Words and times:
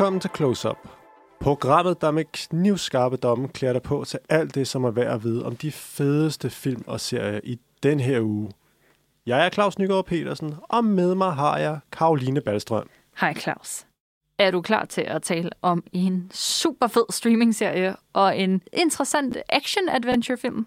Velkommen 0.00 0.20
til 0.20 0.30
Close 0.36 0.70
Up. 0.70 0.88
Programmet, 1.40 2.00
der 2.00 2.10
med 2.10 2.24
knivskarpe 2.32 3.16
domme 3.16 3.48
klæder 3.48 3.72
dig 3.72 3.82
på 3.82 4.04
til 4.04 4.18
alt 4.28 4.54
det, 4.54 4.68
som 4.68 4.84
er 4.84 4.90
værd 4.90 5.14
at 5.14 5.24
vide 5.24 5.46
om 5.46 5.56
de 5.56 5.72
fedeste 5.72 6.50
film 6.50 6.84
og 6.86 7.00
serier 7.00 7.40
i 7.44 7.58
den 7.82 8.00
her 8.00 8.20
uge. 8.20 8.50
Jeg 9.26 9.46
er 9.46 9.50
Claus 9.50 9.78
Nygaard 9.78 10.06
Petersen, 10.06 10.54
og 10.62 10.84
med 10.84 11.14
mig 11.14 11.32
har 11.32 11.58
jeg 11.58 11.78
Karoline 11.92 12.40
Ballstrøm. 12.40 12.88
Hej 13.20 13.34
Claus. 13.34 13.86
Er 14.38 14.50
du 14.50 14.60
klar 14.60 14.84
til 14.84 15.02
at 15.02 15.22
tale 15.22 15.50
om 15.62 15.84
en 15.92 16.30
super 16.34 16.86
fed 16.86 17.04
streaming-serie 17.10 17.96
og 18.12 18.38
en 18.38 18.62
interessant 18.72 19.36
action-adventure-film? 19.48 20.66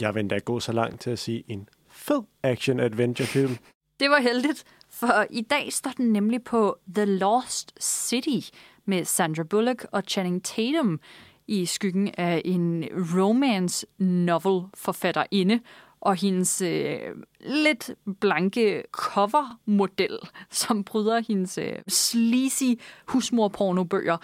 Jeg 0.00 0.14
vil 0.14 0.20
endda 0.20 0.38
gå 0.38 0.60
så 0.60 0.72
langt 0.72 1.00
til 1.00 1.10
at 1.10 1.18
sige 1.18 1.44
en 1.48 1.68
fed 1.88 2.22
action-adventure-film. 2.42 3.56
Det 4.00 4.10
var 4.10 4.20
heldigt, 4.20 4.64
for 5.00 5.26
i 5.30 5.40
dag 5.40 5.72
står 5.72 5.90
den 5.96 6.12
nemlig 6.12 6.42
på 6.42 6.78
The 6.94 7.04
Lost 7.04 7.72
City 7.80 8.56
med 8.84 9.04
Sandra 9.04 9.42
Bullock 9.42 9.86
og 9.92 10.02
Channing 10.08 10.44
Tatum 10.44 11.00
i 11.46 11.66
skyggen 11.66 12.10
af 12.18 12.42
en 12.44 12.84
romance 12.94 13.86
novel 13.98 14.62
forfatterinde 14.74 15.60
og 16.00 16.16
hendes 16.16 16.62
øh, 16.62 16.98
lidt 17.40 17.90
blanke 18.20 18.82
covermodel, 18.90 20.18
som 20.50 20.84
bryder 20.84 21.20
hendes 21.28 21.58
øh, 21.58 21.78
sleazy 21.88 22.80
husmorpornobøger. 23.06 24.16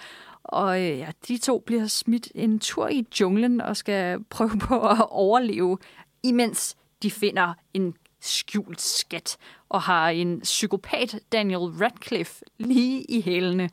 Og 0.42 0.82
øh, 0.82 0.98
ja, 0.98 1.10
de 1.28 1.38
to 1.38 1.58
bliver 1.58 1.86
smidt 1.86 2.28
en 2.34 2.58
tur 2.58 2.88
i 2.88 3.06
junglen 3.20 3.60
og 3.60 3.76
skal 3.76 4.24
prøve 4.24 4.58
på 4.58 4.88
at 4.88 5.06
overleve, 5.10 5.78
imens 6.22 6.76
de 7.02 7.10
finder 7.10 7.54
en 7.74 7.94
skjult 8.20 8.80
skat 8.80 9.36
og 9.68 9.82
har 9.82 10.08
en 10.08 10.40
psykopat, 10.40 11.20
Daniel 11.32 11.60
Radcliffe, 11.60 12.44
lige 12.58 13.04
i 13.04 13.20
hælene. 13.20 13.70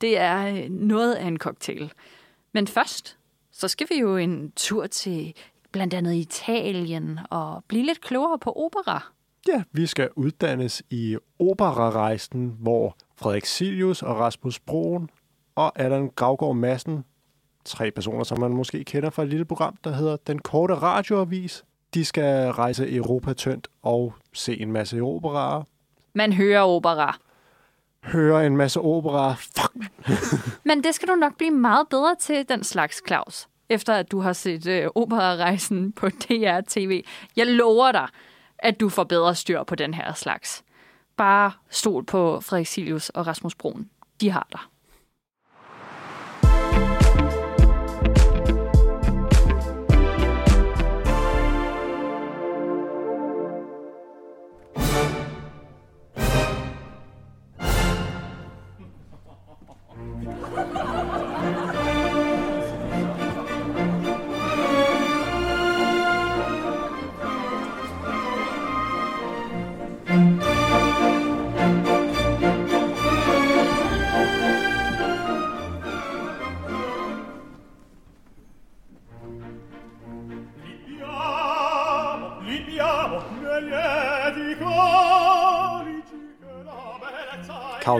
Det 0.00 0.18
er 0.18 0.46
øh, 0.46 0.70
noget 0.70 1.14
af 1.14 1.26
en 1.26 1.38
cocktail. 1.38 1.92
Men 2.52 2.66
først, 2.66 3.18
så 3.52 3.68
skal 3.68 3.86
vi 3.90 4.00
jo 4.00 4.16
en 4.16 4.52
tur 4.56 4.86
til 4.86 5.34
blandt 5.72 5.94
andet 5.94 6.14
Italien 6.14 7.18
og 7.30 7.64
blive 7.68 7.86
lidt 7.86 8.00
klogere 8.00 8.38
på 8.38 8.52
opera. 8.52 9.12
Ja, 9.48 9.62
vi 9.72 9.86
skal 9.86 10.08
uddannes 10.16 10.82
i 10.90 11.16
operarejsen, 11.38 12.56
hvor 12.58 12.96
Frederik 13.16 13.44
Silius 13.44 14.02
og 14.02 14.16
Rasmus 14.16 14.60
Broen 14.60 15.10
og 15.54 15.80
Allan 15.80 16.10
Gravgaard 16.16 16.56
Madsen, 16.56 17.04
tre 17.64 17.90
personer, 17.90 18.24
som 18.24 18.40
man 18.40 18.50
måske 18.50 18.84
kender 18.84 19.10
fra 19.10 19.22
et 19.22 19.28
lille 19.28 19.44
program, 19.44 19.76
der 19.84 19.92
hedder 19.92 20.16
Den 20.16 20.38
Korte 20.38 20.74
Radioavis, 20.74 21.64
de 21.94 22.04
skal 22.04 22.50
rejse 22.50 22.94
Europa 22.96 23.32
tyndt 23.32 23.68
og 23.82 24.14
se 24.32 24.60
en 24.60 24.72
masse 24.72 25.00
operaer. 25.00 25.62
Man 26.14 26.32
hører 26.32 26.62
opera. 26.62 27.18
Høre 28.04 28.46
en 28.46 28.56
masse 28.56 28.80
operaer. 28.80 29.34
Fuck. 29.34 29.74
Men 30.68 30.84
det 30.84 30.94
skal 30.94 31.08
du 31.08 31.14
nok 31.14 31.36
blive 31.36 31.50
meget 31.50 31.88
bedre 31.88 32.14
til, 32.20 32.48
den 32.48 32.64
slags, 32.64 33.02
Claus, 33.06 33.48
efter 33.68 33.94
at 33.94 34.12
du 34.12 34.20
har 34.20 34.32
set 34.32 34.66
øh, 34.66 34.88
operarejsen 34.94 35.92
på 35.92 36.08
DR-TV. 36.22 37.04
Jeg 37.36 37.46
lover 37.46 37.92
dig, 37.92 38.08
at 38.58 38.80
du 38.80 38.88
får 38.88 39.04
bedre 39.04 39.34
styr 39.34 39.62
på 39.62 39.74
den 39.74 39.94
her 39.94 40.12
slags. 40.14 40.64
Bare 41.16 41.52
stol 41.70 42.04
på 42.04 42.40
Frederik 42.40 42.66
Silius 42.66 43.08
og 43.08 43.26
Rasmus 43.26 43.54
Broen. 43.54 43.90
De 44.20 44.30
har 44.30 44.46
dig. 44.52 44.60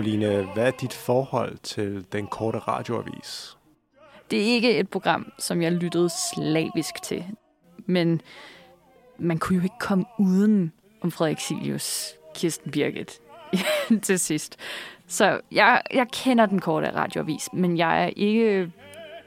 Karoline, 0.03 0.43
hvad 0.55 0.67
er 0.67 0.71
dit 0.71 0.93
forhold 0.93 1.59
til 1.63 2.05
Den 2.13 2.27
Korte 2.27 2.59
Radioavis? 2.59 3.57
Det 4.31 4.41
er 4.41 4.45
ikke 4.45 4.79
et 4.79 4.89
program, 4.89 5.33
som 5.39 5.63
jeg 5.63 5.73
lyttede 5.73 6.11
slavisk 6.35 7.03
til. 7.03 7.25
Men 7.87 8.21
man 9.19 9.39
kunne 9.39 9.57
jo 9.57 9.63
ikke 9.63 9.79
komme 9.81 10.05
uden 10.19 10.73
om 11.01 11.11
Frederik 11.11 11.41
Silius, 11.41 12.15
Kirsten 12.35 12.71
Birgit 12.71 13.21
til 14.03 14.19
sidst. 14.19 14.57
Så 15.07 15.41
jeg, 15.53 15.83
jeg 15.95 16.07
kender 16.13 16.47
den 16.47 16.61
korte 16.61 16.95
radioavis, 16.95 17.49
men 17.53 17.77
jeg 17.77 18.05
er 18.05 18.11
ikke 18.17 18.73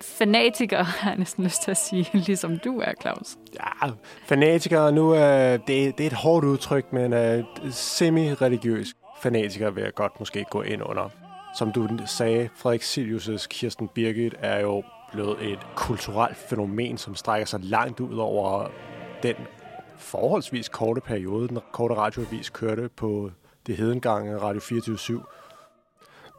fanatiker, 0.01 0.83
har 1.01 1.09
jeg 1.09 1.17
næsten 1.17 1.43
lyst 1.43 1.61
til 1.61 1.71
at 1.71 1.77
sige, 1.77 2.09
ligesom 2.13 2.59
du 2.59 2.79
er, 2.79 2.91
Claus. 3.01 3.37
Ja, 3.53 3.89
fanatiker 4.25 4.91
nu, 4.91 5.11
er 5.11 5.57
det, 5.57 5.97
det 5.97 6.03
er 6.03 6.07
et 6.07 6.13
hårdt 6.13 6.45
udtryk, 6.45 6.93
men 6.93 7.13
uh, 7.13 7.69
semi-religiøs 7.71 8.93
fanatiker 9.25 9.69
vil 9.69 9.83
jeg 9.83 9.93
godt 9.93 10.19
måske 10.19 10.45
gå 10.49 10.61
ind 10.61 10.83
under. 10.83 11.09
Som 11.57 11.71
du 11.71 11.87
sagde, 12.05 12.49
Frederik 12.55 12.81
Silius' 12.81 13.47
Kirsten 13.47 13.87
Birgit 13.87 14.35
er 14.39 14.59
jo 14.59 14.83
blevet 15.11 15.51
et 15.51 15.59
kulturelt 15.75 16.37
fænomen, 16.37 16.97
som 16.97 17.15
strækker 17.15 17.45
sig 17.45 17.59
langt 17.63 17.99
ud 17.99 18.17
over 18.17 18.67
den 19.23 19.35
forholdsvis 19.97 20.69
korte 20.69 21.01
periode, 21.01 21.47
den 21.47 21.59
korte 21.71 21.95
radioavis 21.95 22.49
kørte 22.49 22.89
på 22.89 23.31
det 23.67 23.77
hedengange 23.77 24.37
Radio 24.37 24.61
24 24.61 25.23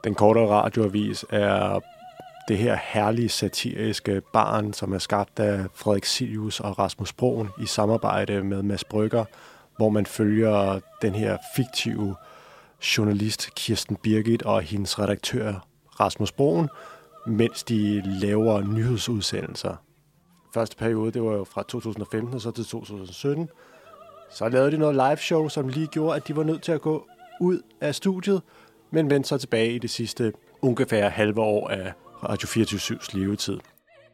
Den 0.04 0.14
korte 0.14 0.46
radioavis 0.46 1.24
er 1.30 1.80
det 2.48 2.58
her 2.58 2.78
herlige 2.82 3.28
satiriske 3.28 4.22
barn, 4.32 4.72
som 4.72 4.92
er 4.92 4.98
skabt 4.98 5.40
af 5.40 5.64
Frederik 5.74 6.04
Silius 6.04 6.60
og 6.60 6.78
Rasmus 6.78 7.12
Broen 7.12 7.48
i 7.62 7.66
samarbejde 7.66 8.44
med 8.44 8.62
Mads 8.62 8.84
Brygger, 8.84 9.24
hvor 9.76 9.88
man 9.88 10.06
følger 10.06 10.80
den 11.02 11.14
her 11.14 11.38
fiktive 11.56 12.16
journalist 12.82 13.54
Kirsten 13.54 13.96
Birgit 13.96 14.42
og 14.42 14.62
hendes 14.62 14.98
redaktør 14.98 15.66
Rasmus 16.00 16.32
Broen, 16.32 16.68
mens 17.26 17.62
de 17.62 18.02
laver 18.20 18.62
nyhedsudsendelser. 18.62 19.76
Første 20.54 20.76
periode, 20.76 21.12
det 21.12 21.22
var 21.22 21.32
jo 21.32 21.44
fra 21.44 21.62
2015 21.62 22.34
og 22.34 22.40
så 22.40 22.50
til 22.50 22.64
2017. 22.64 23.48
Så 24.30 24.48
lavede 24.48 24.70
de 24.70 24.78
noget 24.78 24.94
live 24.94 25.16
show, 25.16 25.48
som 25.48 25.68
lige 25.68 25.86
gjorde, 25.86 26.16
at 26.16 26.28
de 26.28 26.36
var 26.36 26.42
nødt 26.42 26.62
til 26.62 26.72
at 26.72 26.80
gå 26.80 27.06
ud 27.40 27.60
af 27.80 27.94
studiet, 27.94 28.42
men 28.90 29.10
vendte 29.10 29.28
så 29.28 29.38
tilbage 29.38 29.72
i 29.72 29.78
det 29.78 29.90
sidste 29.90 30.32
ungefær 30.62 31.08
halve 31.08 31.40
år 31.40 31.68
af 31.68 31.92
Radio 32.24 32.46
24-7's 32.46 33.18
levetid. 33.18 33.58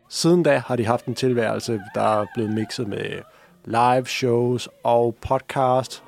Siden 0.08 0.42
da 0.42 0.58
har 0.58 0.76
de 0.76 0.86
haft 0.86 1.06
en 1.06 1.14
tilværelse, 1.14 1.80
der 1.94 2.20
er 2.20 2.26
blevet 2.34 2.54
mixet 2.54 2.88
med 2.88 3.22
live 3.64 4.06
shows 4.06 4.68
og 4.84 5.16
podcast. 5.20 6.02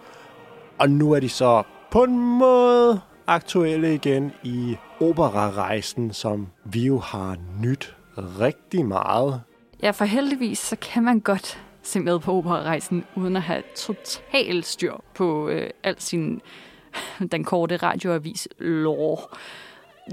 Og 0.79 0.91
nu 0.91 1.13
er 1.13 1.21
de 1.21 1.29
så 1.29 1.63
på 1.95 2.05
en 2.05 2.19
måde 2.19 3.01
aktuelle 3.27 3.95
igen 3.95 4.33
i 4.43 4.77
operarejsen, 5.01 6.13
som 6.13 6.47
vi 6.65 6.87
jo 6.87 6.99
har 6.99 7.37
nyt 7.63 7.97
rigtig 8.17 8.87
meget. 8.87 9.43
Ja, 9.83 9.91
for 9.91 10.05
heldigvis, 10.05 10.59
så 10.59 10.77
kan 10.77 11.03
man 11.03 11.21
godt 11.21 11.63
se 11.83 12.01
med 12.01 12.19
på 12.19 12.33
operarejsen, 12.33 13.05
uden 13.17 13.37
at 13.37 13.43
have 13.43 13.63
total 13.77 14.65
styr 14.65 14.95
på 15.15 15.49
øh, 15.49 15.71
alt 15.83 16.03
sin 16.03 16.41
den 17.33 17.45
korte 17.45 17.77
radioavis 17.77 18.49
lår. 18.59 19.37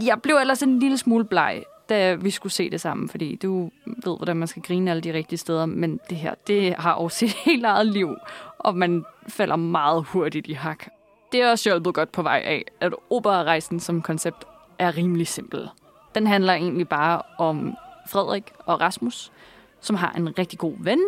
Jeg 0.03 0.21
blev 0.21 0.35
ellers 0.35 0.63
en 0.63 0.79
lille 0.79 0.97
smule 0.97 1.25
bleg, 1.25 1.63
da 1.89 2.13
vi 2.13 2.29
skulle 2.29 2.53
se 2.53 2.69
det 2.69 2.81
sammen, 2.81 3.09
fordi 3.09 3.35
du 3.35 3.71
ved, 3.85 4.17
hvordan 4.17 4.37
man 4.37 4.47
skal 4.47 4.61
grine 4.61 4.91
alle 4.91 5.01
de 5.01 5.13
rigtige 5.13 5.39
steder, 5.39 5.65
men 5.65 5.99
det 6.09 6.17
her, 6.17 6.33
det 6.47 6.75
har 6.75 6.93
også 6.93 7.17
sit 7.17 7.33
helt 7.45 7.65
eget 7.65 7.87
liv, 7.87 8.15
og 8.57 8.77
man 8.77 9.03
falder 9.27 9.55
meget 9.55 10.03
hurtigt 10.03 10.47
i 10.47 10.53
hak. 10.53 10.87
Det 11.31 11.41
er 11.41 11.49
også 11.49 11.69
hjulpet 11.69 11.93
godt 11.93 12.11
på 12.11 12.21
vej 12.21 12.41
af, 12.45 12.65
at 12.79 12.93
operarejsen 13.09 13.79
som 13.79 14.01
koncept 14.01 14.45
er 14.79 14.97
rimelig 14.97 15.27
simpel. 15.27 15.69
Den 16.15 16.27
handler 16.27 16.53
egentlig 16.53 16.89
bare 16.89 17.21
om 17.37 17.75
Frederik 18.07 18.51
og 18.65 18.81
Rasmus, 18.81 19.31
som 19.81 19.95
har 19.95 20.11
en 20.11 20.37
rigtig 20.39 20.59
god 20.59 20.73
ven, 20.77 20.99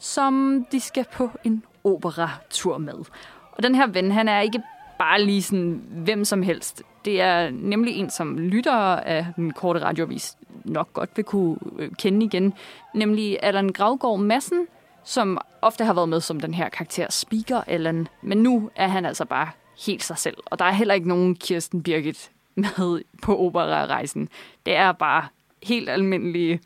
som 0.00 0.66
de 0.72 0.80
skal 0.80 1.04
på 1.12 1.30
en 1.44 1.62
operatur 1.84 2.78
med. 2.78 3.04
Og 3.52 3.62
den 3.62 3.74
her 3.74 3.86
ven, 3.86 4.12
han 4.12 4.28
er 4.28 4.40
ikke 4.40 4.62
bare 4.98 5.22
lige 5.22 5.42
sådan 5.42 5.82
hvem 5.90 6.24
som 6.24 6.42
helst. 6.42 6.82
Det 7.04 7.20
er 7.20 7.50
nemlig 7.50 7.94
en, 7.94 8.10
som 8.10 8.38
lyttere 8.38 9.06
af 9.06 9.26
den 9.36 9.52
korte 9.52 9.84
radiovis 9.84 10.36
nok 10.64 10.92
godt 10.92 11.10
vil 11.16 11.24
kunne 11.24 11.56
øh, 11.78 11.90
kende 11.98 12.26
igen. 12.26 12.54
Nemlig 12.94 13.38
Allan 13.42 13.68
Gravgaard 13.68 14.18
Madsen, 14.18 14.66
som 15.04 15.38
ofte 15.62 15.84
har 15.84 15.94
været 15.94 16.08
med 16.08 16.20
som 16.20 16.40
den 16.40 16.54
her 16.54 16.68
karakter 16.68 17.06
Speaker 17.10 17.62
Allan. 17.66 18.08
Men 18.22 18.38
nu 18.38 18.70
er 18.76 18.88
han 18.88 19.06
altså 19.06 19.24
bare 19.24 19.48
helt 19.86 20.04
sig 20.04 20.18
selv. 20.18 20.36
Og 20.44 20.58
der 20.58 20.64
er 20.64 20.72
heller 20.72 20.94
ikke 20.94 21.08
nogen 21.08 21.34
Kirsten 21.34 21.82
Birgit 21.82 22.30
med 22.54 23.02
på 23.22 23.38
operarejsen. 23.38 24.28
Det 24.66 24.74
er 24.74 24.92
bare 24.92 25.28
helt 25.62 25.88
almindelige, 25.88 26.60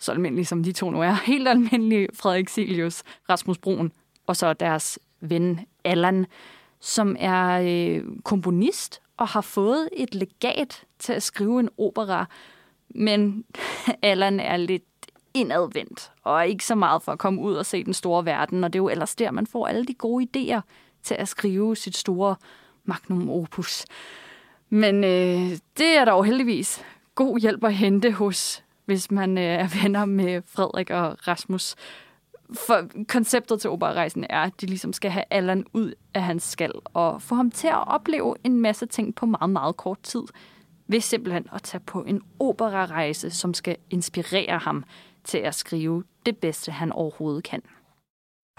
så 0.00 0.12
almindelige 0.12 0.46
som 0.46 0.62
de 0.62 0.72
to 0.72 0.90
nu 0.90 1.02
er, 1.02 1.12
helt 1.26 1.48
almindelige 1.48 2.08
Frederik 2.14 2.48
Silius, 2.48 3.02
Rasmus 3.28 3.58
Brun 3.58 3.92
og 4.26 4.36
så 4.36 4.52
deres 4.52 4.98
ven 5.20 5.60
Allan, 5.84 6.26
som 6.80 7.16
er 7.18 7.60
øh, 7.60 8.04
komponist 8.24 9.00
og 9.16 9.28
har 9.28 9.40
fået 9.40 9.88
et 9.92 10.14
legat 10.14 10.84
til 10.98 11.12
at 11.12 11.22
skrive 11.22 11.60
en 11.60 11.68
opera, 11.78 12.26
men 12.88 13.44
Allan 14.02 14.40
er 14.40 14.56
lidt 14.56 14.82
indadvendt, 15.34 16.12
og 16.22 16.38
er 16.38 16.42
ikke 16.42 16.66
så 16.66 16.74
meget 16.74 17.02
for 17.02 17.12
at 17.12 17.18
komme 17.18 17.40
ud 17.40 17.54
og 17.54 17.66
se 17.66 17.84
den 17.84 17.94
store 17.94 18.24
verden, 18.24 18.64
og 18.64 18.72
det 18.72 18.78
er 18.78 18.82
jo 18.82 18.88
ellers 18.88 19.14
der, 19.14 19.30
man 19.30 19.46
får 19.46 19.66
alle 19.66 19.84
de 19.84 19.94
gode 19.94 20.26
idéer 20.36 20.60
til 21.04 21.14
at 21.14 21.28
skrive 21.28 21.76
sit 21.76 21.96
store 21.96 22.36
magnum 22.84 23.30
opus. 23.30 23.84
Men 24.70 25.04
øh, 25.04 25.58
det 25.78 25.96
er 25.96 26.04
dog 26.04 26.24
heldigvis 26.24 26.84
god 27.14 27.38
hjælp 27.40 27.64
at 27.64 27.74
hente 27.74 28.12
hos, 28.12 28.64
hvis 28.84 29.10
man 29.10 29.38
øh, 29.38 29.44
er 29.44 29.82
venner 29.82 30.04
med 30.04 30.42
Frederik 30.46 30.90
og 30.90 31.28
Rasmus. 31.28 31.74
For 32.54 32.88
konceptet 33.08 33.60
til 33.60 33.70
operarejsen 33.70 34.26
er, 34.30 34.40
at 34.40 34.60
de 34.60 34.66
ligesom 34.66 34.92
skal 34.92 35.10
have 35.10 35.24
Allan 35.30 35.64
ud 35.72 35.92
af 36.14 36.22
hans 36.22 36.42
skal 36.42 36.72
og 36.84 37.22
få 37.22 37.34
ham 37.34 37.50
til 37.50 37.68
at 37.68 37.88
opleve 37.88 38.34
en 38.44 38.60
masse 38.60 38.86
ting 38.86 39.14
på 39.14 39.26
meget, 39.26 39.50
meget 39.50 39.76
kort 39.76 40.02
tid. 40.02 40.22
Ved 40.86 41.00
simpelthen 41.00 41.46
at 41.52 41.62
tage 41.62 41.80
på 41.86 42.02
en 42.02 42.22
operarejse, 42.38 43.30
som 43.30 43.54
skal 43.54 43.76
inspirere 43.90 44.58
ham 44.58 44.84
til 45.24 45.38
at 45.38 45.54
skrive 45.54 46.04
det 46.26 46.36
bedste, 46.36 46.72
han 46.72 46.92
overhovedet 46.92 47.44
kan. 47.44 47.62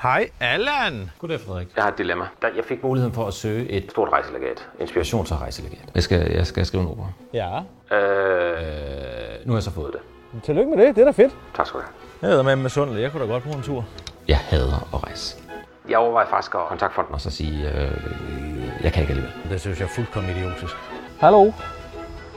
Hej, 0.01 0.29
Allan. 0.39 1.09
Goddag, 1.19 1.39
Frederik. 1.39 1.67
Jeg 1.75 1.83
har 1.83 1.91
et 1.91 1.97
dilemma. 1.97 2.25
Der, 2.41 2.47
jeg 2.55 2.65
fik 2.65 2.83
muligheden 2.83 3.13
for 3.15 3.27
at 3.27 3.33
søge 3.33 3.69
et 3.69 3.91
Stort 3.91 4.09
rejselegat. 4.11 4.67
Inspiration. 4.79 5.25
til 5.25 5.35
rejselegat. 5.35 5.79
Jeg 5.95 6.03
skal, 6.03 6.31
jeg 6.31 6.47
skal 6.47 6.65
skrive 6.65 6.83
en 6.83 6.89
opera. 6.89 7.07
Ja. 7.33 7.57
Øh, 7.97 8.45
Øh, 8.55 9.47
nu 9.47 9.51
har 9.53 9.57
jeg 9.57 9.63
så 9.63 9.71
fået 9.71 9.93
det. 9.93 10.01
Tillykke 10.43 10.75
med 10.75 10.85
det. 10.85 10.95
Det 10.95 11.01
er 11.01 11.05
da 11.05 11.11
fedt. 11.23 11.33
tak 11.55 11.67
skal 11.67 11.79
du 11.79 11.83
have. 11.85 11.93
Jeg 12.21 12.29
hedder 12.29 12.43
med 12.43 12.55
med 12.55 12.69
Sundle. 12.69 13.01
Jeg 13.01 13.11
kunne 13.11 13.23
da 13.23 13.27
godt 13.27 13.43
bruge 13.43 13.57
en 13.57 13.63
tur. 13.63 13.85
Jeg 14.27 14.37
hader 14.37 14.87
at 14.93 15.03
rejse. 15.03 15.37
Jeg 15.89 15.97
overvejer 15.97 16.27
faktisk 16.27 16.55
at 16.55 16.61
kontakte 16.69 16.95
fonden. 16.95 17.13
Og 17.13 17.21
så 17.21 17.31
sige, 17.31 17.69
øh, 17.69 17.91
jeg 18.83 18.93
kan 18.93 19.01
ikke 19.03 19.13
alligevel. 19.13 19.31
Det 19.49 19.61
synes 19.61 19.79
jeg 19.79 19.85
er 19.85 19.89
fuldkommen 19.89 20.31
idiotisk. 20.37 20.75
Hallo. 21.19 21.51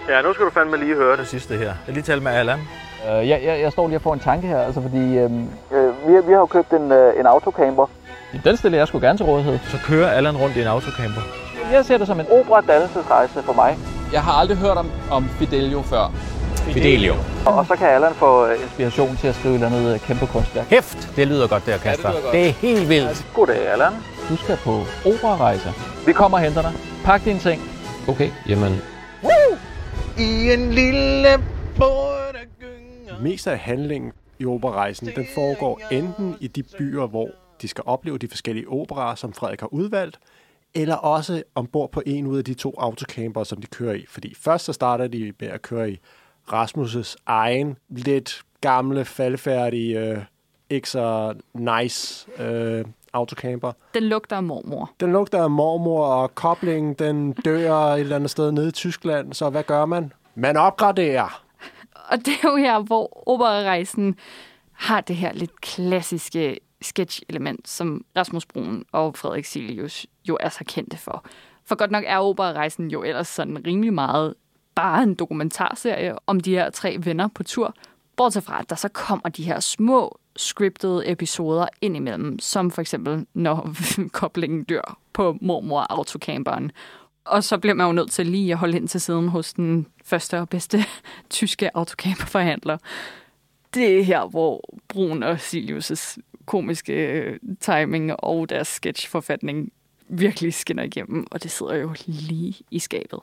Ja, 0.08 0.22
nu 0.22 0.32
skal 0.32 0.46
du 0.46 0.50
fandme 0.50 0.76
lige 0.76 0.94
høre 0.94 1.16
det 1.16 1.26
sidste 1.28 1.56
her. 1.56 1.74
Jeg 1.86 1.94
lige 1.94 2.02
tale 2.02 2.20
med 2.20 2.32
Allan. 2.32 2.58
Uh, 3.08 3.28
jeg, 3.28 3.40
jeg, 3.44 3.60
jeg 3.60 3.72
står 3.72 3.86
lige 3.86 3.98
og 3.98 4.02
får 4.02 4.14
en 4.14 4.20
tanke 4.20 4.46
her, 4.46 4.58
altså 4.58 4.80
fordi 4.82 5.18
øhm, 5.18 5.48
øh, 5.72 6.08
vi, 6.08 6.12
har- 6.14 6.20
vi 6.22 6.32
har 6.32 6.38
jo 6.38 6.46
købt 6.46 6.70
en, 6.72 6.92
øh, 6.92 7.20
en 7.20 7.26
autocamper. 7.26 7.86
Den 8.44 8.56
stiller 8.56 8.78
jeg 8.78 8.88
sgu 8.88 8.98
gerne 9.00 9.18
til 9.18 9.26
rådighed. 9.26 9.58
Så 9.70 9.76
kører 9.86 10.10
Allan 10.10 10.36
rundt 10.36 10.56
i 10.56 10.60
en 10.60 10.66
autocamper. 10.66 11.20
Jeg 11.72 11.84
ser 11.84 11.98
det 11.98 12.06
som 12.06 12.20
en 12.20 12.26
opera-dannelsesrejse 12.30 13.42
for 13.42 13.52
mig. 13.52 13.78
Jeg 14.12 14.22
har 14.22 14.32
aldrig 14.32 14.58
hørt 14.58 14.76
om, 14.76 14.90
om 15.10 15.28
Fidelio 15.28 15.82
før. 15.82 16.12
Fidelio. 16.56 17.14
Og, 17.46 17.54
og 17.54 17.66
så 17.66 17.76
kan 17.76 17.88
Allan 17.88 18.14
få 18.14 18.46
øh, 18.46 18.62
inspiration 18.62 19.16
til 19.20 19.28
at 19.28 19.34
skrive 19.34 19.54
et 19.54 19.62
eller 19.64 19.76
andet 19.78 19.94
øh, 19.94 20.00
kæmpe 20.00 20.26
kunstværk. 20.26 20.66
Hæft, 20.66 21.08
det 21.16 21.26
lyder 21.28 21.46
godt 21.48 21.66
der, 21.66 21.78
Kasper. 21.78 22.08
lyder 22.10 22.20
godt. 22.22 22.32
det 22.32 22.48
er 22.48 22.52
helt 22.52 22.88
vildt. 22.88 23.26
Goddag, 23.34 23.68
Allan. 23.72 23.92
Du 24.28 24.36
skal 24.36 24.56
på 24.64 24.80
operarejse. 25.06 25.72
Vi 26.06 26.12
kommer 26.12 26.38
og 26.38 26.44
henter 26.44 26.62
dig. 26.62 26.72
Pak 27.04 27.24
dine 27.24 27.38
ting. 27.38 27.62
Okay, 28.08 28.28
jamen, 28.48 28.82
I 30.18 30.52
en 30.52 30.70
lille 30.70 31.28
båd. 31.78 32.27
Mest 33.22 33.46
af 33.46 33.58
handlingen 33.58 34.12
i 34.38 34.44
operarejsen, 34.44 35.06
den 35.16 35.26
foregår 35.34 35.80
enten 35.90 36.36
i 36.40 36.46
de 36.46 36.62
byer, 36.62 37.06
hvor 37.06 37.30
de 37.62 37.68
skal 37.68 37.84
opleve 37.86 38.18
de 38.18 38.28
forskellige 38.28 38.68
operer, 38.68 39.14
som 39.14 39.32
Frederik 39.32 39.60
har 39.60 39.72
udvalgt, 39.72 40.18
eller 40.74 40.94
også 40.94 41.42
ombord 41.54 41.92
på 41.92 42.02
en 42.06 42.26
ud 42.26 42.38
af 42.38 42.44
de 42.44 42.54
to 42.54 42.74
autocamper, 42.78 43.44
som 43.44 43.60
de 43.60 43.66
kører 43.66 43.94
i. 43.94 44.04
Fordi 44.08 44.34
først 44.34 44.64
så 44.64 44.72
starter 44.72 45.06
de 45.06 45.32
med 45.40 45.48
at 45.48 45.62
køre 45.62 45.90
i 45.90 46.00
Rasmus' 46.52 47.14
egen, 47.26 47.76
lidt 47.88 48.42
gamle, 48.60 49.04
faldfærdige, 49.04 50.00
øh, 50.00 50.18
ikke 50.70 50.90
så 50.90 51.34
nice 51.54 52.30
øh, 52.42 52.84
autocamper. 53.12 53.72
Den 53.94 54.02
lugter 54.02 54.36
af 54.36 54.42
mormor. 54.42 54.90
Den 55.00 55.12
lugter 55.12 55.42
af 55.42 55.50
mormor, 55.50 56.04
og 56.06 56.34
koblingen 56.34 56.94
den 56.94 57.32
dør 57.32 57.74
et 57.74 58.00
eller 58.00 58.16
andet 58.16 58.30
sted 58.30 58.52
nede 58.52 58.68
i 58.68 58.72
Tyskland. 58.72 59.32
Så 59.32 59.50
hvad 59.50 59.62
gør 59.62 59.86
man? 59.86 60.12
Man 60.34 60.56
opgraderer. 60.56 61.47
Og 62.12 62.18
det 62.18 62.34
er 62.42 62.50
jo 62.50 62.56
her, 62.56 62.78
hvor 62.78 63.28
operarejsen 63.28 64.16
har 64.72 65.00
det 65.00 65.16
her 65.16 65.32
lidt 65.32 65.60
klassiske 65.60 66.58
sketch-element, 66.82 67.68
som 67.68 68.04
Rasmus 68.16 68.46
Brun 68.46 68.84
og 68.92 69.16
Frederik 69.16 69.44
Silius 69.44 70.06
jo 70.28 70.36
er 70.40 70.48
så 70.48 70.64
kendte 70.64 70.96
for. 70.96 71.24
For 71.64 71.74
godt 71.74 71.90
nok 71.90 72.04
er 72.06 72.18
operarejsen 72.18 72.90
jo 72.90 73.02
ellers 73.02 73.28
sådan 73.28 73.66
rimelig 73.66 73.92
meget 73.92 74.34
bare 74.74 75.02
en 75.02 75.14
dokumentarserie 75.14 76.14
om 76.26 76.40
de 76.40 76.54
her 76.54 76.70
tre 76.70 76.96
venner 77.00 77.28
på 77.28 77.42
tur. 77.42 77.74
Bortset 78.16 78.44
fra, 78.44 78.60
at 78.60 78.70
der 78.70 78.76
så 78.76 78.88
kommer 78.88 79.28
de 79.28 79.42
her 79.42 79.60
små 79.60 80.18
scriptede 80.36 81.10
episoder 81.10 81.66
ind 81.80 81.96
imellem, 81.96 82.38
som 82.38 82.70
for 82.70 82.80
eksempel, 82.80 83.26
når 83.34 83.74
koblingen 84.12 84.64
dør 84.64 84.98
på 85.12 85.36
mormor 85.40 85.86
autocamperen. 85.90 86.72
Og 87.24 87.44
så 87.44 87.58
bliver 87.58 87.74
man 87.74 87.86
jo 87.86 87.92
nødt 87.92 88.10
til 88.10 88.26
lige 88.26 88.52
at 88.52 88.58
holde 88.58 88.76
ind 88.76 88.88
til 88.88 89.00
siden 89.00 89.28
hos 89.28 89.52
den 89.52 89.86
første 90.08 90.38
og 90.38 90.48
bedste 90.48 90.78
tyske 91.30 91.76
autocamperforhandler. 91.76 92.78
Det 93.74 93.98
er 93.98 94.02
her, 94.02 94.26
hvor 94.26 94.64
Brun 94.88 95.22
og 95.22 95.34
Silius' 95.34 96.16
komiske 96.46 96.92
øh, 96.92 97.38
timing 97.60 98.12
og 98.18 98.48
deres 98.48 98.68
sketchforfatning 98.68 99.72
virkelig 100.08 100.54
skinner 100.54 100.82
igennem, 100.82 101.26
og 101.30 101.42
det 101.42 101.50
sidder 101.50 101.74
jo 101.74 101.94
lige 102.06 102.54
i 102.70 102.78
skabet. 102.78 103.20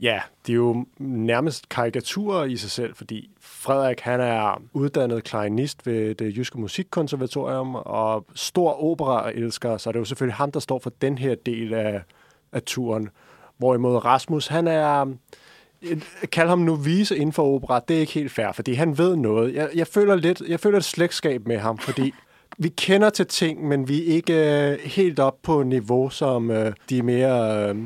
Ja, 0.00 0.20
det 0.46 0.52
er 0.52 0.56
jo 0.56 0.86
nærmest 0.98 1.68
karikaturer 1.68 2.44
i 2.44 2.56
sig 2.56 2.70
selv, 2.70 2.94
fordi 2.94 3.30
Frederik 3.40 4.00
han 4.00 4.20
er 4.20 4.62
uddannet 4.72 5.24
klarinist 5.24 5.86
ved 5.86 6.14
det 6.14 6.36
Jyske 6.36 6.60
Musikkonservatorium 6.60 7.74
og 7.74 8.26
stor 8.34 8.82
operaelsker, 8.84 9.76
så 9.76 9.90
det 9.90 9.96
er 9.96 10.00
jo 10.00 10.04
selvfølgelig 10.04 10.34
ham, 10.34 10.52
der 10.52 10.60
står 10.60 10.78
for 10.78 10.90
den 10.90 11.18
her 11.18 11.34
del 11.34 11.74
af, 11.74 12.02
af 12.52 12.62
turen. 12.62 13.08
Hvorimod 13.58 14.04
Rasmus, 14.04 14.46
han 14.46 14.68
er... 14.68 15.14
Kald 16.32 16.48
ham 16.48 16.58
novice 16.58 17.16
inden 17.16 17.32
for 17.32 17.54
opera, 17.54 17.80
det 17.88 17.96
er 17.96 18.00
ikke 18.00 18.12
helt 18.12 18.32
fair, 18.32 18.52
fordi 18.52 18.72
han 18.72 18.98
ved 18.98 19.16
noget. 19.16 19.54
Jeg, 19.54 19.68
jeg 19.74 19.86
føler 19.86 20.14
lidt, 20.14 20.42
jeg 20.48 20.60
føler 20.60 20.78
et 20.78 20.84
slægtskab 20.84 21.46
med 21.46 21.58
ham, 21.58 21.78
fordi 21.78 22.14
vi 22.58 22.68
kender 22.68 23.10
til 23.10 23.26
ting, 23.26 23.68
men 23.68 23.88
vi 23.88 24.00
er 24.00 24.14
ikke 24.14 24.70
øh, 24.72 24.78
helt 24.78 25.18
op 25.18 25.42
på 25.42 25.62
niveau 25.62 26.10
som 26.10 26.50
øh, 26.50 26.72
de 26.90 27.02
mere 27.02 27.68
øh, 27.68 27.76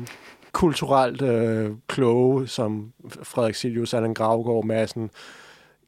kulturelt 0.51 1.21
øh, 1.21 1.71
kloge, 1.87 2.47
som 2.47 2.91
Frederik 3.23 3.55
Silius, 3.55 3.93
Allan 3.93 4.13
Gravgaard, 4.13 4.65
Madsen, 4.65 5.09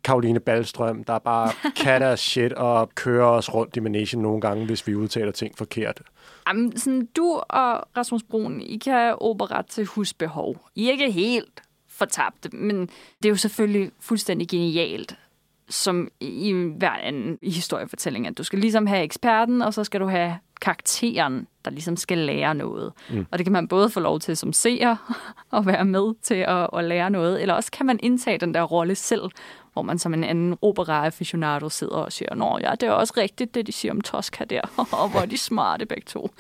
Karoline 0.04 0.40
Ballstrøm, 0.40 1.04
der 1.04 1.20
bare 1.20 1.52
kan 1.84 2.02
deres 2.02 2.20
shit 2.20 2.54
og 2.54 2.90
kører 2.96 3.28
os 3.28 3.54
rundt 3.54 3.78
i 3.78 3.80
managen 3.80 4.22
nogle 4.22 4.42
gange, 4.42 4.66
hvis 4.66 4.88
vi 4.88 4.96
udtaler 4.96 5.32
ting 5.32 5.58
forkert. 5.58 6.02
Jamen, 6.48 6.78
sådan, 6.78 7.08
du 7.16 7.42
og 7.50 7.84
Rasmus 7.98 8.24
Brun, 8.24 8.62
I 8.62 8.78
kan 8.78 9.16
opera 9.22 9.62
til 9.62 9.86
husbehov. 9.86 10.56
I 10.76 10.88
er 10.88 10.92
ikke 10.92 11.12
helt 11.12 11.62
fortabte, 12.02 12.50
men 12.50 12.82
det 13.24 13.26
er 13.26 13.30
jo 13.30 13.36
selvfølgelig 13.36 13.92
fuldstændig 14.00 14.48
genialt, 14.48 15.16
som 15.70 16.08
i 16.20 16.54
hver 16.78 16.92
anden 16.92 17.38
historiefortælling, 17.44 18.28
at 18.28 18.38
du 18.38 18.44
skal 18.44 18.60
ligesom 18.60 18.88
have 18.88 19.04
eksperten, 19.04 19.62
og 19.62 19.74
så 19.74 19.84
skal 19.84 20.00
du 20.00 20.08
have 20.08 20.38
karakteren, 20.62 21.48
der 21.66 21.72
ligesom 21.72 21.98
skal 21.98 22.18
lære 22.18 22.56
noget. 22.56 22.94
Mm. 23.10 23.26
Og 23.32 23.38
det 23.38 23.46
kan 23.46 23.54
man 23.54 23.68
både 23.68 23.90
få 23.90 24.00
lov 24.00 24.20
til 24.20 24.38
som 24.38 24.54
seer 24.54 24.96
og 25.56 25.66
være 25.66 25.86
med 25.86 26.14
til 26.22 26.46
at, 26.48 26.70
at 26.74 26.84
lære 26.84 27.10
noget, 27.10 27.42
eller 27.42 27.54
også 27.54 27.72
kan 27.72 27.86
man 27.86 28.00
indtage 28.04 28.38
den 28.38 28.54
der 28.54 28.64
rolle 28.64 28.96
selv, 28.96 29.30
hvor 29.74 29.82
man 29.82 30.00
som 30.00 30.14
en 30.14 30.24
anden 30.24 30.58
opera-aficionado 30.62 31.70
sidder 31.70 31.96
og 31.96 32.12
siger, 32.12 32.36
Nå 32.36 32.60
ja, 32.62 32.72
det 32.72 32.84
er 32.84 32.92
også 32.92 33.14
rigtigt, 33.18 33.56
det 33.56 33.68
de 33.68 33.72
siger 33.72 33.92
om 33.92 34.02
Tosca 34.02 34.44
der, 34.44 34.62
og 35.02 35.10
hvor 35.10 35.20
er 35.20 35.26
de 35.26 35.38
smarte 35.38 35.86
begge 35.86 36.06
to. 36.06 36.32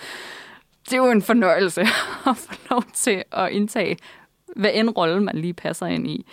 Det 0.85 0.93
er 0.93 0.97
jo 0.97 1.11
en 1.11 1.21
fornøjelse 1.21 1.81
at 2.29 2.37
få 2.37 2.53
lov 2.69 2.83
til 2.93 3.23
at 3.31 3.51
indtage, 3.51 3.97
hvad 4.55 4.71
end 4.73 4.89
rolle 4.89 5.23
man 5.23 5.37
lige 5.37 5.53
passer 5.53 5.85
ind 5.85 6.07
i. 6.07 6.25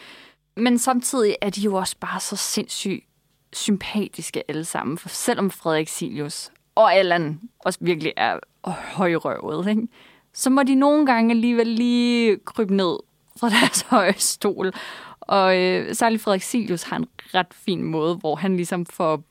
Men 0.56 0.78
samtidig 0.78 1.36
er 1.40 1.50
de 1.50 1.60
jo 1.60 1.74
også 1.74 1.96
bare 2.00 2.20
så 2.20 2.36
sindssygt 2.36 3.04
sympatiske 3.52 4.42
alle 4.48 4.64
sammen. 4.64 4.98
For 4.98 5.08
selvom 5.08 5.50
Frederik 5.50 5.88
Silius 5.88 6.50
og 6.74 6.94
Allan 6.94 7.40
også 7.58 7.78
virkelig 7.82 8.12
er 8.16 8.38
højrøvet, 8.64 9.68
ikke? 9.68 9.88
så 10.32 10.50
må 10.50 10.62
de 10.62 10.74
nogle 10.74 11.06
gange 11.06 11.30
alligevel 11.30 11.66
lige 11.66 12.38
krybe 12.44 12.74
ned 12.74 12.98
fra 13.40 13.48
deres 13.60 13.80
høje 13.80 14.14
stol. 14.16 14.72
Og 15.20 15.58
øh, 15.58 15.94
særligt 15.94 16.22
Frederik 16.22 16.42
Silius 16.42 16.82
har 16.82 16.96
en 16.96 17.06
ret 17.34 17.54
fin 17.54 17.82
måde, 17.82 18.14
hvor 18.14 18.36
han 18.36 18.56
ligesom 18.56 18.86
får 18.86 19.22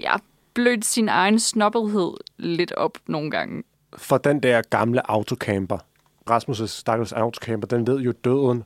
ja, 0.00 0.14
blødt 0.54 0.84
sin 0.84 1.08
egen 1.08 1.38
snobbethed 1.38 2.12
lidt 2.36 2.72
op 2.72 2.98
nogle 3.06 3.30
gange. 3.30 3.62
For 3.96 4.18
den 4.18 4.40
der 4.40 4.62
gamle 4.70 5.10
autocamper, 5.10 5.78
Rasmus' 6.30 6.66
stakkels 6.66 7.36
camper 7.40 7.68
den 7.68 7.86
ved 7.86 8.00
jo 8.00 8.12
døden. 8.12 8.64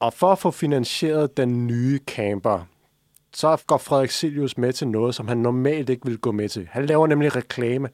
Og 0.00 0.12
for 0.12 0.32
at 0.32 0.38
få 0.38 0.50
finansieret 0.50 1.36
den 1.36 1.66
nye 1.66 2.00
camper, 2.06 2.60
så 3.34 3.62
går 3.66 3.78
Frederik 3.78 4.10
Silius 4.10 4.58
med 4.58 4.72
til 4.72 4.88
noget, 4.88 5.14
som 5.14 5.28
han 5.28 5.38
normalt 5.38 5.90
ikke 5.90 6.06
vil 6.06 6.18
gå 6.18 6.32
med 6.32 6.48
til. 6.48 6.68
Han 6.70 6.86
laver 6.86 7.06
nemlig 7.06 7.36
reklame. 7.36 7.88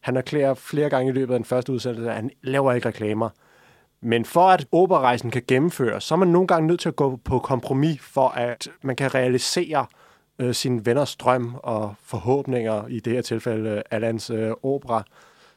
Han 0.00 0.16
erklærer 0.16 0.54
flere 0.54 0.90
gange 0.90 1.10
i 1.10 1.12
løbet 1.12 1.34
af 1.34 1.38
den 1.38 1.44
første 1.44 1.72
udsendelse, 1.72 2.10
at 2.10 2.16
han 2.16 2.30
laver 2.42 2.72
ikke 2.72 2.88
reklamer. 2.88 3.28
Men 4.00 4.24
for 4.24 4.48
at 4.48 4.66
operarejsen 4.72 5.30
kan 5.30 5.42
gennemføres, 5.48 6.04
så 6.04 6.14
er 6.14 6.18
man 6.18 6.28
nogle 6.28 6.48
gange 6.48 6.66
nødt 6.66 6.80
til 6.80 6.88
at 6.88 6.96
gå 6.96 7.16
på 7.16 7.38
kompromis, 7.38 8.00
for 8.00 8.28
at 8.28 8.68
man 8.82 8.96
kan 8.96 9.14
realisere 9.14 9.86
øh, 10.38 10.54
sine 10.54 10.86
venners 10.86 11.16
drøm 11.16 11.54
og 11.62 11.94
forhåbninger, 12.04 12.86
i 12.86 13.00
det 13.00 13.12
her 13.12 13.22
tilfælde 13.22 13.70
øh, 13.70 13.82
Alans 13.90 14.30
øh, 14.30 14.52
opera. 14.62 15.04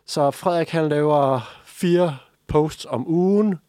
Så 0.05 0.31
Frederik 0.31 0.69
han 0.69 0.89
laver 0.89 1.39
fire 1.65 2.17
posts 2.47 2.85
om 2.89 3.07
ugen, 3.07 3.59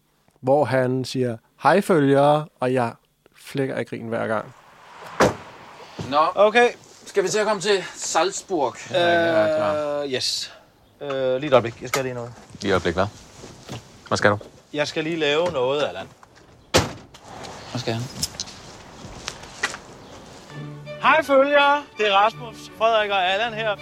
hvor 0.40 0.64
han 0.64 1.04
siger, 1.04 1.36
hej 1.62 1.80
følgere, 1.80 2.46
og 2.60 2.72
jeg 2.72 2.92
flækker 3.36 3.74
af 3.74 3.86
grin 3.86 4.08
hver 4.08 4.26
gang. 4.26 4.54
Nå, 6.10 6.26
Okay, 6.34 6.68
skal 7.06 7.22
vi 7.22 7.28
til 7.28 7.38
at 7.38 7.46
komme 7.46 7.62
til 7.62 7.84
Salzburg? 7.94 8.74
uh, 10.04 10.12
yes. 10.12 10.52
Uh, 11.00 11.08
lige 11.08 11.46
et 11.46 11.52
øjeblik, 11.52 11.80
jeg 11.82 11.88
skal 11.88 12.02
lige 12.04 12.14
noget. 12.14 12.32
Lige 12.60 12.70
et 12.70 12.74
øjeblik, 12.74 12.94
hvad? 12.94 13.06
Hvad 14.08 14.18
skal 14.18 14.30
du? 14.30 14.38
Jeg 14.72 14.88
skal 14.88 15.04
lige 15.04 15.16
lave 15.16 15.46
noget, 15.52 15.82
Allan. 15.88 16.06
Hvad 17.70 17.80
skal 17.80 17.90
jeg? 17.92 18.00
Hej 21.02 21.22
følgere, 21.22 21.82
det 21.98 22.08
er 22.08 22.12
Rasmus, 22.14 22.70
Frederik 22.78 23.10
og 23.10 23.24
Allan 23.24 23.52
her. 23.54 23.76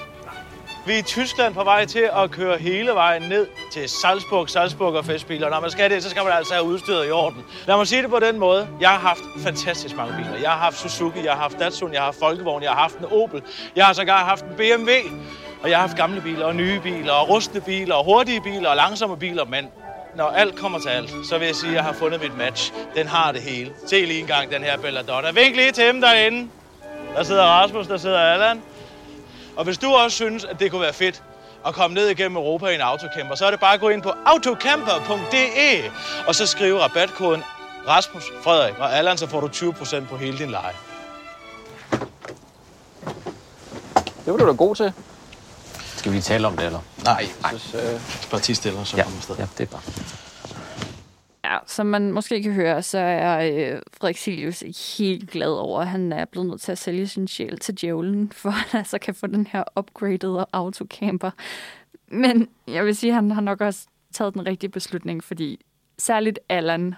Vi 0.87 0.93
er 0.93 0.99
i 0.99 1.03
Tyskland 1.03 1.55
på 1.55 1.65
vej 1.65 1.85
til 1.85 2.11
at 2.17 2.31
køre 2.31 2.59
hele 2.59 2.91
vejen 2.91 3.23
ned 3.23 3.47
til 3.73 3.89
Salzburg, 3.89 4.51
Salzburger 4.51 5.03
festbiler. 5.03 5.51
Når 5.51 5.61
man 5.61 5.71
skal 5.71 5.91
det, 5.91 6.03
så 6.03 6.11
skal 6.11 6.25
man 6.25 6.33
altså 6.33 6.55
have 6.55 6.65
udstyret 6.67 7.09
i 7.09 7.11
orden. 7.11 7.45
Lad 7.67 7.77
mig 7.77 7.87
sige 7.87 8.03
det 8.03 8.11
på 8.11 8.19
den 8.19 8.39
måde. 8.39 8.69
Jeg 8.81 8.89
har 8.89 8.99
haft 8.99 9.21
fantastisk 9.39 9.97
mange 9.97 10.15
biler. 10.17 10.39
Jeg 10.43 10.51
har 10.51 10.59
haft 10.59 10.81
Suzuki, 10.81 11.25
jeg 11.25 11.33
har 11.33 11.41
haft 11.41 11.59
Datsun, 11.59 11.93
jeg 11.93 12.01
har 12.01 12.05
haft 12.05 12.19
Folkevogn, 12.19 12.63
jeg 12.63 12.71
har 12.71 12.81
haft 12.81 12.99
en 12.99 13.05
Opel. 13.05 13.43
Jeg 13.77 13.87
har 13.87 13.93
sågar 13.93 14.25
haft 14.25 14.45
en 14.45 14.57
BMW. 14.57 14.91
Og 15.63 15.71
jeg 15.71 15.79
har 15.79 15.87
haft 15.87 15.97
gamle 15.97 16.21
biler 16.21 16.47
og 16.47 16.57
nye 16.57 16.81
biler 16.81 17.13
og 17.13 17.29
rustne 17.29 17.61
biler 17.61 17.95
og 17.95 18.05
hurtige 18.05 18.41
biler 18.41 18.69
og 18.69 18.77
langsomme 18.77 19.17
biler. 19.17 19.45
Men 19.45 19.69
når 20.17 20.27
alt 20.27 20.57
kommer 20.57 20.79
til 20.79 20.89
alt, 20.89 21.11
så 21.29 21.39
vil 21.39 21.47
jeg 21.47 21.57
sige, 21.57 21.71
at 21.71 21.77
jeg 21.77 21.85
har 21.85 21.93
fundet 21.93 22.23
mit 22.23 22.37
match. 22.39 22.73
Den 22.97 23.07
har 23.07 23.33
det 23.33 23.43
hele. 23.43 23.73
Se 23.87 24.05
lige 24.05 24.21
en 24.21 24.27
gang 24.27 24.51
den 24.51 24.63
her 24.63 24.77
Belladonna. 24.79 25.31
Vink 25.31 25.57
lige 25.57 25.73
til 25.73 25.85
dem 25.85 26.01
derinde. 26.01 26.49
Der 27.17 27.23
sidder 27.23 27.43
Rasmus, 27.43 27.87
der 27.87 27.97
sidder 27.97 28.21
Allan. 28.21 28.63
Og 29.57 29.65
hvis 29.65 29.79
du 29.79 29.95
også 29.95 30.15
synes, 30.15 30.45
at 30.45 30.61
det 30.61 30.71
kunne 30.71 30.81
være 30.81 30.93
fedt 30.93 31.23
at 31.67 31.75
komme 31.75 31.95
ned 31.95 32.09
igennem 32.09 32.37
Europa 32.37 32.67
i 32.67 32.75
en 32.75 32.81
autocamper, 32.81 33.35
så 33.35 33.47
er 33.47 33.51
det 33.51 33.61
bare 33.61 33.75
at 33.75 33.81
gå 33.81 33.89
ind 33.89 34.03
på 34.03 34.13
autocamper.de 34.27 35.91
og 36.27 36.35
så 36.35 36.47
skrive 36.47 36.81
rabatkoden 36.83 37.43
Rasmus, 37.89 38.23
Frederik 38.43 38.75
og 38.79 38.97
Allan, 38.97 39.19
så 39.19 39.27
får 39.27 39.41
du 39.41 39.47
20% 39.47 40.07
på 40.09 40.17
hele 40.17 40.39
din 40.39 40.51
leje. 40.51 40.73
Det 44.25 44.33
var 44.33 44.37
du 44.37 44.47
da 44.47 44.53
god 44.53 44.77
til. 44.77 44.93
Skal 45.97 46.13
vi 46.13 46.21
tale 46.21 46.47
om 46.47 46.57
det, 46.57 46.67
eller? 46.67 46.81
Nej, 47.05 47.29
jeg 47.53 47.61
synes, 47.61 47.85
øh, 47.85 48.01
bare 48.31 48.41
ti 48.41 48.55
stiller, 48.55 48.85
så 48.85 48.97
Ja, 48.97 49.03
kommer 49.03 49.19
afsted. 49.19 49.37
ja 49.39 49.47
det 49.59 49.65
er 49.65 49.71
bare. 49.71 49.81
Ja, 51.55 51.59
som 51.67 51.87
man 51.87 52.13
måske 52.13 52.43
kan 52.43 52.53
høre, 52.53 52.83
så 52.83 52.99
er 52.99 53.39
øh, 53.39 53.83
Frederik 53.93 54.17
Silius 54.17 54.63
ikke 54.63 54.79
helt 54.99 55.31
glad 55.31 55.51
over, 55.51 55.81
at 55.81 55.89
han 55.89 56.13
er 56.13 56.25
blevet 56.25 56.49
nødt 56.49 56.61
til 56.61 56.73
at 56.73 56.79
sælge 56.79 57.07
sin 57.07 57.29
sjæl 57.29 57.59
til 57.59 57.75
djævlen, 57.75 58.33
for 58.43 58.49
at 58.49 58.55
han 58.55 58.79
altså 58.79 58.99
kan 58.99 59.15
få 59.15 59.27
den 59.27 59.47
her 59.47 59.65
upgraded 59.77 60.45
autocamper. 60.53 61.31
Men 62.09 62.49
jeg 62.69 62.85
vil 62.85 62.97
sige, 62.97 63.11
at 63.11 63.15
han 63.15 63.31
har 63.31 63.41
nok 63.41 63.61
også 63.61 63.87
taget 64.13 64.35
den 64.35 64.47
rigtige 64.47 64.71
beslutning, 64.71 65.25
fordi 65.25 65.61
særligt 65.99 66.39
Allan, 66.49 66.95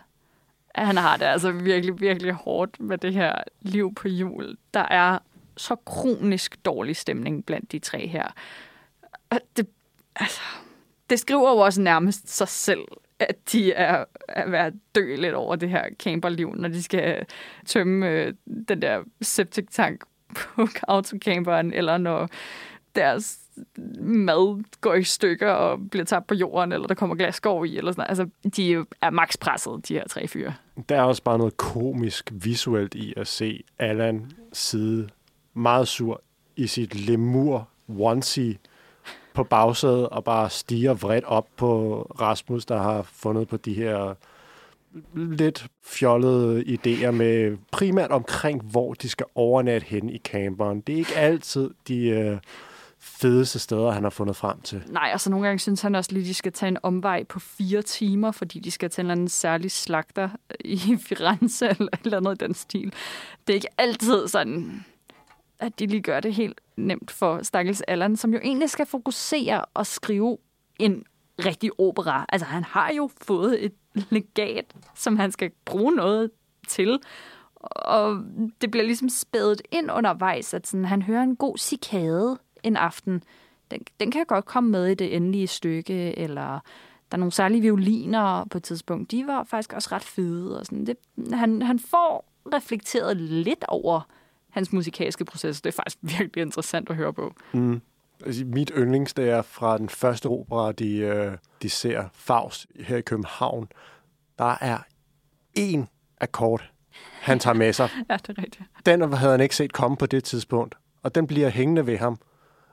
han 0.75 0.97
har 0.97 1.17
det 1.17 1.25
altså 1.25 1.51
virkelig, 1.51 2.01
virkelig 2.01 2.33
hårdt 2.33 2.81
med 2.81 2.99
det 2.99 3.13
her 3.15 3.35
liv 3.61 3.95
på 3.95 4.09
jul. 4.09 4.57
Der 4.75 4.87
er 4.91 5.19
så 5.57 5.77
kronisk 5.77 6.65
dårlig 6.65 6.97
stemning 6.97 7.47
blandt 7.47 7.73
de 7.73 7.79
tre 7.79 8.07
her. 8.07 8.29
Og 9.31 9.41
det, 9.57 9.67
altså, 10.17 10.41
det 11.11 11.21
skriver 11.21 11.51
jo 11.51 11.57
også 11.57 11.81
nærmest 11.81 12.37
sig 12.37 12.49
selv, 12.49 12.85
at 13.19 13.53
de 13.53 13.73
er, 13.73 14.05
er 14.29 14.51
ved 14.51 14.59
at 14.59 14.73
dø 14.95 15.17
lidt 15.17 15.35
over 15.35 15.57
det 15.57 15.71
her 15.71 15.85
camperliv, 15.99 16.55
når 16.55 16.69
de 16.69 16.83
skal 16.83 17.19
øh, 17.19 17.25
tømme 17.67 18.11
øh, 18.11 18.35
den 18.69 18.83
der 18.83 19.03
septic 19.23 19.67
tank 19.71 20.05
på 20.37 20.69
autocamperen, 20.89 21.73
eller 21.73 21.99
når 21.99 22.29
deres 22.95 23.39
mad 24.01 24.65
går 24.81 24.95
i 24.95 25.05
stykker 25.05 25.51
og 25.51 25.91
bliver 25.91 26.05
tabt 26.05 26.27
på 26.27 26.35
jorden, 26.35 26.73
eller 26.73 26.87
der 26.87 26.95
kommer 26.95 27.17
glasskov 27.17 27.67
i, 27.67 27.79
eller 27.79 27.93
sådan 27.93 28.07
noget. 28.09 28.21
Altså, 28.21 28.51
de 28.57 28.85
er 29.03 29.11
max 29.11 29.39
presset, 29.41 29.89
de 29.89 29.95
her 29.95 30.09
tre 30.09 30.29
fyre. 30.29 30.55
Der 30.89 30.97
er 30.97 31.03
også 31.03 31.23
bare 31.23 31.39
noget 31.39 31.57
komisk 31.57 32.33
visuelt 32.33 32.95
i 32.95 33.15
at 33.17 33.27
se 33.27 33.65
Allan 33.79 34.31
sidde 34.53 35.09
meget 35.55 35.89
sur 35.89 36.23
i 36.57 36.67
sit 36.67 36.95
lemur 36.95 37.69
onesie 37.89 38.57
på 39.37 39.45
bagsædet 39.45 40.09
og 40.09 40.25
bare 40.25 40.51
stiger 40.51 40.95
vredt 40.95 41.25
op 41.25 41.47
på 41.57 42.03
Rasmus, 42.21 42.67
der 42.67 42.79
har 42.79 43.03
fundet 43.03 43.49
på 43.49 43.57
de 43.57 43.75
her 43.75 44.15
lidt 45.15 45.67
fjollede 45.85 46.65
idéer 46.65 47.11
med 47.11 47.57
primært 47.73 48.11
omkring, 48.11 48.63
hvor 48.63 48.95
de 48.95 49.09
skal 49.09 49.27
overnatte 49.35 49.87
hen 49.87 50.11
i 50.11 50.19
camperen. 50.19 50.81
Det 50.81 50.93
er 50.93 50.97
ikke 50.97 51.17
altid 51.17 51.71
de 51.89 52.09
øh, 52.09 52.39
fedeste 52.99 53.59
steder, 53.59 53.91
han 53.91 54.03
har 54.03 54.11
fundet 54.11 54.37
frem 54.37 54.61
til. 54.61 54.83
Nej, 54.89 55.09
altså 55.13 55.31
nogle 55.31 55.47
gange 55.47 55.59
synes 55.59 55.83
han 55.83 55.95
også 55.95 56.13
lige, 56.13 56.23
at 56.23 56.27
de 56.27 56.35
skal 56.35 56.53
tage 56.53 56.69
en 56.69 56.79
omvej 56.83 57.25
på 57.25 57.41
fire 57.41 57.83
timer, 57.83 58.31
fordi 58.31 58.59
de 58.59 58.71
skal 58.71 58.91
til 58.91 59.01
en 59.01 59.07
eller 59.07 59.13
anden 59.13 59.29
særlig 59.29 59.71
slagter 59.71 60.29
i 60.65 60.79
Firenze 61.07 61.69
eller 61.69 61.89
et 61.93 62.01
eller 62.05 62.17
andet 62.17 62.43
i 62.43 62.45
den 62.45 62.55
stil. 62.55 62.93
Det 63.47 63.53
er 63.53 63.55
ikke 63.55 63.81
altid 63.81 64.29
sådan, 64.29 64.85
at 65.59 65.79
de 65.79 65.87
lige 65.87 66.03
gør 66.03 66.21
det 66.21 66.35
helt 66.35 66.61
nemt 66.77 67.11
for 67.11 67.43
Stakkels 67.43 67.81
Allan, 67.81 68.17
som 68.17 68.33
jo 68.33 68.41
egentlig 68.43 68.71
skal 68.71 68.87
fokusere 68.87 69.65
og 69.65 69.87
skrive 69.87 70.39
en 70.79 71.05
rigtig 71.45 71.71
opera. 71.79 72.27
Altså 72.29 72.47
han 72.47 72.65
har 72.65 72.93
jo 72.93 73.11
fået 73.23 73.65
et 73.65 73.73
legat, 74.11 74.75
som 74.95 75.17
han 75.17 75.33
skal 75.33 75.51
bruge 75.65 75.95
noget 75.95 76.31
til. 76.69 76.99
Og 77.61 78.25
det 78.61 78.71
bliver 78.71 78.85
ligesom 78.85 79.09
spædet 79.09 79.63
ind 79.71 79.93
undervejs, 79.93 80.55
at 80.55 80.67
sådan, 80.67 80.85
han 80.85 81.03
hører 81.03 81.23
en 81.23 81.37
god 81.37 81.59
cikade 81.59 82.39
en 82.63 82.77
aften. 82.77 83.23
Den, 83.71 83.81
den 84.01 84.11
kan 84.11 84.27
godt 84.27 84.45
komme 84.45 84.71
med 84.71 84.87
i 84.87 84.95
det 84.95 85.17
endelige 85.17 85.47
stykke, 85.47 86.19
eller 86.19 86.61
der 87.11 87.17
er 87.17 87.17
nogle 87.17 87.33
særlige 87.33 87.61
violiner 87.61 88.45
på 88.45 88.59
et 88.59 88.65
tidspunkt. 88.65 89.11
De 89.11 89.27
var 89.27 89.45
faktisk 89.45 89.73
også 89.73 89.89
ret 89.93 90.05
fede. 90.05 90.61
Og 90.61 90.67
sådan. 90.67 90.87
Det, 90.87 90.97
han, 91.33 91.63
han 91.63 91.79
får 91.79 92.33
reflekteret 92.55 93.17
lidt 93.17 93.65
over 93.69 94.09
hans 94.57 94.73
musikalske 94.73 95.25
proces. 95.25 95.61
Det 95.61 95.71
er 95.71 95.77
faktisk 95.77 95.99
virkelig 96.19 96.43
interessant 96.43 96.91
at 96.91 96.97
høre 96.97 97.13
på. 97.13 97.35
Mm. 97.53 97.81
Altså, 98.27 98.45
mit 98.45 98.73
yndlings, 98.77 99.15
det 99.15 99.31
er 99.31 99.43
fra 99.43 99.79
den 99.79 99.89
første 99.89 100.27
opera, 100.27 100.73
de, 100.73 100.97
øh, 100.97 101.33
de 101.63 101.71
ser, 101.71 102.05
Faust, 102.13 102.67
her 102.81 102.97
i 102.97 103.01
København. 103.01 103.69
Der 104.39 104.57
er 104.61 104.79
én 105.59 105.85
akkord, 106.21 106.71
han 107.21 107.39
tager 107.39 107.55
med 107.55 107.73
sig. 107.73 107.91
Ja, 108.11 108.17
det 108.17 108.39
er 108.39 108.43
rigtigt. 108.43 108.65
Den 108.87 109.13
havde 109.13 109.31
han 109.31 109.41
ikke 109.41 109.57
set 109.57 109.73
komme 109.73 109.97
på 109.97 110.07
det 110.07 110.25
tidspunkt, 110.25 110.75
og 111.03 111.15
den 111.15 111.27
bliver 111.27 111.49
hængende 111.49 111.87
ved 111.87 111.99
ham. 111.99 112.19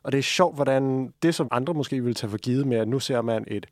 Og 0.04 0.12
det 0.12 0.18
er 0.18 0.24
sjovt, 0.24 0.56
hvordan 0.56 1.14
det, 1.24 1.36
som 1.36 1.48
andre 1.52 1.74
måske 1.74 2.02
ville 2.02 2.14
tage 2.14 2.32
for 2.32 2.38
givet 2.38 2.68
med, 2.68 2.78
at 2.78 2.88
nu 2.88 3.00
ser 3.00 3.22
man 3.22 3.44
et 3.48 3.66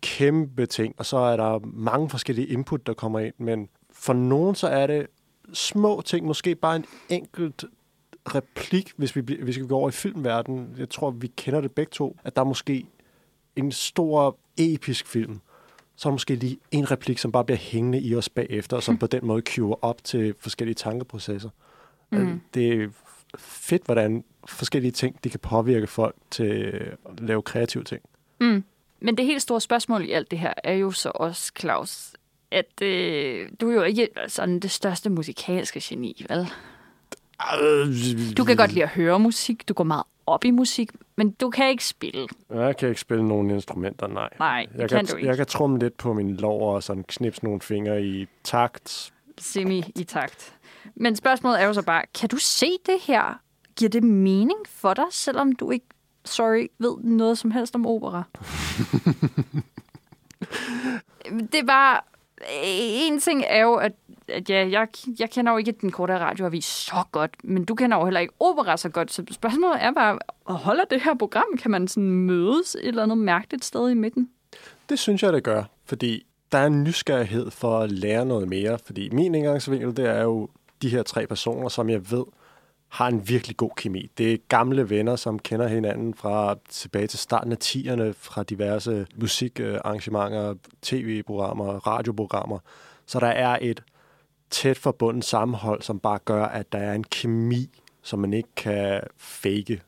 kæmpe 0.00 0.66
ting, 0.66 0.94
og 0.98 1.06
så 1.06 1.16
er 1.16 1.36
der 1.36 1.58
mange 1.64 2.10
forskellige 2.10 2.46
input, 2.46 2.86
der 2.86 2.94
kommer 2.94 3.18
ind, 3.18 3.34
men 3.38 3.68
for 3.92 4.12
nogen 4.12 4.54
så 4.54 4.68
er 4.68 4.86
det 4.86 5.06
små 5.52 6.00
ting, 6.00 6.26
måske 6.26 6.54
bare 6.54 6.76
en 6.76 6.84
enkelt 7.08 7.64
replik, 8.34 8.92
hvis 8.96 9.16
vi, 9.16 9.38
hvis 9.42 9.58
vi 9.58 9.66
går 9.66 9.78
over 9.78 9.88
i 9.88 9.92
filmverdenen. 9.92 10.74
Jeg 10.78 10.90
tror, 10.90 11.10
vi 11.10 11.26
kender 11.26 11.60
det 11.60 11.72
begge 11.72 11.90
to, 11.90 12.16
at 12.24 12.36
der 12.36 12.42
er 12.42 12.46
måske 12.46 12.86
en 13.56 13.72
stor 13.72 14.36
episk 14.56 15.06
film, 15.06 15.40
så 15.96 16.08
er 16.08 16.10
der 16.10 16.14
måske 16.14 16.34
lige 16.34 16.58
en 16.70 16.90
replik, 16.90 17.18
som 17.18 17.32
bare 17.32 17.44
bliver 17.44 17.58
hængende 17.58 18.00
i 18.00 18.14
os 18.14 18.28
bagefter, 18.28 18.76
og 18.76 18.82
som 18.82 18.98
på 18.98 19.06
den 19.16 19.26
måde 19.26 19.42
cuer 19.48 19.84
op 19.84 20.04
til 20.04 20.34
forskellige 20.38 20.74
tankeprocesser. 20.74 21.50
Mm. 22.12 22.40
Det 22.54 22.82
er 22.82 22.88
fedt, 23.38 23.84
hvordan 23.84 24.24
forskellige 24.46 24.92
ting 24.92 25.24
de 25.24 25.30
kan 25.30 25.40
påvirke 25.40 25.86
folk 25.86 26.16
til 26.30 26.44
at 27.08 27.20
lave 27.20 27.42
kreative 27.42 27.84
ting. 27.84 28.02
Mm. 28.40 28.64
Men 29.00 29.16
det 29.16 29.26
helt 29.26 29.42
store 29.42 29.60
spørgsmål 29.60 30.04
i 30.04 30.12
alt 30.12 30.30
det 30.30 30.38
her 30.38 30.54
er 30.64 30.72
jo 30.72 30.90
så 30.90 31.10
også, 31.14 31.52
Claus, 31.58 32.12
at 32.52 32.82
øh, 32.82 33.48
du 33.60 33.70
er 33.70 33.74
jo 33.74 33.82
ikke 33.82 34.08
sådan 34.28 34.60
det 34.60 34.70
største 34.70 35.10
musikalske 35.10 35.80
geni, 35.82 36.26
vel? 36.28 36.48
Du 38.36 38.44
kan 38.44 38.56
godt 38.56 38.72
lide 38.72 38.82
at 38.82 38.88
høre 38.88 39.18
musik, 39.18 39.68
du 39.68 39.74
går 39.74 39.84
meget 39.84 40.04
op 40.26 40.44
i 40.44 40.50
musik, 40.50 40.90
men 41.16 41.30
du 41.30 41.50
kan 41.50 41.68
ikke 41.68 41.84
spille. 41.84 42.28
Jeg 42.50 42.76
kan 42.76 42.88
ikke 42.88 43.00
spille 43.00 43.28
nogen 43.28 43.50
instrumenter, 43.50 44.06
nej. 44.06 44.28
Nej, 44.38 44.66
jeg 44.74 44.88
kan 44.88 44.98
kan, 44.98 45.06
du 45.06 45.16
ikke. 45.16 45.28
Jeg 45.28 45.36
kan 45.36 45.46
trumme 45.46 45.78
lidt 45.78 45.96
på 45.96 46.12
min 46.12 46.36
lår 46.36 46.74
og 46.74 46.82
sådan 46.82 47.04
knipse 47.08 47.44
nogle 47.44 47.60
fingre 47.60 48.02
i 48.02 48.26
takt. 48.44 49.12
Semi 49.38 49.84
i 49.96 50.04
takt. 50.04 50.54
Men 50.94 51.16
spørgsmålet 51.16 51.60
er 51.60 51.66
jo 51.66 51.72
så 51.72 51.82
bare, 51.82 52.02
kan 52.14 52.28
du 52.28 52.36
se 52.36 52.66
det 52.86 53.00
her? 53.06 53.40
Giver 53.76 53.88
det 53.88 54.04
mening 54.04 54.58
for 54.66 54.94
dig, 54.94 55.04
selvom 55.10 55.52
du 55.52 55.70
ikke, 55.70 55.86
sorry, 56.24 56.66
ved 56.78 56.96
noget 56.98 57.38
som 57.38 57.50
helst 57.50 57.74
om 57.74 57.86
opera? 57.86 58.22
det 61.52 61.66
bare... 61.66 62.00
Øh, 62.42 63.06
en 63.06 63.20
ting 63.20 63.44
er 63.46 63.62
jo, 63.62 63.74
at, 63.74 63.92
at 64.28 64.50
ja, 64.50 64.68
jeg, 64.70 64.88
jeg 65.18 65.30
kender 65.30 65.52
jo 65.52 65.58
ikke 65.58 65.72
den 65.72 65.90
korte 65.90 66.18
radioavis 66.18 66.64
så 66.64 67.02
godt, 67.12 67.30
men 67.44 67.64
du 67.64 67.74
kender 67.74 67.96
jo 67.96 68.04
heller 68.04 68.20
ikke 68.20 68.34
opera 68.40 68.76
så 68.76 68.88
godt, 68.88 69.12
så 69.12 69.24
spørgsmålet 69.30 69.82
er 69.82 69.92
bare, 69.92 70.18
holder 70.44 70.84
det 70.84 71.00
her 71.00 71.14
program? 71.14 71.56
Kan 71.58 71.70
man 71.70 71.88
sådan 71.88 72.10
mødes 72.10 72.74
et 72.74 72.88
eller 72.88 73.02
andet 73.02 73.18
mærkeligt 73.18 73.64
sted 73.64 73.90
i 73.90 73.94
midten? 73.94 74.30
Det 74.88 74.98
synes 74.98 75.22
jeg, 75.22 75.32
det 75.32 75.42
gør, 75.42 75.62
fordi 75.84 76.26
der 76.52 76.58
er 76.58 76.66
en 76.66 76.82
nysgerrighed 76.82 77.50
for 77.50 77.78
at 77.78 77.92
lære 77.92 78.26
noget 78.26 78.48
mere, 78.48 78.78
fordi 78.84 79.08
min 79.12 79.34
indgangsvinkel, 79.34 79.96
det 79.96 80.08
er 80.08 80.22
jo 80.22 80.48
de 80.82 80.88
her 80.88 81.02
tre 81.02 81.26
personer, 81.26 81.68
som 81.68 81.90
jeg 81.90 82.10
ved 82.10 82.24
har 82.92 83.08
en 83.08 83.28
virkelig 83.28 83.56
god 83.56 83.70
kemi. 83.76 84.10
Det 84.18 84.32
er 84.32 84.38
gamle 84.48 84.90
venner, 84.90 85.16
som 85.16 85.38
kender 85.38 85.68
hinanden 85.68 86.14
fra 86.14 86.54
tilbage 86.68 87.06
til 87.06 87.18
starten 87.18 87.52
af 87.52 87.56
10'erne, 87.64 88.12
fra 88.16 88.42
diverse 88.42 89.06
musikarrangementer, 89.16 90.54
tv-programmer, 90.82 91.86
radioprogrammer. 91.86 92.58
Så 93.06 93.20
der 93.20 93.26
er 93.26 93.58
et 93.60 93.82
tæt 94.50 94.78
forbundet 94.78 95.24
sammenhold, 95.24 95.82
som 95.82 95.98
bare 95.98 96.18
gør, 96.24 96.44
at 96.44 96.72
der 96.72 96.78
er 96.78 96.94
en 96.94 97.04
kemi, 97.04 97.70
som 98.02 98.18
man 98.18 98.32
ikke 98.32 98.48
kan 98.56 99.00
fake. 99.16 99.82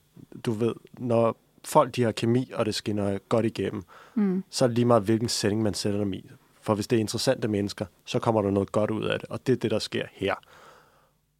Du 0.44 0.52
ved, 0.52 0.74
når 0.98 1.36
folk 1.64 1.96
de 1.96 2.02
har 2.02 2.12
kemi, 2.12 2.50
og 2.54 2.66
det 2.66 2.74
skinner 2.74 3.18
godt 3.28 3.46
igennem, 3.46 3.82
mm. 4.14 4.44
så 4.50 4.64
er 4.64 4.66
det 4.66 4.74
lige 4.74 4.84
meget, 4.84 5.02
hvilken 5.02 5.28
setting 5.28 5.62
man 5.62 5.74
sætter 5.74 5.98
dem 5.98 6.12
i. 6.12 6.30
For 6.62 6.74
hvis 6.74 6.86
det 6.86 6.96
er 6.96 7.00
interessante 7.00 7.48
mennesker, 7.48 7.86
så 8.04 8.18
kommer 8.18 8.42
der 8.42 8.50
noget 8.50 8.72
godt 8.72 8.90
ud 8.90 9.04
af 9.04 9.20
det, 9.20 9.28
og 9.28 9.46
det 9.46 9.52
er 9.52 9.56
det, 9.56 9.70
der 9.70 9.78
sker 9.78 10.04
her. 10.12 10.34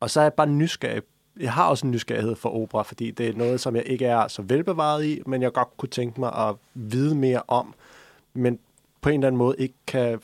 Og 0.00 0.11
så 0.11 0.21
er 0.21 0.25
jeg 0.25 0.33
bare 0.33 0.47
nysgerrig. 0.47 1.02
Jeg 1.41 1.53
har 1.53 1.69
også 1.69 1.87
en 1.87 1.91
nysgerrighed 1.91 2.37
for 2.37 2.49
opera, 2.49 2.83
fordi 2.83 3.11
det 3.11 3.29
er 3.29 3.35
noget, 3.35 3.61
som 3.61 3.76
jeg 3.76 3.83
ikke 3.87 4.07
er 4.07 4.29
så 4.29 4.43
velbevaret 4.43 5.05
i, 5.05 5.23
men 5.26 5.43
jeg 5.43 5.53
godt 5.53 5.76
kunne 5.76 5.88
tænke 5.88 6.21
mig 6.21 6.33
at 6.49 6.57
vide 6.75 7.14
mere 7.14 7.43
om, 7.49 7.75
men 8.35 8.59
på 9.00 9.09
en 9.09 9.14
eller 9.14 9.26
anden 9.26 9.38
måde 9.38 9.57
ikke 9.59 9.75
kan 9.87 10.21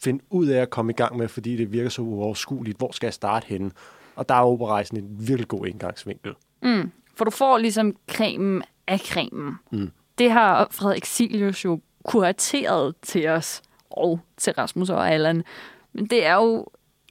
finde 0.00 0.24
ud 0.30 0.46
af 0.46 0.62
at 0.62 0.70
komme 0.70 0.92
i 0.92 0.94
gang 0.94 1.16
med, 1.16 1.28
fordi 1.28 1.56
det 1.56 1.72
virker 1.72 1.90
så 1.90 2.02
uoverskueligt. 2.02 2.78
Hvor 2.78 2.92
skal 2.92 3.06
jeg 3.06 3.14
starte 3.14 3.46
henne? 3.46 3.70
Og 4.16 4.28
der 4.28 4.34
er 4.34 4.42
operarejsen 4.42 4.96
en 4.96 5.28
virkelig 5.28 5.48
god 5.48 5.66
indgangsvinkel. 5.66 6.34
Mm. 6.62 6.90
For 7.14 7.24
du 7.24 7.30
får 7.30 7.58
ligesom 7.58 7.96
cremen 8.10 8.62
af 8.86 8.98
cremen. 8.98 9.54
Mm. 9.70 9.90
Det 10.18 10.30
har 10.30 10.68
Frederik 10.70 11.04
Silius 11.04 11.64
jo 11.64 11.80
kurateret 12.04 12.94
til 13.02 13.28
os, 13.28 13.62
og 13.90 14.20
til 14.36 14.52
Rasmus 14.52 14.90
og 14.90 15.10
Allan. 15.10 15.44
Men 15.92 16.06
det 16.06 16.26
er 16.26 16.34
jo 16.34 16.66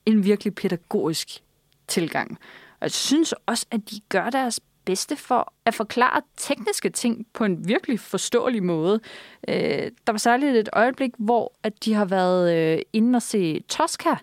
en 0.06 0.24
virkelig 0.24 0.56
pædagogisk 0.56 1.44
tilgang. 1.88 2.38
Og 2.80 2.84
jeg 2.84 2.92
synes 2.92 3.34
også, 3.46 3.66
at 3.72 3.90
de 3.90 4.00
gør 4.10 4.30
deres 4.30 4.60
bedste 4.86 5.16
for 5.16 5.54
at 5.66 5.74
forklare 5.74 6.22
tekniske 6.38 6.90
ting 6.90 7.28
på 7.34 7.44
en 7.44 7.68
virkelig 7.68 8.00
forståelig 8.00 8.64
måde. 8.64 9.00
Øh, 9.48 9.92
der 10.08 10.12
var 10.12 10.18
særligt 10.18 10.56
et 10.56 10.70
øjeblik, 10.74 11.12
hvor 11.18 11.54
at 11.64 11.86
de 11.86 11.94
har 11.94 12.06
været 12.06 12.56
øh, 12.58 12.82
inde 12.94 13.18
og 13.18 13.22
se 13.22 13.60
Tosca, 13.60 14.16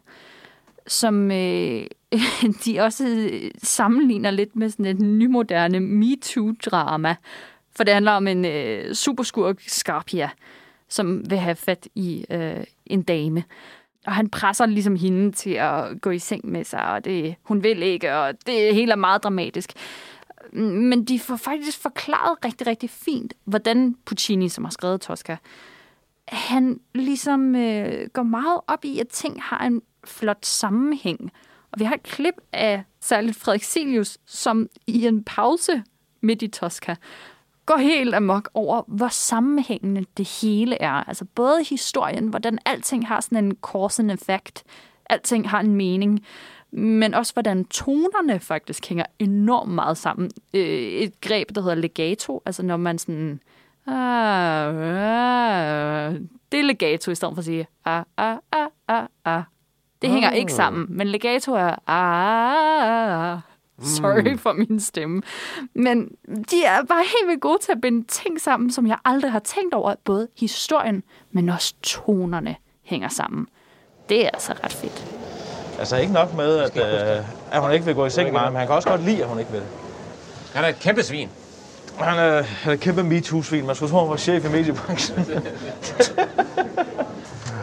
som 0.87 1.31
øh, 1.31 1.87
de 2.65 2.81
også 2.81 3.09
øh, 3.09 3.51
sammenligner 3.63 4.31
lidt 4.31 4.57
med 4.57 4.71
sådan 4.71 4.87
et 4.87 5.01
nymoderne 5.01 5.81
MeToo-drama. 5.81 7.15
For 7.77 7.85
det 7.85 7.95
handler 7.95 8.13
om 8.13 8.27
en 8.27 8.45
øh, 8.45 8.95
superskurk 8.95 9.61
Scarpia, 9.61 10.31
som 10.89 11.31
vil 11.31 11.39
have 11.39 11.57
fat 11.57 11.89
i 11.95 12.27
øh, 12.31 12.65
en 12.87 13.03
dame. 13.03 13.45
Og 14.07 14.13
han 14.13 14.29
presser 14.29 14.67
ligesom 14.67 14.97
hende 14.97 15.33
til 15.33 15.51
at 15.51 16.01
gå 16.01 16.11
i 16.11 16.19
seng 16.19 16.47
med 16.47 16.65
sig, 16.65 16.87
og 16.87 17.05
det, 17.05 17.35
hun 17.43 17.63
vil 17.63 17.83
ikke, 17.83 18.15
og 18.17 18.35
det 18.47 18.75
hele 18.75 18.93
er 18.93 18.97
meget 18.97 19.23
dramatisk. 19.23 19.73
Men 20.53 21.05
de 21.05 21.21
får 21.21 21.37
faktisk 21.37 21.79
forklaret 21.79 22.45
rigtig, 22.45 22.67
rigtig 22.67 22.91
fint, 22.91 23.35
hvordan 23.45 23.97
Puccini, 24.05 24.49
som 24.49 24.65
har 24.65 24.71
skrevet 24.71 25.01
Tosca, 25.01 25.37
han 26.29 26.81
ligesom 26.95 27.55
øh, 27.55 28.09
går 28.13 28.23
meget 28.23 28.61
op 28.67 28.85
i, 28.85 28.99
at 28.99 29.09
ting 29.09 29.43
har 29.43 29.67
en 29.67 29.83
flot 30.05 30.47
sammenhæng. 30.47 31.33
Og 31.73 31.81
vi 31.81 31.85
har 31.85 31.95
et 31.95 32.03
klip 32.03 32.35
af 32.53 32.85
særligt 33.01 33.37
Frederik 33.37 33.63
Silius, 33.63 34.19
som 34.27 34.69
i 34.87 35.07
en 35.07 35.25
pause 35.25 35.83
midt 36.21 36.43
i 36.43 36.49
Tosca, 36.49 36.97
går 37.67 37.77
helt 37.77 38.15
amok 38.15 38.51
over, 38.55 38.83
hvor 38.87 39.09
sammenhængende 39.09 40.05
det 40.17 40.39
hele 40.43 40.83
er. 40.83 41.09
Altså 41.09 41.25
både 41.25 41.65
historien, 41.71 42.29
hvordan 42.29 42.59
alting 42.65 43.09
har 43.09 43.21
sådan 43.21 43.45
en 43.45 43.57
cause 43.63 44.03
and 44.03 44.11
effect, 44.11 44.65
alting 45.11 45.51
har 45.51 45.61
en 45.61 45.75
mening, 45.75 46.25
men 46.71 47.15
også 47.15 47.33
hvordan 47.33 47.65
tonerne 47.65 48.41
faktisk 48.41 48.89
hænger 48.89 49.05
enormt 49.19 49.73
meget 49.73 49.97
sammen. 49.97 50.31
Øh, 50.55 50.63
et 50.63 51.21
greb, 51.21 51.55
der 51.55 51.61
hedder 51.61 51.75
legato, 51.75 52.43
altså 52.47 52.63
når 52.63 52.77
man 52.77 52.99
sådan... 52.99 53.41
Ah, 53.87 54.75
ah, 54.75 56.15
det 56.53 56.61
er 56.61 56.65
legato, 56.65 57.11
i 57.11 57.15
stedet 57.15 57.35
for 57.35 57.39
at 57.39 57.45
sige 57.45 57.67
ah, 57.85 58.03
ah, 58.17 58.37
ah, 58.53 58.69
ah, 58.89 59.07
ah. 59.25 59.43
Det 60.03 60.11
hænger 60.11 60.31
ikke 60.31 60.53
sammen, 60.53 60.87
men 60.89 61.07
legato 61.07 61.53
er 61.53 61.91
ah, 61.91 63.41
Sorry 63.97 64.39
for 64.39 64.53
min 64.53 64.81
stemme. 64.81 65.23
Men 65.75 66.09
de 66.51 66.65
er 66.65 66.85
bare 66.85 67.03
helt 67.03 67.29
vildt 67.29 67.41
gode 67.41 67.59
til 67.63 67.73
at 67.73 67.81
binde 67.81 68.07
ting 68.09 68.41
sammen, 68.41 68.71
som 68.73 68.87
jeg 68.87 68.99
aldrig 69.05 69.33
har 69.33 69.39
tænkt 69.39 69.75
over. 69.75 69.95
Både 70.05 70.29
historien, 70.39 71.03
men 71.33 71.49
også 71.49 71.75
tonerne 71.83 72.57
hænger 72.83 73.09
sammen. 73.09 73.47
Det 74.09 74.25
er 74.25 74.31
altså 74.33 74.53
ret 74.65 74.73
fedt. 74.73 75.05
Altså 75.79 75.97
ikke 75.97 76.13
nok 76.13 76.37
med, 76.37 76.59
at, 76.59 76.77
øh, 76.77 77.25
at 77.53 77.63
hun 77.63 77.73
ikke 77.73 77.85
vil 77.87 77.95
gå 77.95 78.07
i 78.07 78.11
seng 78.11 78.33
med 78.33 78.41
ham, 78.41 78.53
men 78.53 78.59
han 78.59 78.67
kan 78.67 78.77
også 78.77 78.89
godt 78.89 79.05
lide, 79.05 79.23
at 79.23 79.29
hun 79.29 79.39
ikke 79.39 79.53
vil. 79.53 79.63
Han 80.55 80.65
er 80.65 80.69
et 80.69 80.79
kæmpe 80.81 81.03
svin. 81.03 81.29
Han 81.99 82.19
er, 82.19 82.43
han 82.43 82.71
er 82.71 82.75
et 82.75 82.81
kæmpe 82.81 83.03
MeToo-svin. 83.03 83.67
Man 83.67 83.77
skulle 83.77 83.93
tro, 83.93 83.99
han 83.99 84.09
var 84.09 84.17
chef 84.17 84.45
i 84.45 84.49
mediebranchen. 84.49 85.19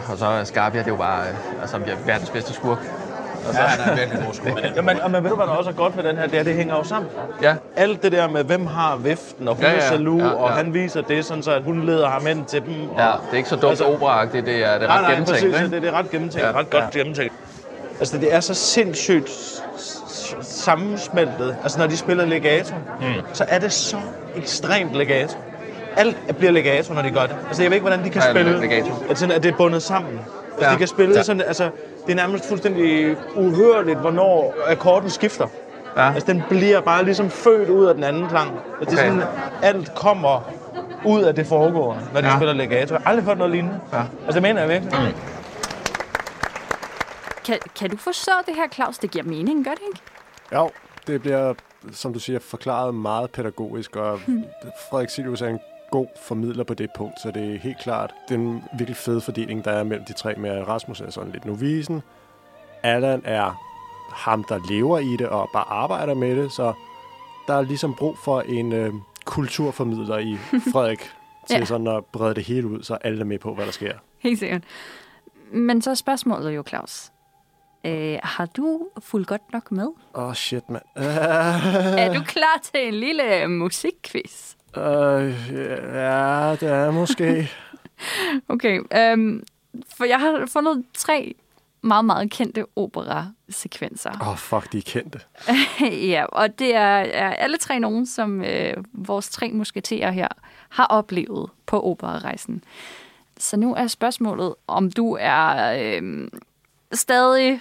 Og 0.08 0.18
så 0.18 0.44
Scarpia, 0.44 0.80
det 0.80 0.86
er 0.86 0.90
jo 0.90 0.96
bare 0.96 1.28
øh, 1.28 1.60
altså, 1.60 1.78
verdens 2.06 2.30
bedste 2.30 2.52
skurk. 2.52 3.01
Altså, 3.46 3.60
ja, 3.62 3.66
han 3.68 3.92
er 3.92 3.96
virkelig 3.96 4.24
god 4.26 4.34
skurk. 4.34 4.52
ja, 4.76 4.82
men, 4.82 4.96
men 5.12 5.22
ved 5.24 5.30
du, 5.30 5.36
hvad 5.36 5.46
der 5.46 5.52
også 5.52 5.70
er 5.70 5.74
godt 5.74 5.96
ved 5.96 6.04
den 6.04 6.16
her? 6.16 6.26
Det, 6.26 6.38
er, 6.38 6.42
det 6.42 6.54
hænger 6.54 6.76
jo 6.76 6.84
sammen. 6.84 7.10
Ja. 7.42 7.54
Alt 7.76 8.02
det 8.02 8.12
der 8.12 8.28
med, 8.28 8.44
hvem 8.44 8.66
har 8.66 8.96
viften, 8.96 9.48
og 9.48 9.54
hun 9.54 9.64
Ja, 9.64 9.70
ja, 9.70 9.78
er 9.78 9.92
jaloux, 9.92 10.22
ja, 10.22 10.26
ja. 10.28 10.32
og 10.34 10.50
han 10.50 10.74
viser 10.74 11.00
det, 11.02 11.24
sådan 11.24 11.42
så 11.42 11.52
at 11.52 11.62
hun 11.62 11.86
leder 11.86 12.08
ham 12.08 12.26
ind 12.26 12.44
til 12.44 12.62
dem. 12.62 12.90
Og, 12.90 13.00
Ja, 13.00 13.06
det 13.06 13.12
er 13.32 13.36
ikke 13.36 13.48
så 13.48 13.56
dumt 13.56 13.70
Altså- 13.70 13.84
operaagtigt, 13.84 14.46
det 14.46 14.54
er, 14.64 14.72
det 14.78 14.82
er 14.82 14.86
Nej, 14.86 14.96
ret 14.96 15.02
nej, 15.02 15.10
gennemtænkt. 15.10 15.42
præcis, 15.42 15.62
ikke? 15.62 15.74
det, 15.74 15.82
det 15.82 15.88
er 15.88 15.98
ret 15.98 16.10
gennemtænkt, 16.10 16.46
Ja, 16.48 16.52
ret 16.58 16.70
godt 16.70 16.84
ja. 16.94 16.98
gennemtænkt. 16.98 17.34
Altså, 18.00 18.18
det 18.18 18.34
er 18.34 18.40
så 18.40 18.54
sindssygt 18.54 19.30
sammensmeltet. 20.42 21.56
Altså, 21.62 21.78
når 21.78 21.86
de 21.86 21.96
spiller 21.96 22.24
legato, 22.24 22.74
mm. 23.00 23.06
så 23.32 23.44
er 23.48 23.58
det 23.58 23.72
så 23.72 23.96
ekstremt 24.36 24.94
legato. 24.94 25.36
Alt 25.96 26.16
bliver 26.38 26.52
legato, 26.52 26.94
når 26.94 27.02
de 27.02 27.10
gør 27.10 27.20
det. 27.26 27.36
Altså, 27.48 27.62
jeg 27.62 27.70
ved 27.70 27.76
ikke, 27.76 27.84
hvordan 27.88 28.04
de 28.04 28.10
kan 28.10 28.22
er 28.22 28.30
spille, 28.30 28.60
legato? 28.60 28.90
at 29.10 29.42
det 29.42 29.52
er 29.52 29.56
bundet 29.56 29.82
sammen. 29.82 30.20
Altså, 30.52 30.66
Ja. 30.66 30.72
de 30.72 30.78
kan 30.78 30.86
spille 30.88 31.14
Ja. 31.14 31.22
sådan, 31.22 31.42
altså, 31.46 31.70
det 32.06 32.12
er 32.12 32.16
nærmest 32.16 32.48
fuldstændig 32.48 33.16
uhørligt, 33.36 33.98
hvornår 33.98 34.54
akkorden 34.66 35.10
skifter. 35.10 35.46
Ja. 35.96 36.12
Altså, 36.12 36.32
den 36.32 36.42
bliver 36.48 36.80
bare 36.80 37.04
ligesom 37.04 37.30
født 37.30 37.68
ud 37.68 37.86
af 37.86 37.94
den 37.94 38.04
anden 38.04 38.28
klang. 38.28 38.50
Altså, 38.80 38.96
det 38.96 39.04
er 39.04 39.10
Okay. 39.10 39.20
sådan, 39.20 39.34
alt 39.62 39.94
kommer 39.94 40.50
ud 41.04 41.22
af 41.22 41.34
det 41.34 41.46
foregående, 41.46 42.02
når 42.14 42.20
de 42.20 42.26
Ja. 42.28 42.36
spiller 42.36 42.54
legato. 42.54 42.94
Jeg 42.94 43.02
har 43.02 43.10
aldrig 43.10 43.24
hørt 43.26 43.38
noget 43.38 43.50
lignende. 43.52 43.80
Ja. 43.92 43.98
Altså, 44.26 44.32
det 44.34 44.42
mener 44.42 44.60
jeg 44.60 44.68
virkelig. 44.70 44.92
Mm. 45.00 45.14
Kan, 47.44 47.58
kan 47.78 47.90
du 47.90 47.96
forstå 47.96 48.32
det 48.46 48.54
her, 48.54 48.68
Claus? 48.74 48.98
Det 48.98 49.10
giver 49.10 49.24
mening, 49.24 49.64
gør 49.64 49.70
det 49.70 49.80
ikke? 49.88 50.00
Jo, 50.54 50.70
det 51.06 51.20
bliver, 51.22 51.54
som 51.92 52.12
du 52.12 52.18
siger, 52.20 52.38
forklaret 52.38 52.94
meget 52.94 53.30
pædagogisk, 53.30 53.96
og 53.96 54.20
Frederik 54.90 55.08
Silius 55.10 55.42
er 55.42 55.46
en 55.48 55.60
god 55.92 56.06
formidler 56.22 56.64
på 56.64 56.74
det 56.74 56.90
punkt, 56.96 57.20
så 57.20 57.30
det 57.30 57.54
er 57.54 57.58
helt 57.58 57.78
klart 57.78 58.14
den 58.28 58.64
virkelig 58.78 58.96
fede 58.96 59.20
fordeling, 59.20 59.64
der 59.64 59.70
er 59.70 59.82
mellem 59.84 60.04
de 60.04 60.12
tre, 60.12 60.34
med 60.34 60.68
Rasmus 60.68 61.00
er 61.00 61.10
sådan 61.10 61.32
lidt 61.32 61.44
novisen. 61.44 62.02
Allan 62.82 63.22
er 63.24 63.62
ham, 64.14 64.44
der 64.44 64.58
lever 64.70 64.98
i 64.98 65.16
det 65.18 65.28
og 65.28 65.50
bare 65.52 65.64
arbejder 65.68 66.14
med 66.14 66.36
det, 66.36 66.52
så 66.52 66.72
der 67.46 67.54
er 67.54 67.62
ligesom 67.62 67.94
brug 67.94 68.18
for 68.18 68.40
en 68.40 68.72
øh, 68.72 68.92
kulturformidler 69.24 70.18
i 70.18 70.36
Frederik 70.72 71.10
til 71.48 71.56
Ja. 71.58 71.64
sådan 71.64 71.86
at 71.86 72.04
brede 72.04 72.34
det 72.34 72.44
hele 72.44 72.66
ud, 72.66 72.82
så 72.82 72.94
alle 72.94 73.20
er 73.20 73.24
med 73.24 73.38
på, 73.38 73.54
hvad 73.54 73.66
der 73.66 73.72
sker. 73.72 73.92
Helt 74.18 74.38
sikkert. 74.38 74.62
Men 75.52 75.82
så 75.82 75.90
er 75.90 75.94
spørgsmålet 75.94 76.56
jo, 76.56 76.64
Claus. 76.68 77.10
Øh, 77.84 78.18
har 78.22 78.46
du 78.46 78.88
fulgt 79.00 79.28
godt 79.28 79.52
nok 79.52 79.72
med? 79.72 79.86
Åh, 80.14 80.24
oh, 80.24 80.34
shit, 80.34 80.70
mand. 80.70 80.82
Er 81.98 82.12
du 82.14 82.20
klar 82.22 82.60
til 82.62 82.88
en 82.88 82.94
lille 82.94 83.48
musikquiz? 83.48 84.54
Øh, 84.76 85.54
ja, 85.94 86.56
det 86.60 86.68
er 86.68 86.90
måske. 86.90 87.50
Okay, 88.48 88.80
øhm, 88.96 89.44
for 89.96 90.04
jeg 90.04 90.20
har 90.20 90.46
fundet 90.46 90.84
tre 90.94 91.34
meget, 91.82 92.04
meget 92.04 92.30
kendte 92.30 92.66
opera-sekvenser. 92.76 94.10
Åh, 94.20 94.28
oh, 94.28 94.36
fuck, 94.36 94.72
de 94.72 94.78
er 94.78 94.82
kendte. 94.82 95.20
ja, 96.12 96.24
og 96.24 96.58
det 96.58 96.74
er, 96.74 96.98
er 96.98 97.32
alle 97.32 97.56
tre 97.56 97.78
nogen, 97.78 98.06
som 98.06 98.44
øh, 98.44 98.74
vores 98.92 99.28
tre 99.28 99.50
musketerer 99.52 100.10
her 100.10 100.28
har 100.68 100.84
oplevet 100.84 101.50
på 101.66 101.82
operarejsen. 101.82 102.64
Så 103.38 103.56
nu 103.56 103.74
er 103.74 103.86
spørgsmålet, 103.86 104.54
om 104.66 104.90
du 104.90 105.16
er 105.20 105.74
øh, 105.80 106.28
stadig 106.92 107.60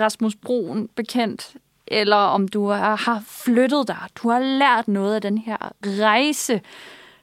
Rasmus 0.00 0.36
Broen 0.36 0.88
bekendt, 0.88 1.56
eller 1.92 2.16
om 2.16 2.48
du 2.48 2.66
er, 2.66 2.96
har 2.96 3.22
flyttet 3.26 3.88
dig. 3.88 3.98
Du 4.22 4.28
har 4.30 4.38
lært 4.38 4.88
noget 4.88 5.14
af 5.14 5.22
den 5.22 5.38
her 5.38 5.56
rejse, 5.84 6.60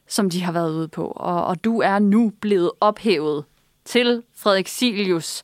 som 0.07 0.29
de 0.29 0.41
har 0.43 0.51
været 0.51 0.71
ude 0.71 0.87
på, 0.87 1.05
og, 1.05 1.45
og 1.45 1.63
du 1.63 1.81
er 1.81 1.99
nu 1.99 2.31
blevet 2.41 2.71
ophævet 2.81 3.43
til 3.85 4.23
Frederik 4.37 4.67
Silius 4.67 5.43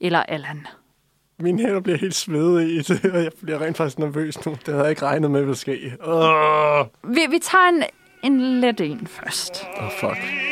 eller 0.00 0.22
Allan. 0.22 0.66
Mine 1.40 1.62
hænder 1.62 1.80
bliver 1.80 1.98
helt 1.98 2.14
svedige 2.14 2.70
i 2.72 2.78
det, 2.78 3.04
og 3.12 3.22
jeg 3.22 3.32
bliver 3.42 3.60
rent 3.60 3.76
faktisk 3.76 3.98
nervøs 3.98 4.46
nu. 4.46 4.52
Det 4.52 4.66
havde 4.66 4.80
jeg 4.82 4.90
ikke 4.90 5.02
regnet 5.02 5.30
med, 5.30 5.40
ville 5.40 5.56
ske. 5.56 5.92
Oh, 6.00 6.86
Vi, 7.04 7.20
vi 7.30 7.38
tager 7.38 7.68
en, 7.68 7.82
en 8.22 8.60
let 8.60 8.80
en 8.80 9.06
først. 9.06 9.64
oh, 9.80 9.90
fuck. 10.00 10.51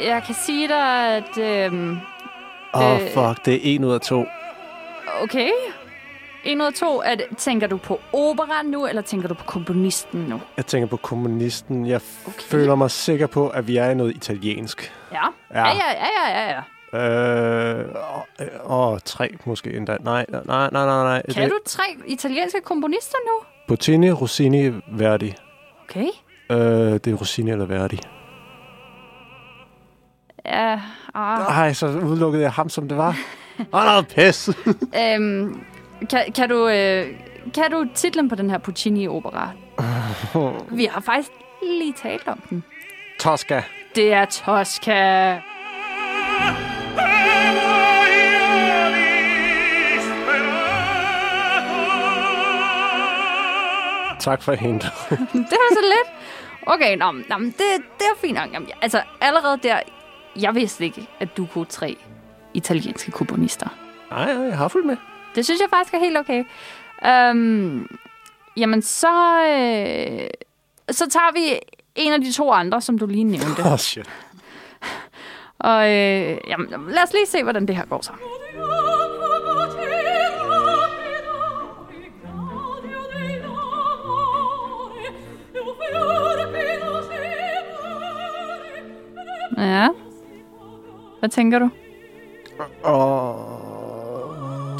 Jeg 0.00 0.22
kan 0.26 0.34
sige 0.34 0.68
dig, 0.68 1.16
at... 1.16 1.38
Øhm, 1.38 1.98
Åh, 2.74 2.82
oh, 2.92 3.00
fuck, 3.00 3.44
det 3.46 3.54
er 3.54 3.60
en 3.62 3.84
ud 3.84 3.92
af 3.92 4.00
to. 4.00 4.24
okay. 5.22 5.50
En 6.44 6.60
ud 6.60 6.66
af 6.66 6.72
to. 6.72 7.02
Er 7.04 7.14
det, 7.14 7.24
tænker 7.38 7.66
du 7.66 7.76
på 7.76 8.00
opera 8.12 8.62
nu, 8.62 8.86
eller 8.86 9.02
tænker 9.02 9.28
du 9.28 9.34
på 9.34 9.44
komponisten 9.44 10.20
nu? 10.20 10.40
Jeg 10.56 10.66
tænker 10.66 10.86
på 10.88 10.96
kommunisten. 10.96 11.86
Jeg 11.86 11.96
Okay. 11.96 12.28
okay. 12.34 12.40
føler 12.42 12.74
mig 12.74 12.90
sikker 12.90 13.26
på, 13.26 13.48
at 13.48 13.68
vi 13.68 13.76
er 13.76 13.90
i 13.90 13.94
noget 13.94 14.16
italiensk. 14.16 14.92
Ja. 15.12 15.18
Ja. 15.54 15.68
Ja, 15.68 15.74
ja, 15.74 16.30
ja, 16.32 16.40
ja, 16.40 16.50
ja. 16.50 16.60
Øh, 17.78 17.86
åh, 18.66 18.92
åh, 18.92 18.98
tre 19.04 19.30
måske 19.44 19.72
endda. 19.76 19.96
Nej, 20.00 20.26
nej, 20.28 20.42
nej, 20.46 20.68
nej, 20.72 20.84
nej. 21.02 21.22
Kan 21.34 21.42
Det- 21.42 21.50
du 21.50 21.58
tre 21.66 21.82
italienske 22.06 22.60
komponister 22.60 23.16
nu? 23.26 23.46
Puccini, 23.68 24.10
Rossini, 24.10 24.72
Verdi. 24.92 25.34
Okay. 25.84 26.06
Øh, 26.50 26.58
det 26.92 27.06
er 27.06 27.14
Rossini 27.14 27.50
eller 27.50 27.66
Verdi. 27.66 28.00
Ja, 30.44 30.80
ah. 31.14 31.58
Ej, 31.58 31.72
så 31.72 31.86
udelukkede 31.86 32.42
jeg 32.42 32.52
ham, 32.52 32.68
som 32.68 32.88
det 32.88 32.96
var. 32.96 33.16
Åh, 33.72 33.84
noget 33.84 34.08
pis. 34.08 34.50
Øhm, 35.02 35.62
kan, 36.10 36.32
kan, 36.34 36.48
du, 36.48 36.68
øh, 36.68 37.06
kan 37.54 37.70
du 37.70 37.86
titlen 37.94 38.28
på 38.28 38.34
den 38.34 38.50
her 38.50 38.58
Puccini-opera? 38.58 39.50
Vi 40.78 40.84
har 40.84 41.00
faktisk 41.00 41.30
lige 41.62 41.92
talt 41.92 42.28
om 42.28 42.40
den. 42.50 42.64
Tosca. 43.18 43.62
Det 43.94 44.12
er 44.12 44.24
Tosca. 44.24 45.40
Tak 54.20 54.42
for 54.42 54.52
hende. 54.52 54.78
det 55.50 55.58
var 55.62 55.74
så 55.74 55.80
lidt. 55.82 56.08
Okay, 56.66 56.96
nå, 56.96 57.12
nå 57.12 57.38
det, 57.38 57.82
det 57.98 58.06
er 58.12 58.20
fint 58.20 58.34
nok. 58.34 58.52
Jamen, 58.52 58.68
altså, 58.82 59.02
allerede 59.20 59.58
der, 59.62 59.78
jeg 60.36 60.54
vidste 60.54 60.84
ikke, 60.84 61.08
at 61.20 61.36
du 61.36 61.46
kunne 61.46 61.64
tre 61.64 61.96
italienske 62.54 63.10
komponister. 63.10 63.68
Nej, 64.10 64.20
jeg 64.20 64.58
har 64.58 64.68
fulgt 64.68 64.86
med. 64.86 64.96
Det 65.34 65.44
synes 65.44 65.60
jeg 65.60 65.68
faktisk 65.70 65.94
er 65.94 65.98
helt 65.98 66.18
okay. 66.18 66.44
Øhm, 67.06 67.86
jamen, 68.56 68.82
så, 68.82 69.44
øh, 69.44 70.28
så 70.90 71.08
tager 71.10 71.32
vi 71.32 71.58
en 71.94 72.12
af 72.12 72.20
de 72.20 72.32
to 72.32 72.52
andre, 72.52 72.80
som 72.80 72.98
du 72.98 73.06
lige 73.06 73.24
nævnte. 73.24 73.62
Åh, 73.64 73.72
oh, 73.72 73.78
shit. 73.78 74.10
Og 75.58 75.82
øh, 75.84 76.38
jamen, 76.48 76.68
lad 76.88 77.02
os 77.02 77.12
lige 77.12 77.26
se, 77.26 77.42
hvordan 77.42 77.66
det 77.66 77.76
her 77.76 77.84
går 77.84 78.00
så. 78.02 78.12
Hvad 91.20 91.28
tænker 91.28 91.58
du? 91.58 91.70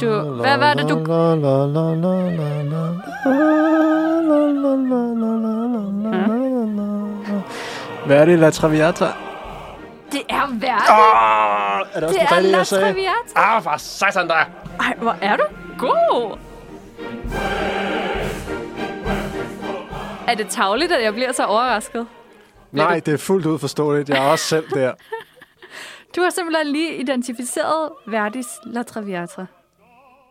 Du, 0.01 0.19
hvad 0.41 0.57
var 0.57 0.73
det, 0.73 0.89
du... 0.89 0.95
Hvad 8.05 8.17
er 8.17 8.25
det, 8.25 8.39
La 8.39 8.49
Traviata? 8.49 9.05
Det 10.11 10.21
er 10.29 10.47
Verdi. 10.51 10.89
Oh, 10.89 11.87
er 11.93 11.99
det 11.99 12.03
også 12.03 12.19
det 12.19 12.37
er 12.37 12.41
La 12.41 12.63
Traviata. 12.63 13.31
Ah, 13.35 13.63
for 13.63 13.77
satan 13.77 14.27
der. 14.27 14.33
Ej, 14.79 14.95
hvor 14.97 15.15
er 15.21 15.37
du 15.37 15.43
god. 15.77 16.37
Er 20.27 20.35
det 20.35 20.47
tavligt, 20.47 20.91
at 20.91 21.03
jeg 21.03 21.13
bliver 21.13 21.31
så 21.31 21.45
overrasket? 21.45 22.07
Nej, 22.71 22.99
det 23.05 23.13
er 23.13 23.17
fuldt 23.17 23.45
ud 23.45 23.59
forståeligt. 23.59 24.09
Jeg 24.09 24.25
er 24.27 24.31
også 24.31 24.45
selv 24.45 24.65
der. 24.73 24.91
Du 26.15 26.21
har 26.21 26.29
simpelthen 26.29 26.67
lige 26.67 26.95
identificeret 26.95 27.89
Verdis 28.07 28.47
La 28.63 28.83
Traviata. 28.83 29.45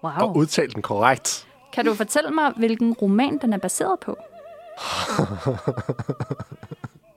Wow. 0.05 0.13
Og 0.19 0.37
udtalt 0.37 0.75
den 0.75 0.83
korrekt. 0.83 1.47
Kan 1.73 1.85
du 1.85 1.95
fortælle 1.95 2.31
mig, 2.31 2.53
hvilken 2.57 2.93
roman 2.93 3.39
den 3.39 3.53
er 3.53 3.59
baseret 3.59 4.01
på? 4.01 4.19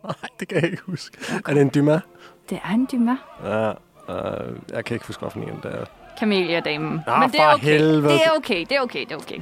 Nej, 0.03 0.15
det 0.39 0.47
kan 0.47 0.61
jeg 0.61 0.71
ikke 0.71 0.83
huske. 0.85 1.17
Er 1.47 1.53
det 1.53 1.61
en 1.61 1.69
Dumas? 1.69 2.01
Det 2.49 2.59
er 2.65 2.69
en 2.73 2.85
Dumas. 2.85 3.17
Ja, 3.43 3.69
øh, 3.69 4.55
jeg 4.71 4.85
kan 4.85 4.95
ikke 4.95 5.07
huske, 5.07 5.21
hvilken 5.25 5.43
en 5.43 5.59
det 5.63 5.71
er. 5.71 5.85
Camellia-damen. 6.19 7.01
Ah, 7.07 7.19
Men 7.19 7.31
det 7.31 7.39
er 7.39 7.53
okay. 7.53 7.63
helvede. 7.63 8.13
Det 8.13 8.25
er 8.25 8.29
okay, 8.37 8.65
det 8.69 8.77
er 8.77 8.81
okay, 8.81 8.99
det 8.99 9.11
er 9.11 9.15
okay. 9.15 9.39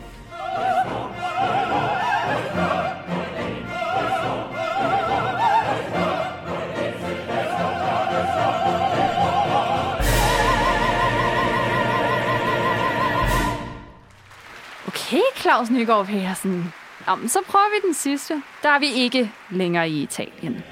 Claus 15.42 15.72
Nygaard 15.72 16.06
Petersen. 16.06 16.74
Nå, 17.08 17.16
men 17.16 17.30
så 17.30 17.40
prøver 17.48 17.66
vi 17.76 17.88
den 17.88 17.94
sidste. 17.94 18.42
Der 18.64 18.70
er 18.70 18.80
vi 18.80 18.88
ikke 18.96 19.32
længere 19.50 19.90
i 19.90 20.02
Italien. 20.02 20.64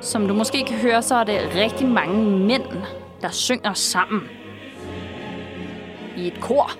Som 0.00 0.28
du 0.28 0.34
måske 0.34 0.64
kan 0.64 0.78
høre, 0.78 1.02
så 1.02 1.14
er 1.14 1.24
det 1.24 1.54
rigtig 1.54 1.88
mange 1.88 2.24
mænd, 2.46 2.64
der 3.20 3.30
synger 3.30 3.72
sammen. 3.72 4.28
I 6.16 6.26
et 6.26 6.40
kor. 6.40 6.70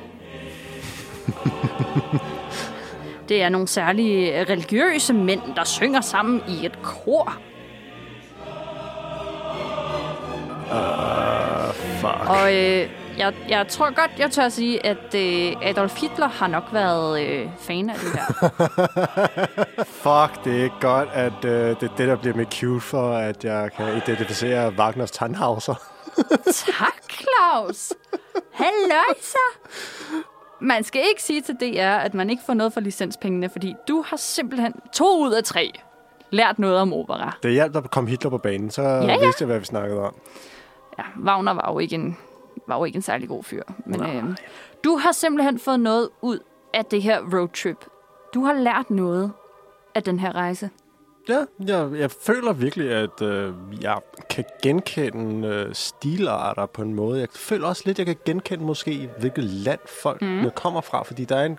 det 3.28 3.42
er 3.42 3.48
nogle 3.48 3.68
særlige 3.68 4.44
religiøse 4.44 5.12
mænd, 5.12 5.40
der 5.56 5.64
synger 5.64 6.00
sammen 6.00 6.42
i 6.48 6.66
et 6.66 6.82
kor. 6.82 7.38
Fuck. 12.00 12.30
Og 12.30 12.54
øh, 12.54 12.90
jeg, 13.18 13.34
jeg 13.48 13.68
tror 13.68 13.94
godt, 13.94 14.10
jeg 14.18 14.30
tør 14.30 14.42
at 14.42 14.52
sige, 14.52 14.86
at 14.86 15.14
øh, 15.14 15.68
Adolf 15.68 16.00
Hitler 16.00 16.28
har 16.28 16.46
nok 16.46 16.64
været 16.72 17.22
øh, 17.26 17.48
fan 17.58 17.90
af 17.90 17.96
det 17.96 18.12
her. 18.12 18.24
Fuck, 20.02 20.44
det 20.44 20.58
er 20.58 20.64
ikke 20.64 20.80
godt, 20.80 21.08
at 21.12 21.44
øh, 21.44 21.52
det 21.80 21.82
er 21.82 21.94
det, 21.96 22.08
der 22.08 22.16
bliver 22.16 22.36
mit 22.36 22.54
cue 22.54 22.80
for, 22.80 23.12
at 23.12 23.44
jeg 23.44 23.70
kan 23.76 23.96
identificere 23.96 24.72
Wagners 24.78 25.10
Tannhauser. 25.10 25.74
tak, 26.66 26.94
Claus! 27.10 27.92
Halløjsa! 28.52 29.38
Man 30.60 30.84
skal 30.84 31.02
ikke 31.08 31.22
sige 31.22 31.40
til 31.40 31.54
DR, 31.54 31.96
at 31.96 32.14
man 32.14 32.30
ikke 32.30 32.42
får 32.46 32.54
noget 32.54 32.72
for 32.72 32.80
licenspengene, 32.80 33.48
fordi 33.48 33.74
du 33.88 34.04
har 34.06 34.16
simpelthen 34.16 34.74
to 34.94 35.22
ud 35.22 35.32
af 35.32 35.44
tre 35.44 35.72
lært 36.30 36.58
noget 36.58 36.76
om 36.76 36.92
opera. 36.92 37.36
Det 37.42 37.52
hjalp 37.52 37.76
at 37.76 37.90
komme 37.90 38.10
Hitler 38.10 38.30
på 38.30 38.38
banen, 38.38 38.70
så 38.70 38.82
ja. 38.82 39.18
vidste 39.18 39.42
jeg, 39.42 39.46
hvad 39.46 39.58
vi 39.58 39.64
snakkede 39.64 40.00
om. 40.00 40.14
Ja, 41.00 41.22
Wagner 41.24 41.52
var 41.52 41.72
jo 41.72 41.78
ikke 41.78 41.94
en, 41.94 42.16
var 42.66 42.78
jo 42.78 42.84
ikke 42.84 42.96
en 42.96 43.02
særlig 43.02 43.28
god 43.28 43.44
fyr. 43.44 43.62
Men 43.86 44.02
øh, 44.02 44.24
du 44.84 44.96
har 44.96 45.12
simpelthen 45.12 45.58
fået 45.58 45.80
noget 45.80 46.08
ud 46.22 46.38
af 46.74 46.84
det 46.84 47.02
her 47.02 47.20
roadtrip. 47.34 47.84
Du 48.34 48.44
har 48.44 48.52
lært 48.52 48.90
noget 48.90 49.32
af 49.94 50.02
den 50.02 50.18
her 50.18 50.32
rejse. 50.32 50.70
Ja, 51.28 51.44
jeg, 51.66 51.90
jeg 51.98 52.10
føler 52.10 52.52
virkelig, 52.52 52.90
at 52.90 53.22
øh, 53.22 53.52
jeg 53.80 53.98
kan 54.30 54.44
genkende 54.62 55.48
øh, 55.48 55.74
stilarter 55.74 56.66
på 56.66 56.82
en 56.82 56.94
måde. 56.94 57.20
Jeg 57.20 57.28
føler 57.34 57.66
også 57.66 57.82
lidt, 57.86 57.98
at 57.98 58.06
jeg 58.06 58.16
kan 58.16 58.24
genkende 58.24 58.64
måske, 58.64 59.10
hvilket 59.18 59.44
land 59.44 59.80
folkene 60.02 60.42
mm. 60.42 60.50
kommer 60.50 60.80
fra, 60.80 61.02
fordi 61.02 61.24
der 61.24 61.36
er 61.36 61.46
en 61.46 61.58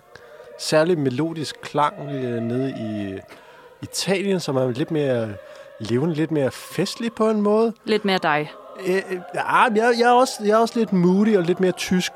særlig 0.58 0.98
melodisk 0.98 1.60
klang 1.62 1.94
øh, 2.00 2.42
nede 2.42 2.70
i 2.70 3.18
Italien, 3.82 4.40
som 4.40 4.56
er 4.56 4.70
lidt 4.70 4.90
mere 4.90 5.34
levende, 5.80 6.14
lidt 6.14 6.30
mere 6.30 6.50
festlig 6.50 7.12
på 7.12 7.30
en 7.30 7.40
måde. 7.40 7.72
Lidt 7.84 8.04
mere 8.04 8.18
dig. 8.18 8.50
Øh, 8.80 8.96
øh, 8.96 9.20
ja, 9.34 9.62
jeg, 9.62 9.94
jeg, 9.98 10.08
er 10.08 10.12
også, 10.12 10.32
jeg 10.44 10.50
er 10.50 10.56
også 10.56 10.78
lidt 10.78 10.92
moody 10.92 11.36
og 11.36 11.42
lidt 11.42 11.60
mere 11.60 11.72
tysk. 11.72 12.12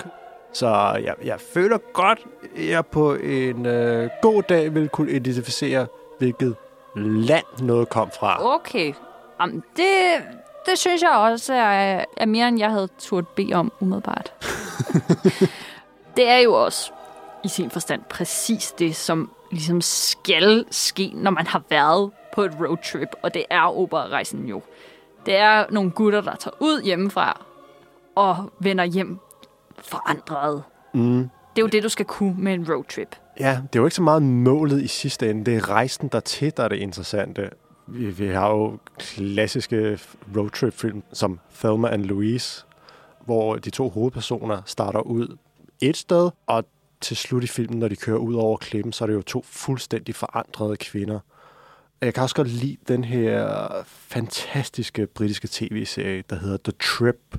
Så 0.52 1.00
jeg, 1.04 1.14
jeg 1.24 1.40
føler 1.40 1.78
godt, 1.92 2.18
at 2.56 2.68
jeg 2.68 2.86
på 2.86 3.14
en 3.14 3.66
øh, 3.66 4.10
god 4.22 4.42
dag 4.42 4.74
vil 4.74 4.88
kunne 4.88 5.12
identificere, 5.12 5.86
hvilket 6.18 6.56
land 6.96 7.44
noget 7.58 7.88
kom 7.88 8.10
fra. 8.18 8.54
Okay. 8.54 8.94
Jamen, 9.40 9.62
det, 9.76 9.86
det 10.66 10.78
synes 10.78 11.02
jeg 11.02 11.10
også 11.10 11.54
er, 11.54 12.04
er 12.16 12.26
mere, 12.26 12.48
end 12.48 12.58
jeg 12.58 12.70
havde 12.70 12.88
turt 12.98 13.28
bede 13.28 13.54
om 13.54 13.72
umiddelbart. 13.80 14.32
det 16.16 16.28
er 16.28 16.38
jo 16.38 16.64
også 16.64 16.92
i 17.44 17.48
sin 17.48 17.70
forstand 17.70 18.02
præcis 18.10 18.72
det, 18.72 18.96
som 18.96 19.30
ligesom 19.50 19.80
skal 19.80 20.64
ske, 20.70 21.10
når 21.14 21.30
man 21.30 21.46
har 21.46 21.62
været 21.70 22.10
på 22.34 22.42
et 22.42 22.52
roadtrip, 22.60 23.08
og 23.22 23.34
det 23.34 23.44
er 23.50 23.78
operarejsen 23.78 24.46
jo. 24.46 24.62
Det 25.26 25.36
er 25.36 25.64
nogle 25.70 25.90
gutter, 25.90 26.20
der 26.20 26.36
tager 26.36 26.56
ud 26.60 26.82
hjemmefra 26.82 27.40
og 28.14 28.52
vender 28.58 28.84
hjem 28.84 29.18
forandret. 29.78 30.62
Mm. 30.94 31.30
Det 31.56 31.62
er 31.62 31.66
jo 31.66 31.66
det, 31.66 31.82
du 31.82 31.88
skal 31.88 32.06
kunne 32.06 32.34
med 32.38 32.54
en 32.54 32.72
roadtrip. 32.72 33.16
Ja, 33.40 33.60
det 33.72 33.78
er 33.78 33.80
jo 33.80 33.86
ikke 33.86 33.96
så 33.96 34.02
meget 34.02 34.22
målet 34.22 34.82
i 34.82 34.86
sidste 34.86 35.30
ende. 35.30 35.44
Det 35.44 35.56
er 35.56 35.68
rejsen 35.68 36.08
dertil, 36.08 36.52
der 36.56 36.64
er 36.64 36.68
det 36.68 36.76
interessante. 36.76 37.50
Vi, 37.86 38.10
vi 38.10 38.26
har 38.28 38.50
jo 38.50 38.78
klassiske 38.98 39.98
roadtrip-film 40.36 41.02
som 41.12 41.40
Thelma 41.58 41.88
and 41.88 42.04
Louise, 42.04 42.64
hvor 43.24 43.56
de 43.56 43.70
to 43.70 43.88
hovedpersoner 43.88 44.62
starter 44.66 45.00
ud 45.00 45.36
et 45.80 45.96
sted, 45.96 46.30
og 46.46 46.64
til 47.00 47.16
slut 47.16 47.44
i 47.44 47.46
filmen, 47.46 47.78
når 47.78 47.88
de 47.88 47.96
kører 47.96 48.18
ud 48.18 48.34
over 48.34 48.56
klippen, 48.56 48.92
så 48.92 49.04
er 49.04 49.06
det 49.06 49.14
jo 49.14 49.22
to 49.22 49.44
fuldstændig 49.46 50.14
forandrede 50.14 50.76
kvinder. 50.76 51.20
Jeg 52.00 52.14
kan 52.14 52.22
også 52.22 52.34
godt 52.36 52.48
lide 52.48 52.76
den 52.88 53.04
her 53.04 53.68
fantastiske 53.86 55.06
britiske 55.06 55.48
tv-serie, 55.50 56.22
der 56.30 56.36
hedder 56.36 56.56
The 56.64 56.72
Trip, 56.72 57.38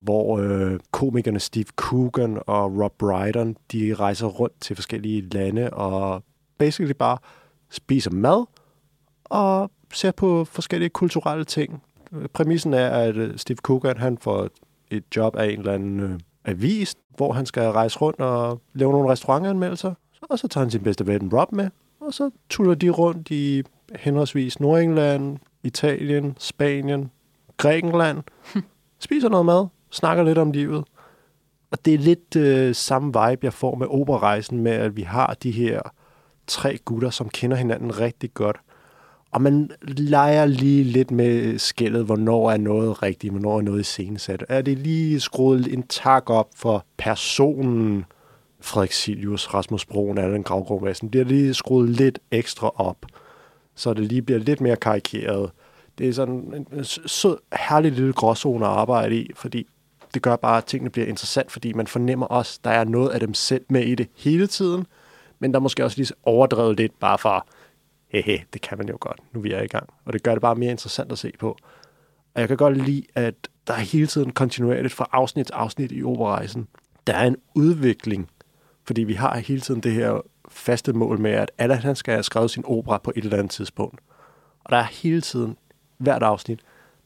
hvor 0.00 0.38
øh, 0.38 0.80
komikerne 0.90 1.40
Steve 1.40 1.64
Coogan 1.76 2.38
og 2.46 2.78
Rob 2.78 2.92
Brydon, 2.98 3.56
de 3.72 3.94
rejser 3.94 4.26
rundt 4.26 4.60
til 4.60 4.76
forskellige 4.76 5.20
lande 5.20 5.70
og 5.70 6.22
basically 6.58 6.92
bare 6.92 7.18
spiser 7.70 8.10
mad 8.10 8.46
og 9.24 9.70
ser 9.92 10.10
på 10.10 10.44
forskellige 10.44 10.90
kulturelle 10.90 11.44
ting. 11.44 11.82
Præmissen 12.32 12.74
er, 12.74 12.88
at 12.90 13.16
øh, 13.16 13.38
Steve 13.38 13.56
Coogan 13.56 13.96
han 13.96 14.18
får 14.18 14.48
et 14.90 15.04
job 15.16 15.36
af 15.36 15.46
en 15.46 15.58
eller 15.58 15.72
anden 15.72 16.00
øh, 16.00 16.20
avis, 16.44 16.94
hvor 17.16 17.32
han 17.32 17.46
skal 17.46 17.62
rejse 17.62 17.98
rundt 17.98 18.20
og 18.20 18.60
lave 18.74 18.92
nogle 18.92 19.10
restaurantanmeldelser. 19.10 19.94
Og 20.22 20.38
så 20.38 20.48
tager 20.48 20.64
han 20.64 20.70
sin 20.70 20.82
bedste 20.82 21.06
ven 21.06 21.30
Rob 21.32 21.52
med, 21.52 21.70
og 22.00 22.14
så 22.14 22.30
tuller 22.48 22.74
de 22.74 22.90
rundt 22.90 23.30
i 23.30 23.62
henholdsvis 23.98 24.60
Nordengland, 24.60 25.38
Italien, 25.62 26.34
Spanien, 26.38 27.10
Grækenland, 27.56 28.18
spiser 28.98 29.28
noget 29.28 29.46
mad, 29.46 29.66
snakker 29.90 30.24
lidt 30.24 30.38
om 30.38 30.52
livet. 30.52 30.84
Og 31.70 31.84
det 31.84 31.94
er 31.94 31.98
lidt 31.98 32.36
øh, 32.36 32.74
samme 32.74 33.06
vibe, 33.06 33.40
jeg 33.42 33.52
får 33.52 33.74
med 33.74 33.86
operarejsen, 33.90 34.60
med 34.60 34.72
at 34.72 34.96
vi 34.96 35.02
har 35.02 35.36
de 35.42 35.50
her 35.50 35.80
tre 36.46 36.78
gutter, 36.84 37.10
som 37.10 37.28
kender 37.28 37.56
hinanden 37.56 38.00
rigtig 38.00 38.34
godt. 38.34 38.56
Og 39.30 39.42
man 39.42 39.70
leger 39.82 40.46
lige 40.46 40.84
lidt 40.84 41.10
med 41.10 41.58
skældet, 41.58 42.04
hvornår 42.04 42.50
er 42.50 42.56
noget 42.56 43.02
rigtigt, 43.02 43.32
hvornår 43.32 43.58
er 43.58 43.62
noget 43.62 43.80
iscenesat. 43.80 44.44
Er 44.48 44.62
det 44.62 44.78
lige 44.78 45.20
skruet 45.20 45.72
en 45.72 45.82
tak 45.82 46.30
op 46.30 46.48
for 46.56 46.84
personen 46.98 48.04
Frederik 48.60 48.92
Silius, 48.92 49.54
Rasmus 49.54 49.86
Broen, 49.86 50.18
Allan 50.18 50.42
Gravgaard 50.42 50.82
Madsen? 50.82 51.10
Bliver 51.10 51.24
det 51.24 51.32
lige 51.32 51.54
skruet 51.54 51.88
lidt 51.88 52.18
ekstra 52.30 52.72
op, 52.76 52.96
så 53.74 53.94
det 53.94 54.04
lige 54.04 54.22
bliver 54.22 54.38
lidt 54.38 54.60
mere 54.60 54.76
karikeret. 54.76 55.50
Det 55.98 56.08
er 56.08 56.12
sådan 56.12 56.66
en 56.72 56.84
sød, 56.84 57.36
herlig 57.52 57.92
lille 57.92 58.12
gråzone 58.12 58.66
at 58.66 58.72
arbejde 58.72 59.16
i, 59.16 59.30
fordi 59.34 59.66
det 60.14 60.22
gør 60.22 60.36
bare, 60.36 60.58
at 60.58 60.64
tingene 60.64 60.90
bliver 60.90 61.06
interessant, 61.06 61.52
fordi 61.52 61.72
man 61.72 61.86
fornemmer 61.86 62.26
også, 62.26 62.58
at 62.60 62.64
der 62.64 62.70
er 62.70 62.84
noget 62.84 63.10
af 63.10 63.20
dem 63.20 63.34
selv 63.34 63.64
med 63.68 63.82
i 63.82 63.94
det 63.94 64.08
hele 64.16 64.46
tiden, 64.46 64.86
men 65.38 65.52
der 65.52 65.58
er 65.58 65.62
måske 65.62 65.84
også 65.84 65.98
lige 65.98 66.12
overdrevet 66.22 66.76
lidt 66.76 66.98
bare 67.00 67.18
for, 67.18 67.46
hehe, 68.08 68.44
det 68.52 68.60
kan 68.60 68.78
man 68.78 68.88
jo 68.88 68.96
godt, 69.00 69.20
nu 69.32 69.40
vi 69.40 69.52
er 69.52 69.62
i 69.62 69.66
gang. 69.66 69.88
Og 70.04 70.12
det 70.12 70.22
gør 70.22 70.32
det 70.32 70.40
bare 70.40 70.54
mere 70.54 70.70
interessant 70.70 71.12
at 71.12 71.18
se 71.18 71.32
på. 71.38 71.56
Og 72.34 72.40
jeg 72.40 72.48
kan 72.48 72.56
godt 72.56 72.76
lide, 72.76 73.02
at 73.14 73.34
der 73.66 73.74
er 73.74 73.78
hele 73.78 74.06
tiden 74.06 74.32
kontinuerligt 74.32 74.94
fra 74.94 75.08
afsnit 75.12 75.46
til 75.46 75.54
afsnit 75.54 75.92
i 75.92 76.02
operarejsen. 76.02 76.68
Der 77.06 77.12
er 77.12 77.26
en 77.26 77.36
udvikling, 77.54 78.30
fordi 78.84 79.02
vi 79.02 79.14
har 79.14 79.36
hele 79.36 79.60
tiden 79.60 79.80
det 79.80 79.92
her 79.92 80.20
faste 80.52 80.92
mål 80.92 81.20
med, 81.20 81.30
at 81.30 81.50
alle 81.58 81.76
han 81.76 81.96
skal 81.96 82.14
have 82.14 82.22
skrevet 82.22 82.50
sin 82.50 82.64
opera 82.66 82.98
på 82.98 83.12
et 83.16 83.24
eller 83.24 83.38
andet 83.38 83.50
tidspunkt. 83.50 84.00
Og 84.64 84.72
der 84.72 84.76
er 84.76 84.82
hele 84.82 85.20
tiden, 85.20 85.56
hvert 85.98 86.22
afsnit, 86.22 86.60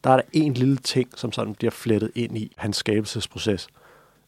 der 0.04 0.10
er 0.10 0.16
der 0.16 0.22
en 0.32 0.54
lille 0.54 0.76
ting, 0.76 1.08
som 1.16 1.32
sådan 1.32 1.54
bliver 1.54 1.70
flettet 1.70 2.10
ind 2.14 2.38
i 2.38 2.52
hans 2.56 2.76
skabelsesproces. 2.76 3.68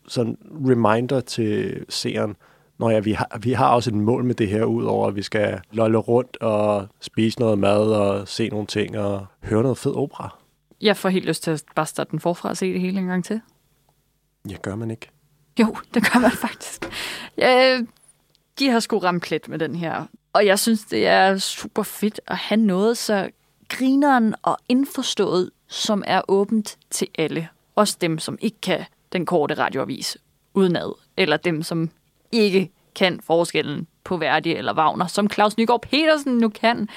Sådan 0.08 0.38
reminder 0.68 1.20
til 1.20 1.84
seeren, 1.88 2.36
når 2.78 2.90
ja, 2.90 2.98
vi 2.98 3.12
har, 3.12 3.38
vi 3.40 3.52
har 3.52 3.74
også 3.74 3.90
et 3.90 3.94
mål 3.94 4.24
med 4.24 4.34
det 4.34 4.48
her, 4.48 4.64
udover 4.64 5.08
at 5.08 5.16
vi 5.16 5.22
skal 5.22 5.60
lolle 5.70 5.98
rundt 5.98 6.36
og 6.36 6.88
spise 7.00 7.40
noget 7.40 7.58
mad 7.58 7.92
og 7.92 8.28
se 8.28 8.48
nogle 8.48 8.66
ting 8.66 8.98
og 8.98 9.26
høre 9.42 9.62
noget 9.62 9.78
fed 9.78 9.94
opera. 9.94 10.36
Jeg 10.80 10.96
får 10.96 11.08
helt 11.08 11.24
lyst 11.24 11.42
til 11.42 11.50
at 11.50 11.64
bare 11.74 11.86
starte 11.86 12.10
den 12.10 12.20
forfra 12.20 12.48
og 12.48 12.56
se 12.56 12.72
det 12.72 12.80
hele 12.80 12.98
en 12.98 13.06
gang 13.06 13.24
til. 13.24 13.40
Ja, 14.50 14.56
gør 14.62 14.74
man 14.74 14.90
ikke. 14.90 15.10
Jo, 15.60 15.76
det 15.94 16.12
gør 16.12 16.20
man 16.20 16.30
faktisk. 16.46 16.84
Ja, 17.38 17.80
de 18.58 18.68
har 18.68 18.80
sgu 18.80 18.98
ramt 18.98 19.22
plet 19.22 19.48
med 19.48 19.58
den 19.58 19.74
her. 19.74 20.04
Og 20.32 20.46
jeg 20.46 20.58
synes, 20.58 20.84
det 20.84 21.06
er 21.06 21.38
super 21.38 21.82
fedt 21.82 22.20
at 22.26 22.36
have 22.36 22.60
noget 22.60 22.98
så 22.98 23.30
grineren 23.68 24.34
og 24.42 24.58
indforstået, 24.68 25.50
som 25.68 26.02
er 26.06 26.20
åbent 26.28 26.78
til 26.90 27.08
alle. 27.18 27.48
Også 27.74 27.96
dem, 28.00 28.18
som 28.18 28.38
ikke 28.40 28.60
kan 28.60 28.84
den 29.12 29.26
korte 29.26 29.54
radioavis 29.54 30.16
udenad. 30.54 30.94
Eller 31.16 31.36
dem, 31.36 31.62
som 31.62 31.90
ikke 32.32 32.70
kan 32.94 33.20
forskellen 33.20 33.86
på 34.04 34.16
Verdi 34.16 34.54
eller 34.54 34.74
Wagner, 34.74 35.06
som 35.06 35.30
Claus 35.30 35.56
Nygaard 35.56 35.82
Petersen 35.82 36.38
nu 36.38 36.48
kan. 36.48 36.88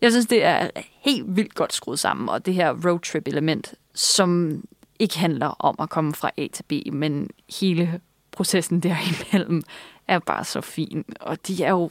Jeg 0.00 0.12
synes, 0.12 0.26
det 0.26 0.44
er 0.44 0.70
helt 1.00 1.36
vildt 1.36 1.54
godt 1.54 1.72
skruet 1.72 1.98
sammen, 1.98 2.28
og 2.28 2.46
det 2.46 2.54
her 2.54 2.74
roadtrip-element, 2.88 3.74
som 3.94 4.60
ikke 4.98 5.18
handler 5.18 5.46
om 5.46 5.74
at 5.78 5.90
komme 5.90 6.14
fra 6.14 6.30
A 6.36 6.46
til 6.52 6.62
B, 6.62 6.72
men 6.92 7.30
hele 7.60 8.00
processen 8.32 8.80
derimellem 8.80 9.62
er 10.08 10.18
bare 10.18 10.44
så 10.44 10.60
fin. 10.60 11.04
Og 11.20 11.46
de 11.46 11.64
er 11.64 11.70
jo 11.70 11.90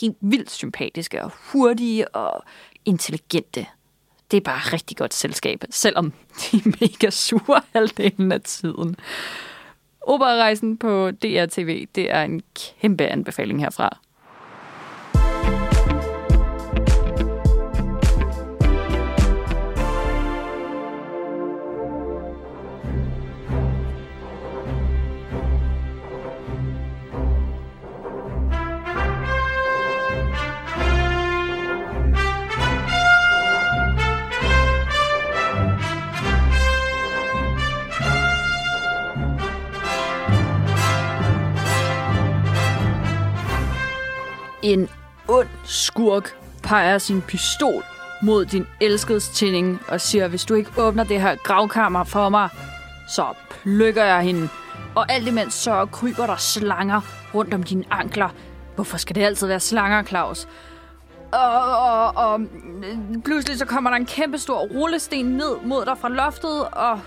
helt 0.00 0.16
vildt 0.20 0.50
sympatiske 0.50 1.24
og 1.24 1.30
hurtige 1.52 2.08
og 2.08 2.44
intelligente. 2.84 3.66
Det 4.30 4.36
er 4.36 4.40
bare 4.40 4.72
rigtig 4.72 4.96
godt 4.96 5.14
selskab, 5.14 5.64
selvom 5.70 6.12
de 6.40 6.56
er 6.56 6.76
mega 6.80 7.10
sure 7.10 7.62
halvdelen 7.72 8.32
af 8.32 8.40
tiden. 8.40 8.96
Operarejsen 10.00 10.76
på 10.76 11.10
DRTV, 11.10 11.86
det 11.94 12.10
er 12.12 12.22
en 12.22 12.42
kæmpe 12.54 13.06
anbefaling 13.06 13.60
herfra. 13.60 13.98
En 44.66 44.88
ond 45.28 45.48
skurk 45.64 46.36
peger 46.62 46.98
sin 46.98 47.22
pistol 47.22 47.82
mod 48.22 48.44
din 48.44 48.66
elskedes 48.80 49.28
tænding 49.28 49.80
og 49.88 50.00
siger, 50.00 50.28
hvis 50.28 50.44
du 50.44 50.54
ikke 50.54 50.70
åbner 50.78 51.04
det 51.04 51.20
her 51.20 51.34
gravkammer 51.34 52.04
for 52.04 52.28
mig, 52.28 52.48
så 53.08 53.24
plukker 53.50 54.04
jeg 54.04 54.22
hende. 54.22 54.48
Og 54.94 55.12
alt 55.12 55.28
imens 55.28 55.54
så 55.54 55.86
kryber 55.92 56.26
der 56.26 56.36
slanger 56.36 57.00
rundt 57.34 57.54
om 57.54 57.62
dine 57.62 57.84
ankler. 57.90 58.28
Hvorfor 58.74 58.96
skal 58.96 59.16
det 59.16 59.22
altid 59.22 59.46
være 59.46 59.60
slanger, 59.60 60.02
Claus? 60.02 60.48
Og, 61.32 61.76
og, 61.76 62.16
og 62.16 62.40
øh, 62.40 63.22
pludselig 63.24 63.58
så 63.58 63.66
kommer 63.66 63.90
der 63.90 63.96
en 63.96 64.06
kæmpe 64.06 64.38
stor 64.38 64.58
rullesten 64.58 65.26
ned 65.26 65.56
mod 65.64 65.84
dig 65.84 65.98
fra 65.98 66.08
loftet, 66.08 66.64
og 66.64 67.00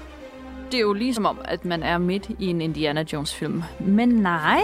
det 0.71 0.77
er 0.77 0.81
jo 0.81 0.93
ligesom 0.93 1.25
om, 1.25 1.39
at 1.45 1.65
man 1.65 1.83
er 1.83 1.97
midt 1.97 2.29
i 2.39 2.45
en 2.47 2.61
Indiana 2.61 3.05
Jones 3.13 3.35
film. 3.35 3.63
Men 3.79 4.09
nej. 4.09 4.61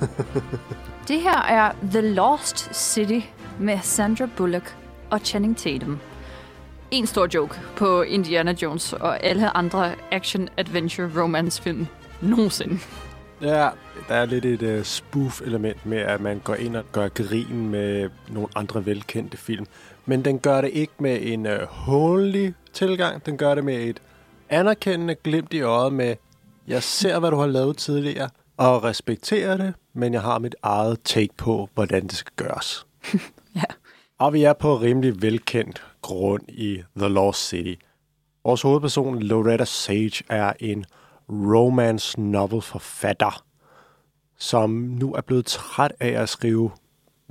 Det 1.08 1.20
her 1.20 1.42
er 1.42 1.72
The 1.90 2.00
Lost 2.00 2.74
City 2.74 3.20
med 3.60 3.78
Sandra 3.82 4.28
Bullock 4.36 4.76
og 5.10 5.20
Channing 5.24 5.56
Tatum. 5.56 6.00
En 6.90 7.06
stor 7.06 7.28
joke 7.34 7.60
på 7.76 8.02
Indiana 8.02 8.54
Jones 8.62 8.92
og 8.92 9.24
alle 9.24 9.56
andre 9.56 9.94
action-adventure-romance-film 10.12 11.86
nogensinde. 12.20 12.78
Ja, 13.40 13.68
der 14.08 14.14
er 14.14 14.24
lidt 14.24 14.44
et 14.44 14.78
uh, 14.78 14.84
spoof-element 14.84 15.86
med, 15.86 15.98
at 15.98 16.20
man 16.20 16.38
går 16.44 16.54
ind 16.54 16.76
og 16.76 16.84
gør 16.92 17.08
grin 17.08 17.70
med 17.70 18.10
nogle 18.28 18.48
andre 18.56 18.86
velkendte 18.86 19.36
film. 19.36 19.66
Men 20.06 20.24
den 20.24 20.38
gør 20.38 20.60
det 20.60 20.70
ikke 20.70 20.92
med 20.98 21.18
en 21.22 21.46
uh, 21.46 21.52
hånlig 21.68 22.54
tilgang. 22.72 23.26
Den 23.26 23.36
gør 23.36 23.54
det 23.54 23.64
med 23.64 23.74
et 23.74 24.02
anerkendende 24.50 25.14
glimt 25.14 25.52
i 25.52 25.60
øjet 25.60 25.92
med, 25.92 26.14
jeg 26.68 26.82
ser, 26.82 27.18
hvad 27.18 27.30
du 27.30 27.36
har 27.36 27.46
lavet 27.46 27.76
tidligere, 27.76 28.28
og 28.56 28.84
respekterer 28.84 29.56
det, 29.56 29.74
men 29.94 30.12
jeg 30.12 30.22
har 30.22 30.38
mit 30.38 30.54
eget 30.62 30.98
take 31.04 31.34
på, 31.36 31.68
hvordan 31.74 32.02
det 32.02 32.12
skal 32.12 32.32
gøres. 32.36 32.86
ja. 33.56 33.62
Og 34.18 34.32
vi 34.32 34.42
er 34.42 34.52
på 34.52 34.76
rimelig 34.76 35.22
velkendt 35.22 35.82
grund 36.02 36.42
i 36.48 36.82
The 36.96 37.08
Lost 37.08 37.48
City. 37.48 37.74
Vores 38.44 38.62
hovedperson, 38.62 39.22
Loretta 39.22 39.64
Sage, 39.64 40.24
er 40.28 40.52
en 40.60 40.84
romance 41.28 42.20
novel 42.20 42.62
forfatter, 42.62 43.44
som 44.38 44.70
nu 44.70 45.14
er 45.14 45.20
blevet 45.20 45.46
træt 45.46 45.92
af 46.00 46.22
at 46.22 46.28
skrive 46.28 46.70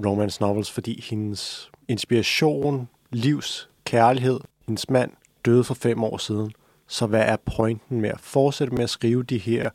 romance 0.06 0.42
novels, 0.42 0.72
fordi 0.72 1.02
hendes 1.10 1.72
inspiration, 1.88 2.90
livs 3.12 3.70
kærlighed, 3.86 4.40
hendes 4.68 4.90
mand 4.90 5.12
døde 5.46 5.64
for 5.64 5.74
fem 5.74 6.04
år 6.04 6.18
siden. 6.18 6.52
Så 6.88 7.08
hvad 7.08 7.22
er 7.22 7.38
pointen 7.56 8.02
med 8.02 8.10
at 8.10 8.20
fortsætte 8.20 8.74
med 8.74 8.84
at 8.84 8.90
skrive 8.90 9.24
de 9.24 9.38
her, 9.38 9.70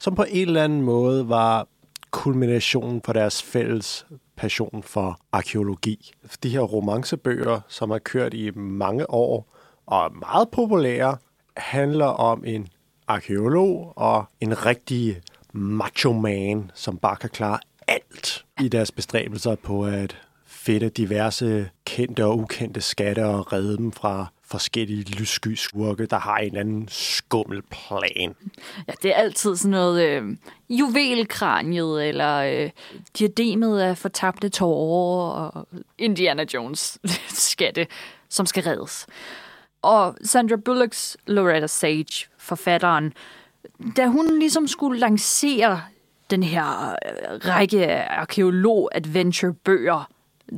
som 0.00 0.14
på 0.14 0.24
en 0.28 0.46
eller 0.48 0.64
anden 0.64 0.82
måde 0.82 1.28
var 1.28 1.66
kulminationen 2.12 3.00
på 3.00 3.12
deres 3.12 3.42
fælles 3.42 4.06
passion 4.36 4.82
for 4.82 5.20
arkeologi. 5.32 6.12
De 6.42 6.48
her 6.48 6.60
romancebøger, 6.60 7.60
som 7.68 7.90
har 7.90 7.98
kørt 7.98 8.34
i 8.34 8.50
mange 8.50 9.10
år 9.10 9.56
og 9.86 10.04
er 10.04 10.08
meget 10.10 10.48
populære, 10.50 11.16
handler 11.56 12.06
om 12.06 12.44
en 12.44 12.68
arkeolog 13.06 13.92
og 13.96 14.24
en 14.40 14.66
rigtig 14.66 15.20
macho 15.52 16.12
man, 16.12 16.70
som 16.74 16.98
bare 16.98 17.16
kan 17.16 17.30
klare 17.30 17.58
alt 17.88 18.44
i 18.60 18.68
deres 18.68 18.92
bestræbelser 18.92 19.54
på 19.54 19.84
at 19.84 20.16
finde 20.46 20.88
diverse 20.88 21.70
kendte 21.84 22.24
og 22.24 22.38
ukendte 22.38 22.80
skatte 22.80 23.26
og 23.26 23.52
redde 23.52 23.76
dem 23.76 23.92
fra 23.92 24.26
forskellige 24.52 25.04
lyssky 25.18 25.54
skurke, 25.54 26.06
der 26.06 26.18
har 26.18 26.36
en 26.36 26.46
eller 26.46 26.60
anden 26.60 26.88
skummel 26.88 27.62
plan. 27.62 28.34
Ja, 28.88 28.92
det 29.02 29.10
er 29.10 29.14
altid 29.14 29.56
sådan 29.56 29.70
noget 29.70 30.02
øh, 30.02 30.36
juvelkraniet, 30.70 32.08
eller 32.08 32.36
øh, 32.36 32.70
diademet 33.18 33.80
af 33.80 33.98
fortabte 33.98 34.48
tårer, 34.48 35.32
og 35.32 35.68
Indiana 35.98 36.44
Jones 36.54 36.98
skatte, 37.48 37.86
som 38.28 38.46
skal 38.46 38.62
reddes. 38.62 39.06
Og 39.82 40.16
Sandra 40.22 40.56
Bullocks 40.56 41.16
Loretta 41.26 41.66
Sage, 41.66 42.26
forfatteren, 42.38 43.12
da 43.96 44.06
hun 44.06 44.38
ligesom 44.38 44.68
skulle 44.68 45.00
lancere 45.00 45.82
den 46.30 46.42
her 46.42 46.90
øh, 46.90 46.96
række 47.48 48.02
arkeolog-adventure-bøger, 48.02 50.08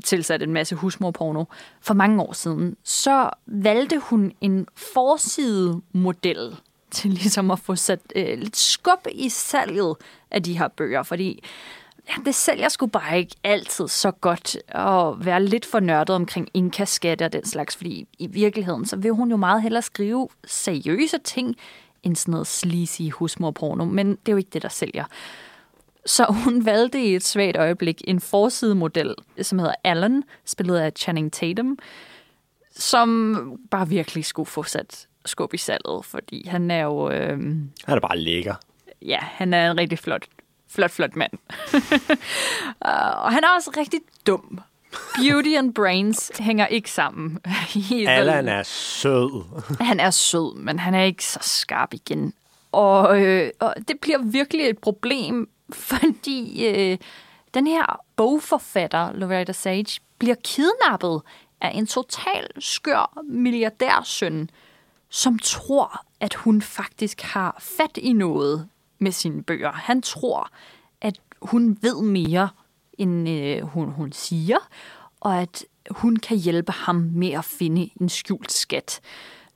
tilsat 0.04 0.42
en 0.42 0.52
masse 0.52 0.74
husmorporno, 0.74 1.44
for 1.80 1.94
mange 1.94 2.22
år 2.22 2.32
siden, 2.32 2.76
så 2.82 3.30
valgte 3.46 3.98
hun 3.98 4.32
en 4.40 4.66
forside-model 4.76 6.56
til 6.90 7.10
ligesom 7.10 7.50
at 7.50 7.58
få 7.58 7.76
sat 7.76 8.00
øh, 8.16 8.38
lidt 8.38 8.56
skub 8.56 9.06
i 9.12 9.28
salget 9.28 9.96
af 10.30 10.42
de 10.42 10.58
her 10.58 10.68
bøger, 10.68 11.02
fordi 11.02 11.42
ja, 12.08 12.14
det 12.24 12.34
sælger 12.34 12.68
sgu 12.68 12.86
bare 12.86 13.18
ikke 13.18 13.36
altid 13.44 13.88
så 13.88 14.10
godt 14.10 14.56
at 14.68 15.26
være 15.26 15.42
lidt 15.42 15.66
for 15.66 15.80
nørdet 15.80 16.16
omkring 16.16 16.48
inkaskatte 16.54 17.24
og 17.24 17.32
den 17.32 17.46
slags, 17.46 17.76
fordi 17.76 18.08
i 18.18 18.26
virkeligheden, 18.26 18.86
så 18.86 18.96
vil 18.96 19.10
hun 19.10 19.30
jo 19.30 19.36
meget 19.36 19.62
hellere 19.62 19.82
skrive 19.82 20.28
seriøse 20.46 21.18
ting, 21.18 21.56
end 22.02 22.16
sådan 22.16 22.32
noget 22.32 22.46
sleazy 22.46 23.02
husmorporno, 23.12 23.84
men 23.84 24.10
det 24.10 24.28
er 24.28 24.32
jo 24.32 24.36
ikke 24.36 24.50
det, 24.52 24.62
der 24.62 24.68
sælger. 24.68 25.04
Så 26.06 26.26
hun 26.44 26.64
valgte 26.64 27.00
i 27.04 27.14
et 27.14 27.24
svagt 27.24 27.56
øjeblik 27.56 28.02
en 28.08 28.20
forsidemodel, 28.20 29.14
som 29.42 29.58
hedder 29.58 29.74
Alan, 29.84 30.22
spillet 30.44 30.76
af 30.78 30.92
Channing 30.96 31.32
Tatum, 31.32 31.78
som 32.76 33.58
bare 33.70 33.88
virkelig 33.88 34.24
skulle 34.24 34.46
få 34.46 34.62
sat 34.62 35.06
skub 35.24 35.54
i 35.54 35.58
salget, 35.58 36.04
fordi 36.04 36.48
han 36.48 36.70
er 36.70 36.82
jo... 36.82 37.10
Øh, 37.10 37.38
Han 37.84 37.96
er 37.96 38.00
bare 38.00 38.18
lækker. 38.18 38.54
ja, 39.02 39.18
han 39.20 39.54
er 39.54 39.70
en 39.70 39.78
rigtig 39.78 39.98
flot, 39.98 40.24
flot, 40.70 40.90
flot 40.90 41.16
mand. 41.16 41.32
Uh, 41.74 41.80
og 43.24 43.32
han 43.32 43.44
er 43.44 43.48
også 43.56 43.70
rigtig 43.76 44.00
dum. 44.26 44.60
Beauty 45.16 45.48
and 45.58 45.74
brains 45.74 46.32
hænger 46.38 46.66
ikke 46.66 46.90
sammen. 46.90 47.38
Allan 48.08 48.48
er 48.48 48.62
sød. 48.62 49.44
han 49.80 50.00
er 50.00 50.10
sød, 50.10 50.56
men 50.56 50.78
han 50.78 50.94
er 50.94 51.02
ikke 51.02 51.24
så 51.24 51.38
skarp 51.42 51.94
igen. 51.94 52.32
Og, 52.72 53.22
øh, 53.22 53.50
og 53.60 53.74
det 53.88 54.00
bliver 54.00 54.18
virkelig 54.22 54.66
et 54.68 54.78
problem, 54.78 55.48
fordi 55.90 56.66
øh, 56.66 56.98
den 57.54 57.66
her 57.66 58.00
bogforfatter, 58.16 59.12
Loretta 59.12 59.52
Sage, 59.52 60.00
bliver 60.18 60.34
kidnappet 60.44 61.22
af 61.60 61.70
en 61.74 61.86
total 61.86 62.50
skør 62.58 63.22
milliardærsøn, 63.24 64.50
som 65.08 65.38
tror, 65.38 66.04
at 66.20 66.34
hun 66.34 66.62
faktisk 66.62 67.20
har 67.20 67.56
fat 67.60 67.96
i 67.96 68.12
noget 68.12 68.68
med 68.98 69.12
sine 69.12 69.42
bøger. 69.42 69.72
Han 69.72 70.02
tror, 70.02 70.50
at 71.00 71.20
hun 71.42 71.78
ved 71.82 72.02
mere, 72.02 72.48
end 72.98 73.28
øh, 73.28 73.62
hun, 73.62 73.88
hun 73.88 74.12
siger, 74.12 74.58
og 75.20 75.40
at 75.40 75.64
hun 75.90 76.16
kan 76.16 76.36
hjælpe 76.36 76.72
ham 76.72 76.96
med 76.96 77.30
at 77.30 77.44
finde 77.44 77.90
en 78.00 78.08
skjult 78.08 78.52
skat. 78.52 79.00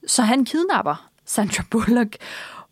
Så 0.07 0.23
han 0.23 0.45
kidnapper 0.45 1.11
Sandra 1.25 1.65
Bullock, 1.71 2.17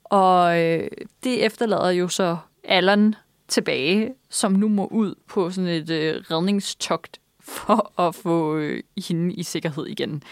og 0.04 0.60
øh, 0.60 0.88
det 1.24 1.44
efterlader 1.44 1.90
jo 1.90 2.08
så 2.08 2.36
Allan 2.64 3.14
tilbage, 3.48 4.14
som 4.30 4.52
nu 4.52 4.68
må 4.68 4.86
ud 4.86 5.14
på 5.28 5.50
sådan 5.50 5.70
et 5.70 5.90
øh, 5.90 6.22
redningstogt 6.30 7.20
for 7.40 8.00
at 8.00 8.14
få 8.14 8.56
øh, 8.56 8.82
hende 9.08 9.34
i 9.34 9.42
sikkerhed 9.42 9.86
igen. 9.86 10.22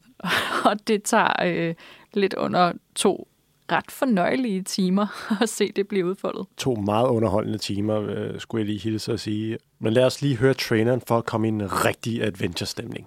Og 0.70 0.88
det 0.88 1.02
tager 1.02 1.32
øh, 1.44 1.74
lidt 2.14 2.34
under 2.34 2.72
to 2.94 3.28
ret 3.72 3.90
fornøjelige 3.90 4.62
timer 4.62 5.06
at 5.42 5.48
se 5.48 5.72
det 5.72 5.88
blive 5.88 6.06
udfoldet. 6.06 6.46
To 6.56 6.74
meget 6.74 7.08
underholdende 7.08 7.58
timer, 7.58 8.00
øh, 8.00 8.40
skulle 8.40 8.60
jeg 8.60 8.66
lige 8.66 8.78
hilse 8.78 9.12
at 9.12 9.20
sige. 9.20 9.58
Men 9.78 9.92
lad 9.92 10.04
os 10.04 10.22
lige 10.22 10.36
høre 10.36 10.54
traileren 10.54 11.00
for 11.08 11.18
at 11.18 11.24
komme 11.24 11.46
i 11.46 11.48
en 11.48 11.84
rigtig 11.84 12.22
adventure-stemning. 12.22 13.06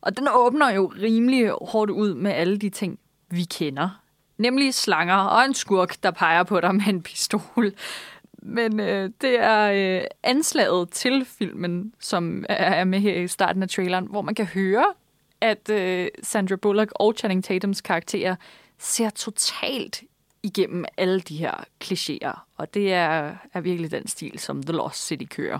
Og 0.00 0.16
den 0.16 0.28
åbner 0.34 0.70
jo 0.70 0.92
rimelig 1.02 1.50
hårdt 1.62 1.90
ud 1.90 2.14
med 2.14 2.30
alle 2.30 2.58
de 2.58 2.70
ting, 2.70 2.98
vi 3.30 3.44
kender. 3.44 4.00
Nemlig 4.38 4.74
slanger 4.74 5.14
og 5.14 5.44
en 5.44 5.54
skurk, 5.54 6.02
der 6.02 6.10
peger 6.10 6.42
på 6.42 6.60
dig 6.60 6.74
med 6.74 6.86
en 6.86 7.02
pistol. 7.02 7.72
Men 8.42 8.80
øh, 8.80 9.10
det 9.20 9.40
er 9.40 9.70
øh, 10.00 10.04
anslaget 10.22 10.90
til 10.90 11.26
filmen, 11.38 11.92
som 12.00 12.44
er- 12.48 12.54
er 12.54 12.84
med 12.84 13.00
her 13.00 13.14
i 13.14 13.28
starten 13.28 13.62
af 13.62 13.68
traileren, 13.68 14.06
hvor 14.10 14.22
man 14.22 14.34
kan 14.34 14.46
høre, 14.46 14.84
at 15.40 15.70
øh, 15.70 16.08
Sandra 16.22 16.56
Bullock 16.56 16.92
og 16.94 17.14
Channing 17.16 17.44
Tatums 17.44 17.80
karakterer 17.80 18.36
ser 18.78 19.10
totalt 19.10 20.02
igennem 20.42 20.84
alle 20.96 21.20
de 21.20 21.36
her 21.36 21.64
klichéer. 21.84 22.38
Og 22.56 22.74
det 22.74 22.92
er, 22.92 23.32
er 23.54 23.60
virkelig 23.60 23.90
den 23.90 24.06
stil, 24.08 24.38
som 24.38 24.62
The 24.62 24.72
Lost 24.72 25.06
City 25.06 25.24
kører. 25.36 25.58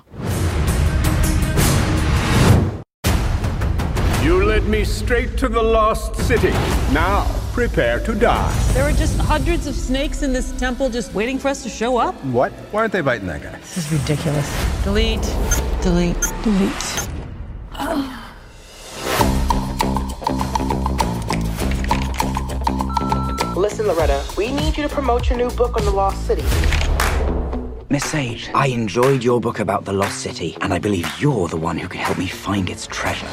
You 4.27 4.38
led 4.41 4.61
me 4.69 4.85
straight 4.85 5.38
to 5.38 5.47
the 5.49 5.62
lost 5.62 6.17
city. 6.27 6.53
Now, 6.93 7.23
prepare 7.59 7.99
to 7.99 8.14
die. 8.14 8.73
There 8.73 8.85
are 8.85 8.92
just 8.92 9.18
hundreds 9.18 9.66
of 9.66 9.75
snakes 9.75 10.23
in 10.23 10.33
this 10.33 10.53
temple 10.53 10.88
just 10.90 11.12
waiting 11.12 11.40
for 11.40 11.49
us 11.49 11.64
to 11.64 11.68
show 11.68 11.97
up. 11.97 12.14
What? 12.27 12.53
Why 12.71 12.83
aren't 12.83 12.92
they 12.92 13.01
biting 13.01 13.27
that 13.27 13.42
guy? 13.42 13.59
This 13.59 13.79
is 13.79 13.92
ridiculous. 13.92 14.49
Delete. 14.85 15.21
Delete. 15.83 16.23
Delete. 16.44 17.09
Listen, 23.57 23.88
Loretta, 23.88 24.25
we 24.37 24.53
need 24.53 24.77
you 24.77 24.85
to 24.85 24.88
promote 24.88 25.29
your 25.29 25.37
new 25.37 25.51
book 25.57 25.77
on 25.77 25.85
the 25.85 25.90
Lost 25.90 26.29
City. 26.29 26.44
Miss 27.90 28.05
Sage, 28.05 28.51
I 28.55 28.68
enjoyed 28.68 29.25
your 29.25 29.40
book 29.40 29.59
about 29.59 29.85
the 29.85 29.92
Lost 29.92 30.21
City, 30.21 30.57
and 30.61 30.73
I 30.73 30.79
believe 30.79 31.11
you're 31.18 31.49
the 31.49 31.57
one 31.57 31.77
who 31.77 31.88
can 31.88 31.99
help 31.99 32.18
me 32.18 32.29
find 32.29 32.71
its 32.71 32.87
treasure. 32.87 33.27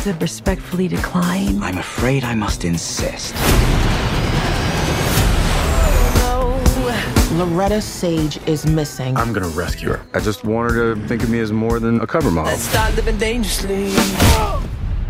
I 0.00 0.02
have 0.04 0.18
to 0.18 0.24
respectfully 0.24 0.88
decline. 0.88 1.62
I'm 1.62 1.76
afraid 1.76 2.24
I 2.24 2.34
must 2.34 2.64
insist. 2.64 3.34
Loretta 7.36 7.82
Sage 7.82 8.38
is 8.46 8.64
missing. 8.64 9.14
I'm 9.18 9.34
gonna 9.34 9.48
rescue 9.48 9.90
her. 9.90 10.00
I 10.14 10.20
just 10.20 10.42
want 10.42 10.72
her 10.72 10.94
to 10.94 11.06
think 11.06 11.22
of 11.22 11.28
me 11.28 11.40
as 11.40 11.52
more 11.52 11.80
than 11.80 12.00
a 12.00 12.06
cover 12.06 12.30
model. 12.30 12.56
Start 12.56 12.96
living 12.96 13.18
dangerously. 13.18 13.92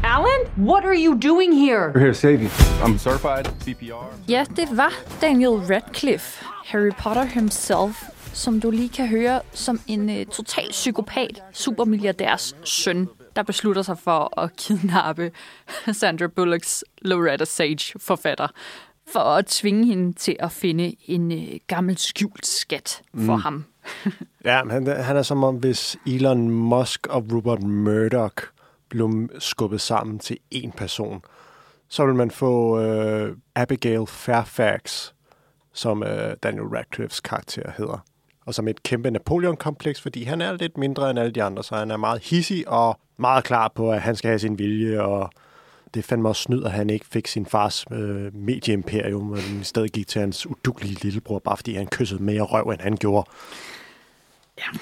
Alan, 0.02 0.46
what 0.56 0.84
are 0.84 0.98
you 0.98 1.14
doing 1.14 1.52
here? 1.52 1.92
We're 1.94 2.00
here 2.00 2.12
to 2.12 2.18
save 2.18 2.42
you. 2.42 2.50
I'm 2.82 2.98
certified 2.98 3.46
CPR. 3.64 4.06
Ja, 4.26 4.44
det 4.56 4.68
var 4.76 4.92
Daniel 5.20 5.52
Radcliffe, 5.52 6.44
Harry 6.64 6.92
Potter 6.98 7.24
himself, 7.24 8.02
som 8.32 8.60
du 8.60 8.70
lige 8.70 8.88
kan 8.88 9.06
høre 9.06 9.40
som 9.54 9.80
en 9.86 10.10
øh, 10.10 10.26
total 10.26 10.70
psykopat, 10.70 11.42
supermilliardærs 11.52 12.56
søn, 12.64 13.08
der 13.36 13.42
beslutter 13.42 13.82
sig 13.82 13.98
for 13.98 14.40
at 14.40 14.56
kidnappe 14.56 15.30
Sandra 15.92 16.26
Bullocks 16.26 16.84
Loretta 17.02 17.44
Sage 17.44 17.98
forfatter, 18.00 18.48
for 19.12 19.20
at 19.20 19.46
tvinge 19.46 19.86
hende 19.86 20.12
til 20.12 20.36
at 20.40 20.52
finde 20.52 20.94
en 21.06 21.32
øh, 21.32 21.58
gammel 21.66 21.98
skjult 21.98 22.46
skat 22.46 23.02
for 23.14 23.36
Mm. 23.36 23.40
ham. 23.42 23.64
Ja, 24.44 24.62
han, 24.70 24.86
han 24.86 25.16
er 25.16 25.22
som 25.22 25.44
om, 25.44 25.56
hvis 25.56 25.96
Elon 26.06 26.50
Musk 26.50 27.06
og 27.06 27.26
Rupert 27.32 27.62
Murdoch 27.62 28.34
blev 28.88 29.28
skubbet 29.38 29.80
sammen 29.80 30.18
til 30.18 30.38
én 30.54 30.70
person, 30.76 31.22
så 31.88 32.06
vil 32.06 32.14
man 32.14 32.30
få 32.30 32.80
øh, 32.80 33.36
Abigail 33.54 34.06
Fairfax, 34.06 35.10
som 35.72 36.02
øh, 36.02 36.36
Daniel 36.42 36.62
Radcliffes 36.64 37.20
karakter 37.20 37.70
hedder. 37.76 38.04
Og 38.50 38.54
som 38.54 38.68
et 38.68 38.82
kæmpe 38.82 39.10
Napoleon-kompleks, 39.10 40.00
fordi 40.00 40.24
han 40.24 40.40
er 40.40 40.52
lidt 40.52 40.78
mindre 40.78 41.10
end 41.10 41.18
alle 41.18 41.32
de 41.32 41.42
andre, 41.42 41.64
så 41.64 41.74
han 41.76 41.90
er 41.90 41.96
meget 41.96 42.22
hissig 42.22 42.68
og 42.68 43.00
meget 43.16 43.44
klar 43.44 43.68
på, 43.74 43.92
at 43.92 44.00
han 44.00 44.16
skal 44.16 44.28
have 44.28 44.38
sin 44.38 44.58
vilje, 44.58 45.00
og 45.00 45.30
det 45.94 46.04
fandme 46.04 46.28
også 46.28 46.42
snyd, 46.42 46.64
at 46.64 46.70
han 46.70 46.90
ikke 46.90 47.06
fik 47.06 47.26
sin 47.26 47.46
fars 47.46 47.84
øh, 47.92 48.34
medieimperium, 48.34 49.26
men 49.26 49.60
i 49.60 49.64
stedet 49.64 49.92
gik 49.92 50.08
til 50.08 50.20
hans 50.20 50.46
udugelige 50.46 51.02
lillebror, 51.02 51.38
bare 51.38 51.56
fordi 51.56 51.74
han 51.74 51.86
kyssede 51.86 52.22
mere 52.22 52.42
røv, 52.42 52.68
end 52.68 52.80
han 52.80 52.96
gjorde. 52.96 53.30
Ja, 54.58 54.78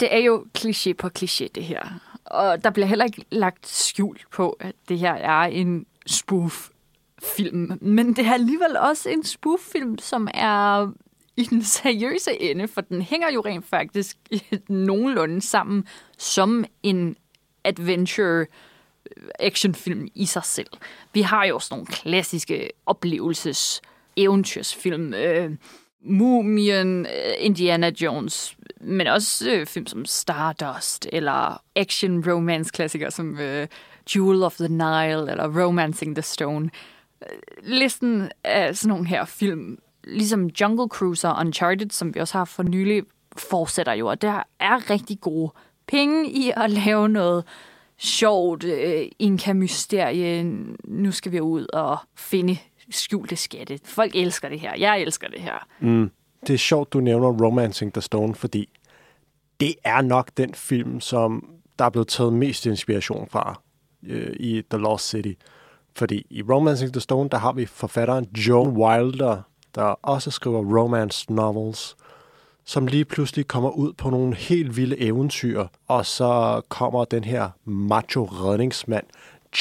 Det 0.00 0.14
er 0.14 0.18
jo 0.18 0.44
kliché 0.58 0.92
på 0.92 1.08
kliché, 1.18 1.48
det 1.54 1.64
her. 1.64 2.00
Og 2.24 2.64
der 2.64 2.70
bliver 2.70 2.86
heller 2.86 3.04
ikke 3.04 3.24
lagt 3.30 3.66
skjul 3.68 4.18
på, 4.32 4.50
at 4.60 4.74
det 4.88 4.98
her 4.98 5.14
er 5.14 5.42
en 5.42 5.86
spoof-film. 6.06 7.78
Men 7.80 8.16
det 8.16 8.26
er 8.26 8.32
alligevel 8.32 8.76
også 8.76 9.08
en 9.08 9.24
spoof-film, 9.24 9.98
som 9.98 10.28
er 10.34 10.92
i 11.36 11.42
den 11.42 11.62
seriøse 11.80 12.40
ende, 12.40 12.68
for 12.68 12.80
den 12.80 13.02
hænger 13.02 13.30
jo 13.30 13.40
rent 13.40 13.66
faktisk 13.66 14.16
nogenlunde 14.68 15.42
sammen 15.42 15.86
som 16.18 16.64
en 16.82 17.16
adventure 17.64 18.46
øh, 19.16 19.28
actionfilm 19.38 20.08
i 20.14 20.26
sig 20.26 20.44
selv. 20.44 20.70
Vi 21.12 21.20
har 21.22 21.44
jo 21.44 21.58
sådan 21.58 21.74
nogle 21.74 21.86
klassiske 21.86 22.70
oplevelses 22.86 23.82
eventyrsfilm, 24.16 25.14
øh, 25.14 25.50
Mumien, 26.04 27.06
øh, 27.06 27.32
Indiana 27.38 27.90
Jones, 28.00 28.56
men 28.80 29.06
også 29.06 29.50
øh, 29.50 29.66
film 29.66 29.86
som 29.86 30.04
Stardust, 30.04 31.06
eller 31.12 31.62
action-romance-klassikere 31.76 33.10
som 33.10 33.38
øh, 33.38 33.68
Jewel 34.14 34.42
of 34.42 34.56
the 34.56 34.68
Nile, 34.68 35.30
eller 35.30 35.62
Romancing 35.62 36.16
the 36.16 36.22
Stone. 36.22 36.70
Øh, 37.22 37.38
listen 37.62 38.30
af 38.44 38.76
sådan 38.76 38.88
nogle 38.88 39.06
her 39.06 39.24
film, 39.24 39.78
ligesom 40.04 40.46
Jungle 40.46 40.88
Cruiser 40.88 41.28
og 41.28 41.40
Uncharted, 41.40 41.90
som 41.90 42.14
vi 42.14 42.20
også 42.20 42.38
har 42.38 42.44
for 42.44 42.62
nylig, 42.62 43.02
fortsætter 43.36 43.92
jo, 43.92 44.06
og 44.06 44.22
der 44.22 44.42
er 44.60 44.90
rigtig 44.90 45.20
gode 45.20 45.52
penge 45.86 46.30
i 46.30 46.52
at 46.56 46.70
lave 46.86 47.08
noget 47.08 47.44
sjovt, 47.98 48.64
øh, 48.64 49.06
Inka-mysterie. 49.18 50.42
Nu 50.84 51.12
skal 51.12 51.32
vi 51.32 51.40
ud 51.40 51.66
og 51.72 51.98
finde 52.16 52.58
skjulte 52.90 53.36
skatte. 53.36 53.78
Folk 53.84 54.16
elsker 54.16 54.48
det 54.48 54.60
her. 54.60 54.72
Jeg 54.78 55.00
elsker 55.00 55.28
det 55.28 55.40
her. 55.40 55.66
Mm. 55.80 56.10
Det 56.46 56.54
er 56.54 56.58
sjovt, 56.58 56.92
du 56.92 57.00
nævner 57.00 57.28
Romancing 57.28 57.92
the 57.92 58.00
Stone, 58.00 58.34
fordi 58.34 58.68
det 59.60 59.74
er 59.84 60.00
nok 60.00 60.30
den 60.36 60.54
film, 60.54 61.00
som 61.00 61.48
der 61.78 61.84
er 61.84 61.90
blevet 61.90 62.08
taget 62.08 62.32
mest 62.32 62.66
inspiration 62.66 63.28
fra 63.30 63.60
øh, 64.06 64.36
i 64.40 64.62
The 64.70 64.78
Lost 64.78 65.08
City. 65.08 65.32
Fordi 65.96 66.26
i 66.30 66.42
Romancing 66.42 66.92
the 66.92 67.00
Stone, 67.00 67.28
der 67.28 67.38
har 67.38 67.52
vi 67.52 67.66
forfatteren 67.66 68.28
Joan 68.36 68.68
Wilder, 68.68 69.42
der 69.74 69.82
også 70.02 70.30
skriver 70.30 70.78
romance 70.78 71.32
novels, 71.32 71.96
som 72.64 72.86
lige 72.86 73.04
pludselig 73.04 73.48
kommer 73.48 73.70
ud 73.70 73.92
på 73.92 74.10
nogle 74.10 74.34
helt 74.34 74.76
vilde 74.76 75.00
eventyr, 75.00 75.66
og 75.88 76.06
så 76.06 76.60
kommer 76.68 77.04
den 77.04 77.24
her 77.24 77.50
macho 77.64 78.24
redningsmand, 78.24 79.04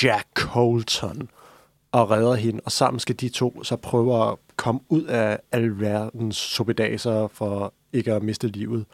Jack 0.03 0.27
Colton, 0.33 1.29
og 1.91 2.11
redder 2.11 2.35
hende, 2.35 2.61
og 2.65 2.71
sammen 2.71 2.99
skal 2.99 3.15
de 3.15 3.29
to 3.29 3.63
så 3.63 3.75
prøve 3.75 4.29
at 4.29 4.35
komme 4.55 4.81
ud 4.89 5.03
af 5.03 5.39
alverdens 5.51 6.35
sobedaser 6.35 7.27
for 7.27 7.73
ikke 7.93 8.13
at 8.13 8.23
miste 8.23 8.47
livet. 8.47 8.85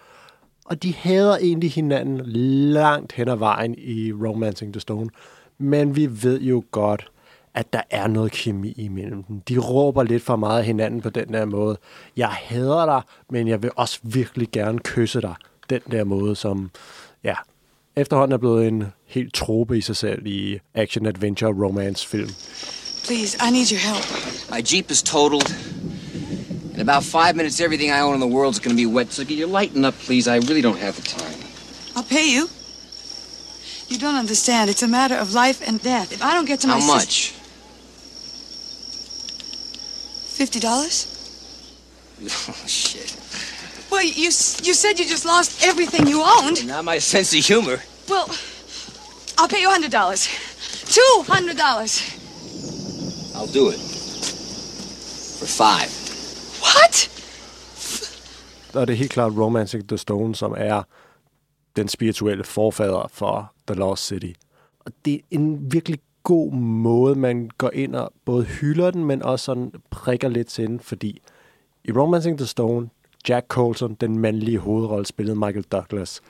Og 0.65 0.83
de 0.83 0.93
hader 0.93 1.37
egentlig 1.37 1.71
hinanden 1.71 2.21
langt 2.71 3.11
hen 3.11 3.27
ad 3.27 3.35
vejen 3.35 3.75
i 3.77 4.11
Romancing 4.13 4.73
the 4.73 4.79
Stone. 4.79 5.09
Men 5.57 5.95
vi 5.95 6.23
ved 6.23 6.41
jo 6.41 6.63
godt, 6.71 7.11
at 7.57 7.73
der 7.73 7.81
er 7.89 8.07
noget 8.07 8.31
kemi 8.31 8.71
imellem 8.71 9.23
dem. 9.23 9.41
De 9.41 9.57
råber 9.57 10.03
lidt 10.03 10.23
for 10.23 10.35
meget 10.35 10.59
af 10.59 10.65
hinanden 10.65 11.01
på 11.01 11.09
den 11.09 11.33
der 11.33 11.45
måde. 11.45 11.77
Jeg 12.17 12.27
hader 12.27 12.85
dig, 12.85 13.01
men 13.29 13.47
jeg 13.47 13.63
vil 13.63 13.71
også 13.75 13.99
virkelig 14.03 14.47
gerne 14.51 14.79
kysse 14.79 15.21
dig. 15.21 15.35
Den 15.69 15.81
der 15.91 16.03
måde, 16.03 16.35
som 16.35 16.71
ja, 17.23 17.33
efterhånden 17.95 18.33
er 18.33 18.37
blevet 18.37 18.67
en 18.67 18.83
helt 19.05 19.33
trope 19.33 19.77
i 19.77 19.81
sig 19.81 19.95
selv 19.95 20.27
i 20.27 20.59
action-adventure-romance-film. 20.73 22.29
Please, 23.05 23.37
I 23.47 23.51
need 23.51 23.71
your 23.71 23.79
help. 23.79 24.05
My 24.51 24.61
Jeep 24.73 24.91
is 24.91 25.03
totaled. 25.03 25.55
In 26.73 26.89
about 26.89 27.03
five 27.03 27.33
minutes, 27.33 27.59
everything 27.59 27.89
I 27.89 28.01
own 28.01 28.13
in 28.13 28.21
the 28.21 28.37
world 28.37 28.53
is 28.53 28.59
going 28.59 28.77
to 28.77 28.87
be 28.87 28.93
wet. 28.95 29.13
So 29.13 29.23
can 29.25 29.37
you 29.37 29.61
lighten 29.61 29.85
up, 29.85 29.95
please? 30.07 30.27
I 30.27 30.35
really 30.35 30.61
don't 30.61 30.81
have 30.85 30.95
the 30.95 31.07
time. 31.17 31.37
I'll 31.95 32.09
pay 32.17 32.27
you. 32.35 32.49
You 33.89 33.97
don't 33.97 34.19
understand. 34.19 34.69
It's 34.69 34.83
a 34.83 34.87
matter 34.87 35.15
of 35.15 35.33
life 35.33 35.67
and 35.67 35.81
death. 35.83 36.11
If 36.11 36.21
I 36.21 36.33
don't 36.35 36.47
get 36.47 36.59
to 36.59 36.67
my 36.67 36.79
How 36.79 36.87
much? 36.95 37.33
Fifty 40.37 40.59
dollars? 40.59 41.07
Oh, 42.49 42.63
shit. 42.67 43.15
Well, 43.91 44.03
you 44.03 44.29
you 44.67 44.73
said 44.73 44.99
you 44.99 45.05
just 45.05 45.25
lost 45.25 45.63
everything 45.63 46.07
you 46.07 46.23
owned. 46.23 46.67
Not 46.67 46.83
my 46.85 46.99
sense 46.99 47.37
of 47.37 47.45
humor. 47.45 47.77
Well, 48.09 48.27
I'll 49.37 49.47
pay 49.47 49.61
you 49.61 49.69
hundred 49.69 49.91
dollars. 49.91 50.27
Two 50.97 51.23
hundred 51.27 51.57
dollars. 51.57 52.01
I'll 53.35 53.53
do 53.53 53.69
it. 53.69 53.79
For 55.39 55.45
five. 55.47 55.89
What? 56.61 57.09
Og 58.73 58.87
det 58.87 58.93
er 58.93 58.97
helt 58.97 59.11
klart 59.11 59.33
Romancing 59.37 59.87
the 59.87 59.97
Stone, 59.97 60.35
som 60.35 60.53
er 60.57 60.83
den 61.75 61.87
spirituelle 61.87 62.43
forfader 62.43 63.07
for 63.13 63.53
The 63.67 63.75
Lost 63.75 64.05
City. 64.05 64.33
Og 64.79 64.91
det 65.05 65.13
er 65.13 65.19
en 65.31 65.71
virkelig 65.71 65.99
god 66.27 66.51
måde, 66.53 67.15
man 67.15 67.49
går 67.57 67.71
ind 67.73 67.95
og 67.95 68.13
både 68.25 68.43
hylder 68.43 68.91
den, 68.91 69.05
men 69.05 69.23
også 69.23 69.45
sådan 69.45 69.71
prikker 69.89 70.27
lidt 70.27 70.47
til 70.47 70.67
den, 70.67 70.79
fordi 70.79 71.21
i 71.83 71.91
Romancing 71.91 72.37
the 72.37 72.47
Stone, 72.47 72.89
Jack 73.29 73.47
Colton, 73.47 73.93
den 73.93 74.19
mandlige 74.19 74.57
hovedrolle, 74.57 75.05
spillede 75.05 75.39
Michael 75.39 75.63
Douglas. 75.63 76.21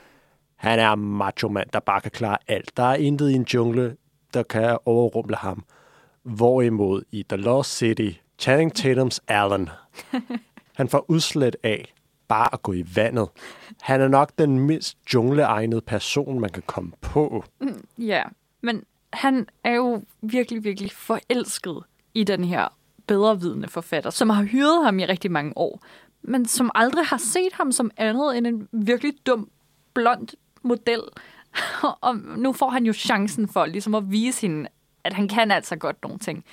Han 0.56 0.80
er 0.80 0.96
macho 0.96 1.50
mand, 1.50 1.70
der 1.74 1.80
bare 1.80 2.02
kan 2.02 2.12
klare 2.12 2.38
alt. 2.48 2.78
Der 2.78 2.84
er 2.84 2.96
intet 2.96 3.30
i 3.30 3.34
en 3.34 3.44
jungle, 3.54 3.96
der 4.34 4.44
kan 4.44 4.78
overrumple 4.86 5.36
ham. 5.36 5.64
Hvorimod 6.24 7.04
i 7.12 7.26
The 7.30 7.38
Lost 7.38 7.78
City, 7.78 8.12
Channing 8.40 8.76
Tatums 8.76 9.22
Alan, 9.28 9.70
han 10.78 10.90
får 10.90 11.06
udslet 11.08 11.56
af 11.64 11.94
bare 12.28 12.54
at 12.54 12.62
gå 12.64 12.74
i 12.74 12.86
vandet. 12.96 13.30
Han 13.82 14.02
er 14.02 14.08
nok 14.08 14.32
den 14.38 14.60
mindst 14.60 14.98
jungleegnede 15.14 15.82
person, 15.82 16.40
man 16.40 16.50
kan 16.50 16.64
komme 16.66 16.92
på. 17.02 17.44
Mm, 17.62 17.84
Ja, 17.98 18.24
men 18.62 18.84
han 19.14 19.48
er 19.64 19.74
jo 19.74 20.02
virkelig, 20.22 20.64
virkelig 20.64 20.92
forelsket 20.92 21.84
i 22.14 22.24
den 22.24 22.44
her 22.44 22.68
bedrevidende 23.08 23.68
forfatter, 23.68 24.10
som 24.10 24.30
har 24.30 24.44
hyret 24.44 24.86
ham 24.86 25.00
i 25.00 25.06
rigtig 25.06 25.32
mange 25.32 25.54
år, 25.56 25.86
men 26.22 26.46
som 26.46 26.72
aldrig 26.76 27.06
har 27.06 27.18
set 27.18 27.54
ham 27.54 27.72
som 27.72 27.92
andet 27.98 28.38
end 28.38 28.48
en 28.48 28.68
virkelig 28.72 29.14
dum, 29.26 29.50
blond 29.94 30.28
model. 30.62 31.02
Og 32.02 32.16
nu 32.16 32.54
får 32.54 32.70
han 32.70 32.86
jo 32.86 32.94
chancen 32.94 33.48
for 33.48 33.66
ligesom 33.66 33.96
at 33.96 34.12
vise 34.12 34.42
hende, 34.42 34.70
at 35.04 35.14
han 35.14 35.28
kan 35.28 35.52
altså 35.52 35.76
godt 35.76 36.04
nogle 36.04 36.20
ting. 36.20 36.46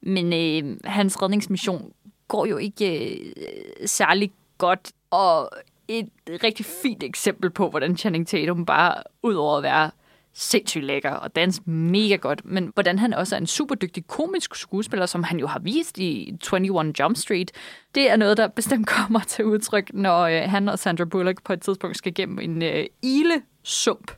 Men 0.00 0.32
øh, 0.32 0.76
hans 0.84 1.22
redningsmission 1.22 1.92
går 2.28 2.46
jo 2.46 2.56
ikke 2.56 3.16
øh, 3.16 3.88
særlig 3.88 4.32
godt, 4.58 4.92
og 5.10 5.50
et 5.88 6.08
rigtig 6.28 6.66
fint 6.66 7.02
eksempel 7.02 7.50
på, 7.50 7.70
hvordan 7.70 7.96
Channing 7.96 8.28
Tatum 8.28 8.66
bare, 8.66 9.02
udover 9.22 9.56
at 9.56 9.62
være 9.62 9.90
sindssygt 10.38 10.84
lækker 10.84 11.10
og 11.10 11.36
danse 11.36 11.62
mega 11.64 12.16
godt, 12.16 12.40
men 12.44 12.70
hvordan 12.74 12.98
han 12.98 13.14
også 13.14 13.34
er 13.34 13.40
en 13.40 13.46
super 13.46 13.74
dygtig 13.74 14.06
komisk 14.06 14.54
skuespiller, 14.54 15.06
som 15.06 15.22
han 15.22 15.38
jo 15.38 15.46
har 15.46 15.58
vist 15.58 15.98
i 15.98 16.38
21 16.52 16.92
Jump 17.00 17.16
Street. 17.16 17.52
Det 17.94 18.10
er 18.10 18.16
noget, 18.16 18.36
der 18.36 18.48
bestemt 18.48 18.86
kommer 18.96 19.20
til 19.20 19.44
udtryk, 19.44 19.90
når 19.94 20.22
øh, 20.22 20.42
han 20.46 20.68
og 20.68 20.78
Sandra 20.78 21.04
Bullock 21.04 21.42
på 21.44 21.52
et 21.52 21.62
tidspunkt 21.62 21.96
skal 21.96 22.14
gennem 22.14 22.38
en 22.38 22.62
øh, 22.62 22.84
ilesump, 23.02 24.12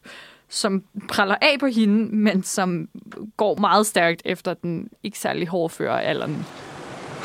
som 0.48 0.82
praller 1.08 1.36
af 1.42 1.56
på 1.60 1.66
hende, 1.66 2.16
men 2.16 2.42
som 2.42 2.88
går 3.36 3.56
meget 3.56 3.86
stærkt 3.86 4.22
efter 4.24 4.54
den 4.54 4.88
ikke 5.02 5.18
særlig 5.18 5.48
hårdføre 5.48 6.04
alderen. 6.04 6.46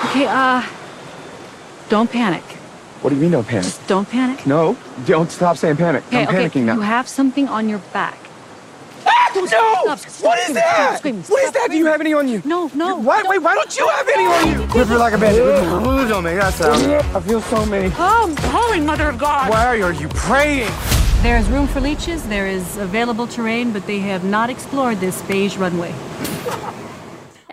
Okay, 0.03 0.25
uh, 0.25 0.63
don't 1.91 2.11
panic. 2.11 2.43
What 3.03 3.11
do 3.11 3.15
you 3.15 3.29
mean, 3.29 3.33
don't 3.33 3.49
panic? 3.49 3.65
Just 3.65 3.91
don't 3.91 4.05
panic. 4.11 4.47
No, 4.47 4.75
don't 5.07 5.29
stop 5.29 5.57
saying 5.57 5.77
panic. 5.77 6.03
Okay, 6.07 6.17
I'm 6.17 6.27
okay. 6.27 6.37
panicking 6.37 6.65
now. 6.65 6.75
You 6.75 6.81
have 6.81 7.07
something 7.07 7.49
on 7.49 7.69
your 7.69 7.81
back. 7.93 8.22
No! 9.36 9.47
Stop, 9.47 9.86
what 9.86 9.99
stop 9.99 10.07
is 10.07 10.13
screaming, 10.15 10.53
that? 10.55 10.97
stop 10.99 11.29
what 11.31 11.43
is 11.43 11.51
that? 11.51 11.67
Do 11.71 11.77
you 11.77 11.86
have 11.86 12.01
any 12.01 12.13
on 12.13 12.27
you? 12.27 12.41
No, 12.45 12.69
no. 12.73 12.97
Why, 12.97 13.23
wait, 13.27 13.41
why 13.41 13.55
don't 13.55 13.75
you 13.77 13.88
have 13.88 14.07
any 14.07 14.25
on 14.25 14.61
you? 14.61 14.67
Quiver 14.67 14.97
like 14.97 15.13
a 15.13 15.17
bandit. 15.17 15.43
Don't 16.09 16.23
make 16.23 16.39
that 16.39 16.53
sound. 16.53 16.81
I 17.15 17.19
feel 17.21 17.41
so 17.41 17.65
many. 17.65 17.91
Oh, 17.97 18.34
holy 18.51 18.79
mother 18.79 19.09
of 19.09 19.17
God! 19.17 19.49
Why 19.49 19.65
are 19.65 19.93
you 19.93 20.07
praying? 20.09 20.71
There 21.23 21.38
is 21.38 21.49
room 21.49 21.67
for 21.67 21.79
leeches, 21.79 22.23
there 22.23 22.47
is 22.47 22.77
available 22.77 23.27
terrain, 23.27 23.71
but 23.71 23.86
they 23.86 23.99
have 23.99 24.23
not 24.25 24.49
explored 24.49 24.97
this 24.97 25.21
beige 25.21 25.57
runway. 25.57 25.93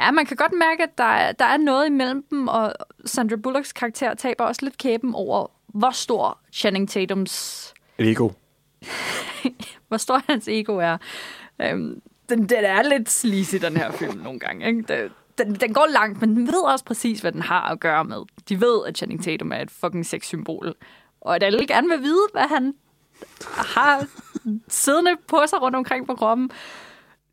Ja, 0.01 0.11
man 0.11 0.27
kan 0.27 0.37
godt 0.37 0.53
mærke, 0.53 0.83
at 0.83 0.99
der 0.99 1.05
er, 1.05 1.33
der 1.33 1.45
er 1.45 1.57
noget 1.57 1.87
imellem 1.87 2.23
dem, 2.31 2.49
og 2.49 2.73
Sandra 3.05 3.37
Bullocks 3.37 3.73
karakter 3.73 4.15
taber 4.15 4.45
også 4.45 4.61
lidt 4.65 4.79
kæben 4.79 5.15
over, 5.15 5.47
hvor 5.67 5.91
stor 5.91 6.39
Channing 6.53 6.89
Tatums, 6.89 7.75
Ego. 7.99 8.31
hvor 9.89 9.97
stor 9.97 10.23
hans 10.29 10.49
ego 10.49 10.77
er. 10.77 10.97
Øhm, 11.63 12.03
den, 12.29 12.49
den 12.49 12.65
er 12.65 12.83
lidt 12.83 13.11
sleazy, 13.11 13.57
den 13.57 13.77
her 13.77 13.93
film, 13.93 14.19
nogle 14.19 14.39
gange. 14.39 14.67
Ikke? 14.67 14.83
Den, 14.89 15.11
den, 15.39 15.55
den 15.55 15.73
går 15.73 15.87
langt, 15.93 16.21
men 16.21 16.37
den 16.37 16.47
ved 16.47 16.65
også 16.73 16.85
præcis, 16.85 17.21
hvad 17.21 17.33
den 17.33 17.43
har 17.43 17.71
at 17.71 17.81
gøre 17.81 18.05
med. 18.05 18.23
De 18.49 18.61
ved, 18.61 18.87
at 18.87 18.97
Channing 18.97 19.25
Tatum 19.25 19.53
er 19.53 19.57
et 19.57 19.71
fucking 19.71 20.07
sexsymbol. 20.07 20.75
Og 21.21 21.35
at 21.35 21.43
alle 21.43 21.67
gerne 21.67 21.89
vil 21.89 22.03
vide, 22.03 22.27
hvad 22.33 22.49
han 22.49 22.75
har 23.57 24.07
siddende 24.69 25.11
på 25.27 25.43
sig 25.47 25.63
rundt 25.63 25.77
omkring 25.77 26.07
på 26.07 26.15
kroppen. 26.15 26.51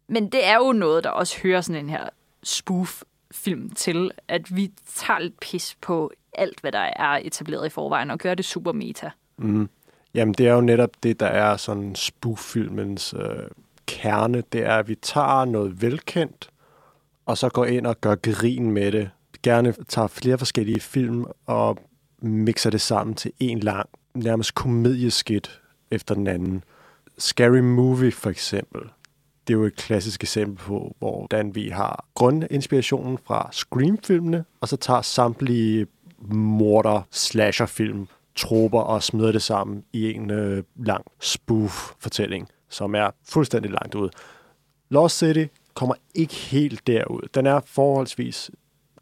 Men 0.07 0.29
det 0.29 0.45
er 0.45 0.55
jo 0.55 0.71
noget, 0.71 1.03
der 1.03 1.09
også 1.09 1.39
hører 1.43 1.61
sådan 1.61 1.83
en 1.83 1.89
her 1.89 2.09
spoof-film 2.43 3.69
til, 3.69 4.11
at 4.27 4.55
vi 4.55 4.71
tager 4.95 5.19
lidt 5.19 5.39
pis 5.39 5.77
på 5.81 6.11
alt, 6.33 6.61
hvad 6.61 6.71
der 6.71 6.79
er 6.95 7.19
etableret 7.23 7.65
i 7.65 7.69
forvejen, 7.69 8.11
og 8.11 8.19
gør 8.19 8.33
det 8.33 8.45
super 8.45 8.71
meta. 8.71 9.11
Mm. 9.37 9.69
Jamen, 10.13 10.33
det 10.33 10.47
er 10.47 10.53
jo 10.53 10.61
netop 10.61 11.03
det, 11.03 11.19
der 11.19 11.27
er 11.27 11.57
sådan 11.57 11.95
spoof-filmens 11.95 13.13
øh, 13.13 13.49
kerne. 13.87 14.43
Det 14.51 14.65
er, 14.65 14.75
at 14.75 14.87
vi 14.87 14.95
tager 14.95 15.45
noget 15.45 15.81
velkendt, 15.81 16.49
og 17.25 17.37
så 17.37 17.49
går 17.49 17.65
ind 17.65 17.87
og 17.87 18.01
gør 18.01 18.15
grin 18.15 18.71
med 18.71 18.91
det. 18.91 19.09
Gerne 19.43 19.73
tager 19.87 20.07
flere 20.07 20.37
forskellige 20.37 20.79
film 20.79 21.25
og 21.45 21.77
mixer 22.21 22.69
det 22.69 22.81
sammen 22.81 23.15
til 23.15 23.31
en 23.39 23.59
lang, 23.59 23.89
nærmest 24.13 24.55
komedieskidt 24.55 25.61
efter 25.91 26.15
den 26.15 26.27
anden. 26.27 26.63
Scary 27.17 27.59
Movie 27.59 28.11
for 28.11 28.29
eksempel. 28.29 28.81
Det 29.47 29.53
er 29.53 29.57
jo 29.57 29.65
et 29.65 29.75
klassisk 29.75 30.23
eksempel 30.23 30.57
på, 30.57 30.95
hvordan 30.99 31.55
vi 31.55 31.69
har 31.69 32.05
grundinspirationen 32.15 33.17
fra 33.25 33.49
Scream-filmene, 33.51 34.45
og 34.61 34.67
så 34.67 34.77
tager 34.77 35.01
samtlige 35.01 35.87
morder 36.29 37.07
slasher 37.11 37.65
film 37.65 38.07
troper 38.37 38.79
og 38.79 39.03
smider 39.03 39.31
det 39.31 39.41
sammen 39.41 39.83
i 39.93 40.13
en 40.13 40.31
øh, 40.31 40.63
lang 40.75 41.05
spoof-fortælling, 41.19 42.47
som 42.69 42.95
er 42.95 43.09
fuldstændig 43.29 43.71
langt 43.71 43.95
ud. 43.95 44.09
Lost 44.89 45.17
City 45.17 45.45
kommer 45.73 45.95
ikke 46.15 46.33
helt 46.35 46.87
derud. 46.87 47.21
Den 47.33 47.45
er 47.45 47.59
forholdsvis 47.65 48.51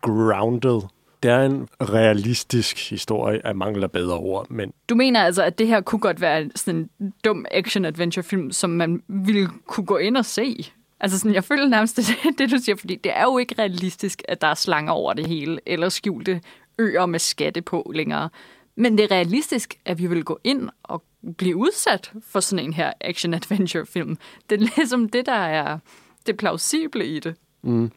grounded. 0.01 0.81
Det 1.23 1.31
er 1.31 1.45
en 1.45 1.67
realistisk 1.81 2.89
historie, 2.89 3.45
af 3.45 3.55
mangler 3.55 3.87
bedre 3.87 4.17
ord, 4.17 4.49
men 4.49 4.73
Du 4.89 4.95
mener 4.95 5.23
altså, 5.23 5.43
at 5.43 5.59
det 5.59 5.67
her 5.67 5.81
kunne 5.81 5.99
godt 5.99 6.21
være 6.21 6.49
sådan 6.55 6.89
en 6.99 7.13
dum 7.25 7.45
action-adventure-film, 7.51 8.51
som 8.51 8.69
man 8.69 9.03
ville 9.07 9.49
kunne 9.67 9.85
gå 9.85 9.97
ind 9.97 10.17
og 10.17 10.25
se? 10.25 10.71
Altså 10.99 11.19
sådan, 11.19 11.33
jeg 11.33 11.43
føler 11.43 11.67
nærmest, 11.67 11.97
det 11.97 12.05
det, 12.37 12.51
du 12.51 12.57
siger, 12.57 12.75
fordi 12.75 12.95
det 12.95 13.11
er 13.15 13.23
jo 13.23 13.37
ikke 13.37 13.55
realistisk, 13.59 14.21
at 14.27 14.41
der 14.41 14.47
er 14.47 14.53
slanger 14.53 14.93
over 14.93 15.13
det 15.13 15.27
hele, 15.27 15.59
eller 15.65 15.89
skjulte 15.89 16.41
øer 16.79 17.05
med 17.05 17.19
skatte 17.19 17.61
på 17.61 17.91
længere. 17.95 18.29
Men 18.77 18.97
det 18.97 19.03
er 19.03 19.15
realistisk, 19.15 19.75
at 19.85 19.99
vi 19.99 20.07
vil 20.07 20.23
gå 20.23 20.39
ind 20.43 20.69
og 20.83 21.03
blive 21.37 21.55
udsat 21.55 22.11
for 22.21 22.39
sådan 22.39 22.65
en 22.65 22.73
her 22.73 22.93
action-adventure-film. 23.01 24.17
Det 24.49 24.61
er 24.61 24.69
ligesom 24.77 25.09
det, 25.09 25.25
der 25.25 25.31
er 25.31 25.79
det 26.25 26.37
plausible 26.37 27.07
i 27.07 27.19
det. 27.19 27.35
Mm. 27.61 27.91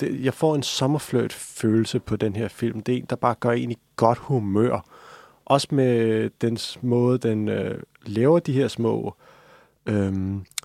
Det, 0.00 0.24
jeg 0.24 0.34
får 0.34 0.54
en 0.54 0.62
sommerfløjt 0.62 1.32
følelse 1.32 2.00
på 2.00 2.16
den 2.16 2.36
her 2.36 2.48
film. 2.48 2.80
Det 2.80 2.94
er 2.94 2.98
en, 2.98 3.06
der 3.10 3.16
bare 3.16 3.34
gør 3.34 3.50
en 3.50 3.70
i 3.70 3.78
godt 3.96 4.18
humør. 4.18 4.84
Også 5.44 5.68
med 5.70 6.30
dens 6.40 6.78
måde, 6.82 7.18
den 7.18 7.48
øh, 7.48 7.82
laver 8.06 8.38
de 8.38 8.52
her 8.52 8.68
små 8.68 9.14
øh, 9.86 10.12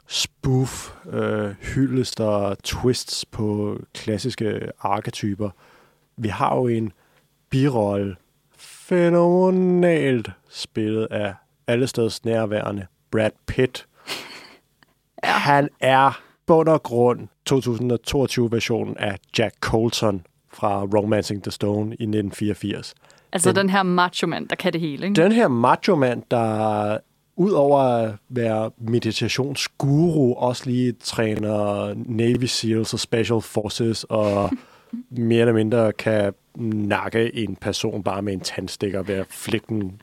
spoof, 0.08 0.96
øh, 1.10 1.50
hyldester, 1.50 2.56
twists 2.64 3.26
på 3.26 3.78
klassiske 3.94 4.70
arketyper. 4.80 5.50
Vi 6.18 6.28
har 6.28 6.56
jo 6.56 6.68
en 6.68 6.92
birolle, 7.50 8.16
fænomenalt 8.58 10.30
spillet 10.50 11.08
af 11.12 11.34
allesteds 11.68 12.26
nærværende 12.26 12.86
Brad 13.12 13.32
Pitt. 13.48 13.86
Ja. 15.24 15.32
Han 15.32 15.70
er 15.80 16.22
bund 16.46 16.70
og 16.70 16.84
grund 16.84 17.28
2022-versionen 17.50 18.98
af 18.98 19.18
Jack 19.38 19.56
Colton 19.60 20.26
fra 20.54 20.84
Romancing 20.84 21.44
the 21.44 21.52
Stone 21.52 21.90
i 21.90 22.04
1984. 22.04 22.94
Altså 23.32 23.50
den, 23.50 23.56
den 23.56 23.70
her 23.70 23.84
macho-mand, 23.84 24.48
der 24.48 24.56
kan 24.56 24.74
det 24.74 24.82
hele, 24.82 25.08
ikke? 25.08 25.22
Den 25.22 25.32
her 25.32 25.48
macho-mand, 25.48 26.24
der 26.32 26.98
udover 27.36 27.80
at 27.80 28.14
være 28.30 28.72
meditationsguru, 28.78 30.36
også 30.36 30.64
lige 30.66 30.92
træner 30.92 31.94
Navy 31.96 32.46
SEALs 32.46 32.94
og 32.94 33.00
Special 33.00 33.42
Forces, 33.42 34.04
og 34.04 34.52
mere 35.10 35.40
eller 35.40 35.54
mindre 35.54 35.94
kan 35.94 36.34
nakke 36.56 37.36
en 37.36 37.56
person 37.56 38.04
bare 38.04 38.22
med 38.22 38.34
en 38.34 38.40
tandstikker 38.40 39.04
ved 39.04 39.16
at 39.16 39.28
flikke 39.30 39.66
den 39.70 40.02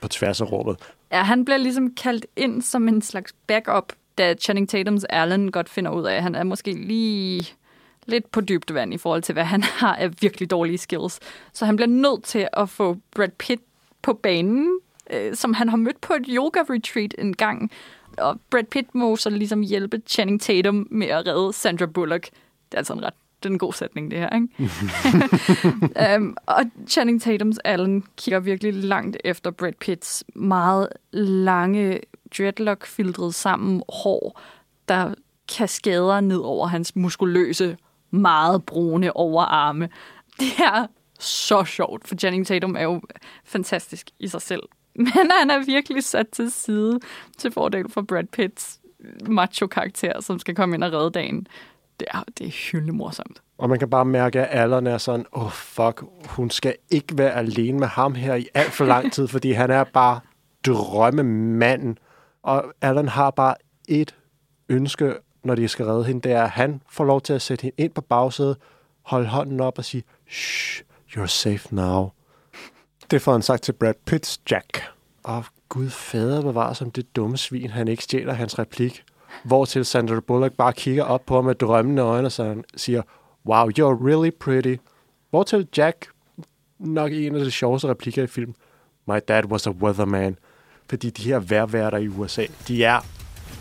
på 0.00 0.08
tværs 0.08 0.40
af 0.40 0.52
rummet. 0.52 0.76
Ja, 1.12 1.22
han 1.22 1.44
bliver 1.44 1.58
ligesom 1.58 1.94
kaldt 1.94 2.26
ind 2.36 2.62
som 2.62 2.88
en 2.88 3.02
slags 3.02 3.34
backup, 3.46 3.92
da 4.18 4.34
Channing 4.34 4.68
Tatums 4.68 5.04
Allen 5.04 5.52
godt 5.52 5.68
finder 5.68 5.90
ud 5.90 6.04
af, 6.04 6.14
at 6.14 6.22
han 6.22 6.34
er 6.34 6.44
måske 6.44 6.72
lige 6.72 7.48
lidt 8.06 8.30
på 8.30 8.40
dybt 8.40 8.74
vand 8.74 8.94
i 8.94 8.98
forhold 8.98 9.22
til, 9.22 9.32
hvad 9.32 9.44
han 9.44 9.62
har 9.80 9.96
af 9.96 10.10
virkelig 10.20 10.50
dårlige 10.50 10.78
skills. 10.78 11.20
Så 11.52 11.66
han 11.66 11.76
bliver 11.76 11.88
nødt 11.88 12.24
til 12.24 12.48
at 12.52 12.68
få 12.68 12.96
Brad 13.16 13.28
Pitt 13.38 13.62
på 14.02 14.12
banen, 14.12 14.78
øh, 15.10 15.34
som 15.34 15.54
han 15.54 15.68
har 15.68 15.76
mødt 15.76 16.00
på 16.00 16.12
et 16.12 16.26
yoga-retreat 16.28 17.14
en 17.18 17.36
gang. 17.36 17.70
Og 18.18 18.40
Brad 18.50 18.64
Pitt 18.64 18.94
må 18.94 19.16
så 19.16 19.30
ligesom 19.30 19.60
hjælpe 19.62 20.02
Channing 20.06 20.40
Tatum 20.40 20.86
med 20.90 21.06
at 21.06 21.26
redde 21.26 21.52
Sandra 21.52 21.86
Bullock. 21.86 22.24
Det 22.24 22.74
er 22.74 22.78
altså 22.78 22.92
en 22.92 23.04
ret 23.04 23.14
det 23.42 23.48
er 23.48 23.52
en 23.52 23.58
god 23.58 23.72
sætning, 23.72 24.10
det 24.10 24.18
her, 24.18 24.28
ikke? 24.34 26.16
um, 26.16 26.36
og 26.46 26.64
Channing 26.88 27.22
Tatums 27.22 27.58
Allen 27.64 28.04
kigger 28.16 28.40
virkelig 28.40 28.74
langt 28.74 29.16
efter 29.24 29.50
Brad 29.50 29.72
Pitts 29.80 30.24
meget 30.34 30.88
lange, 31.12 32.00
dreadlock-filtret 32.38 33.34
sammen 33.34 33.82
hår, 33.88 34.40
der 34.88 35.14
kaskader 35.56 36.20
ned 36.20 36.38
over 36.38 36.66
hans 36.66 36.96
muskuløse, 36.96 37.76
meget 38.10 38.64
brune 38.64 39.16
overarme. 39.16 39.88
Det 40.40 40.52
er 40.58 40.86
så 41.18 41.64
sjovt, 41.64 42.08
for 42.08 42.16
Channing 42.16 42.46
Tatum 42.46 42.76
er 42.76 42.82
jo 42.82 43.00
fantastisk 43.44 44.10
i 44.18 44.28
sig 44.28 44.42
selv. 44.42 44.62
Men 44.94 45.30
han 45.38 45.50
er 45.50 45.64
virkelig 45.64 46.04
sat 46.04 46.28
til 46.28 46.50
side 46.50 47.00
til 47.38 47.52
fordel 47.52 47.88
for 47.88 48.02
Brad 48.02 48.24
Pitts 48.32 48.80
macho-karakter, 49.28 50.20
som 50.20 50.38
skal 50.38 50.54
komme 50.54 50.74
ind 50.74 50.84
og 50.84 50.92
redde 50.92 51.10
dagen. 51.10 51.46
Det 52.00 52.08
er, 52.14 52.24
det 52.38 52.46
er 52.46 52.50
hyldende 52.50 52.92
morsomt. 52.92 53.42
Og 53.58 53.68
man 53.68 53.78
kan 53.78 53.90
bare 53.90 54.04
mærke, 54.04 54.40
at 54.40 54.62
Allan 54.62 54.86
er 54.86 54.98
sådan, 54.98 55.26
åh 55.32 55.44
oh, 55.44 55.50
fuck, 55.50 56.02
hun 56.26 56.50
skal 56.50 56.76
ikke 56.90 57.18
være 57.18 57.32
alene 57.32 57.78
med 57.78 57.86
ham 57.86 58.14
her 58.14 58.34
i 58.34 58.46
alt 58.54 58.72
for 58.72 58.84
lang 58.84 59.12
tid, 59.12 59.28
fordi 59.34 59.52
han 59.52 59.70
er 59.70 59.84
bare 59.84 60.20
drømmemanden. 60.66 61.98
Og 62.42 62.64
Allan 62.80 63.08
har 63.08 63.30
bare 63.30 63.54
et 63.88 64.14
ønske, 64.68 65.14
når 65.44 65.54
de 65.54 65.68
skal 65.68 65.86
redde 65.86 66.04
hende, 66.04 66.20
det 66.20 66.32
er, 66.32 66.42
at 66.42 66.50
han 66.50 66.82
får 66.90 67.04
lov 67.04 67.20
til 67.20 67.32
at 67.32 67.42
sætte 67.42 67.62
hende 67.62 67.74
ind 67.78 67.92
på 67.92 68.00
bagsædet, 68.00 68.56
holde 69.02 69.28
hånden 69.28 69.60
op 69.60 69.78
og 69.78 69.84
sige, 69.84 70.04
shh, 70.30 70.82
you're 71.10 71.26
safe 71.26 71.74
now. 71.74 72.10
Det 73.10 73.22
får 73.22 73.32
han 73.32 73.42
sagt 73.42 73.62
til 73.62 73.72
Brad 73.72 73.94
Pitts 74.06 74.40
Jack. 74.50 74.82
Og 75.22 75.44
gud 75.68 75.90
fader 75.90 76.42
bevarer 76.42 76.72
som 76.72 76.90
det 76.90 77.16
dumme 77.16 77.36
svin, 77.36 77.70
han 77.70 77.88
ikke 77.88 78.02
stjæler 78.02 78.32
hans 78.32 78.58
replik. 78.58 79.04
Hvor 79.44 79.64
til 79.64 79.84
Sandra 79.84 80.20
Bullock 80.20 80.52
bare 80.54 80.72
kigger 80.72 81.04
op 81.04 81.26
på 81.26 81.34
ham 81.34 81.44
med 81.44 81.54
drømmende 81.54 82.02
øjne 82.02 82.26
og 82.26 82.32
så 82.32 82.62
siger, 82.76 83.02
wow, 83.46 83.70
you're 83.70 84.06
really 84.06 84.30
pretty. 84.40 84.76
Hvor 85.30 85.42
til 85.42 85.68
Jack 85.76 86.08
nok 86.78 87.12
en 87.12 87.36
af 87.36 87.44
de 87.44 87.50
sjoveste 87.50 87.88
replikker 87.88 88.22
i 88.22 88.26
film. 88.26 88.54
My 89.08 89.18
dad 89.28 89.44
was 89.44 89.66
a 89.66 89.70
weatherman. 89.70 90.38
Fordi 90.88 91.10
de 91.10 91.22
her 91.22 91.38
værværter 91.38 91.98
i 91.98 92.08
USA, 92.08 92.46
de 92.68 92.84
er 92.84 92.98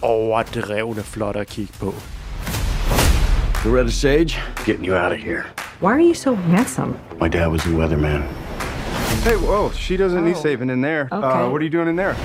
overdrevne 0.02 1.04
flotte 1.04 1.40
at 1.40 1.48
kigge 1.48 1.74
på. 1.80 1.94
Loretta 3.66 3.92
Sage, 3.92 4.40
getting 4.66 4.88
you 4.88 4.96
out 4.96 5.12
of 5.12 5.18
here. 5.18 5.44
Why 5.82 5.92
are 5.92 6.02
you 6.02 6.14
so 6.14 6.36
handsome? 6.36 6.96
My 7.22 7.28
dad 7.28 7.48
was 7.48 7.66
a 7.66 7.70
weatherman. 7.70 8.24
Hey, 9.24 9.36
whoa, 9.36 9.72
she 9.72 9.98
doesn't 9.98 10.24
need 10.24 10.36
saving 10.36 10.70
in 10.70 10.82
there. 10.82 11.08
Okay. 11.12 11.28
Uh, 11.28 11.50
what 11.50 11.62
are 11.62 11.66
you 11.66 11.70
doing 11.70 11.90
in 11.90 11.96
there? 11.96 12.16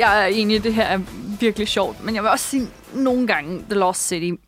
Jeg 0.00 0.22
er 0.22 0.26
enig, 0.26 0.64
det 0.64 0.74
her 0.74 0.84
er 0.84 0.98
virkelig 1.40 1.68
sjovt, 1.68 2.04
men 2.04 2.14
jeg 2.14 2.22
vil 2.22 2.30
også 2.30 2.46
sige, 2.46 2.68
nogle 2.94 3.26
gange 3.26 3.64
The 3.70 3.74
Lost 3.74 4.06
City, 4.06 4.42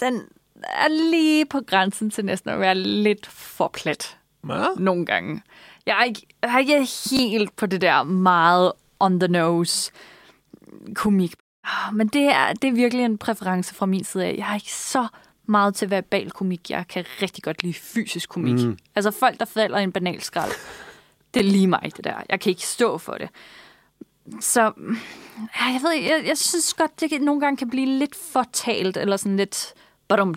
den 0.00 0.22
er 0.62 0.88
lige 1.10 1.46
på 1.46 1.60
grænsen 1.66 2.10
til 2.10 2.24
næsten 2.24 2.50
at 2.50 2.60
være 2.60 2.74
lidt 2.74 3.26
for 3.26 3.68
plat. 3.68 4.18
Ja. 4.48 4.66
Nogle 4.78 5.06
gange. 5.06 5.42
Jeg 5.86 6.00
er, 6.00 6.04
ikke, 6.04 6.26
jeg 6.42 6.54
er 6.54 6.58
ikke 6.58 6.86
helt 7.20 7.56
på 7.56 7.66
det 7.66 7.80
der 7.80 8.02
meget 8.02 8.72
on 9.00 9.20
the 9.20 9.28
nose 9.28 9.92
komik. 10.94 11.34
Ah, 11.64 11.94
Men 11.94 12.08
det 12.08 12.22
er, 12.22 12.52
det 12.52 12.68
er 12.68 12.72
virkelig 12.72 13.04
en 13.04 13.18
præference 13.18 13.74
fra 13.74 13.86
min 13.86 14.04
side 14.04 14.24
af. 14.24 14.34
Jeg 14.36 14.44
har 14.44 14.54
ikke 14.54 14.72
så 14.72 15.06
meget 15.46 15.74
til 15.74 15.90
verbal 15.90 16.30
komik. 16.30 16.70
Jeg 16.70 16.84
kan 16.88 17.04
rigtig 17.22 17.44
godt 17.44 17.62
lide 17.62 17.74
fysisk 17.74 18.28
komik. 18.28 18.66
Mm. 18.66 18.78
Altså 18.94 19.10
folk, 19.10 19.40
der 19.40 19.44
falder 19.44 19.78
i 19.78 19.82
en 19.82 19.92
banalskrald. 19.92 20.52
Det 21.34 21.40
er 21.40 21.44
lige 21.44 21.66
mig, 21.66 21.92
det 21.96 22.04
der. 22.04 22.14
Jeg 22.28 22.40
kan 22.40 22.50
ikke 22.50 22.66
stå 22.66 22.98
for 22.98 23.12
det. 23.12 23.28
Så 24.40 24.60
jeg 25.60 25.80
ved 25.82 25.92
jeg, 25.92 26.22
jeg 26.26 26.38
synes 26.38 26.74
godt, 26.74 27.00
det 27.00 27.20
nogle 27.22 27.40
gange 27.40 27.56
kan 27.56 27.70
blive 27.70 27.86
lidt 27.86 28.14
fortalt, 28.14 28.96
eller 28.96 29.16
sådan 29.16 29.36
lidt 29.36 29.74
badum 30.08 30.34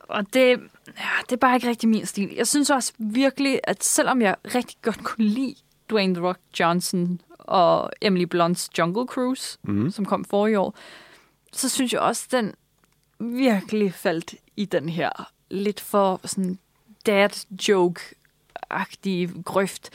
Og 0.00 0.34
det, 0.34 0.46
ja, 0.86 1.08
det 1.22 1.32
er 1.32 1.36
bare 1.36 1.54
ikke 1.54 1.68
rigtig 1.68 1.88
min 1.88 2.06
stil. 2.06 2.34
Jeg 2.36 2.46
synes 2.48 2.70
også 2.70 2.92
virkelig, 2.98 3.60
at 3.64 3.84
selvom 3.84 4.22
jeg 4.22 4.36
rigtig 4.54 4.76
godt 4.82 5.04
kunne 5.04 5.24
lide 5.24 5.54
Dwayne 5.90 6.14
The 6.14 6.24
Rock 6.26 6.38
Johnson 6.60 7.20
og 7.38 7.90
Emily 8.00 8.24
Blunts 8.24 8.70
Jungle 8.78 9.06
Cruise, 9.06 9.58
Mhm. 9.62 9.90
som 9.90 10.04
kom 10.04 10.24
forrige 10.24 10.58
år, 10.58 10.74
så 11.52 11.68
synes 11.68 11.92
jeg 11.92 12.00
også, 12.00 12.26
den 12.30 12.54
virkelig 13.20 13.94
faldt 13.94 14.34
i 14.56 14.64
den 14.64 14.88
her 14.88 15.30
lidt 15.50 15.80
for 15.80 16.20
sådan 16.24 16.58
dad 17.06 17.30
joke-agtige 17.68 19.42
grøft. 19.42 19.90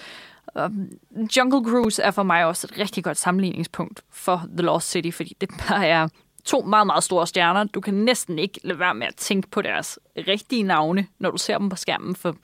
Um, 0.55 0.89
Jungle 1.37 1.69
Cruise 1.69 2.01
er 2.01 2.11
for 2.11 2.23
mig 2.23 2.45
også 2.45 2.67
et 2.71 2.79
rigtig 2.79 3.03
godt 3.03 3.17
sammenligningspunkt 3.17 4.01
for 4.09 4.43
The 4.57 4.65
Lost 4.65 4.89
City, 4.89 5.11
fordi 5.11 5.37
det 5.41 5.49
bare 5.67 5.87
er 5.87 6.07
to 6.45 6.61
meget, 6.61 6.87
meget 6.87 7.03
store 7.03 7.27
stjerner. 7.27 7.63
Du 7.63 7.81
kan 7.81 7.93
næsten 7.93 8.39
ikke 8.39 8.59
lade 8.63 8.79
være 8.79 8.95
med 8.95 9.07
at 9.07 9.15
tænke 9.15 9.49
på 9.49 9.61
deres 9.61 9.99
rigtige 10.27 10.63
navne, 10.63 11.07
når 11.19 11.31
du 11.31 11.37
ser 11.37 11.57
dem 11.57 11.69
på 11.69 11.75
skærmen 11.75 12.15
for 12.15 12.35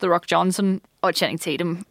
The 0.00 0.12
Rock 0.12 0.32
Johnson 0.32 0.80
og 1.02 1.12
Channing 1.12 1.40
Tatum. 1.40 1.86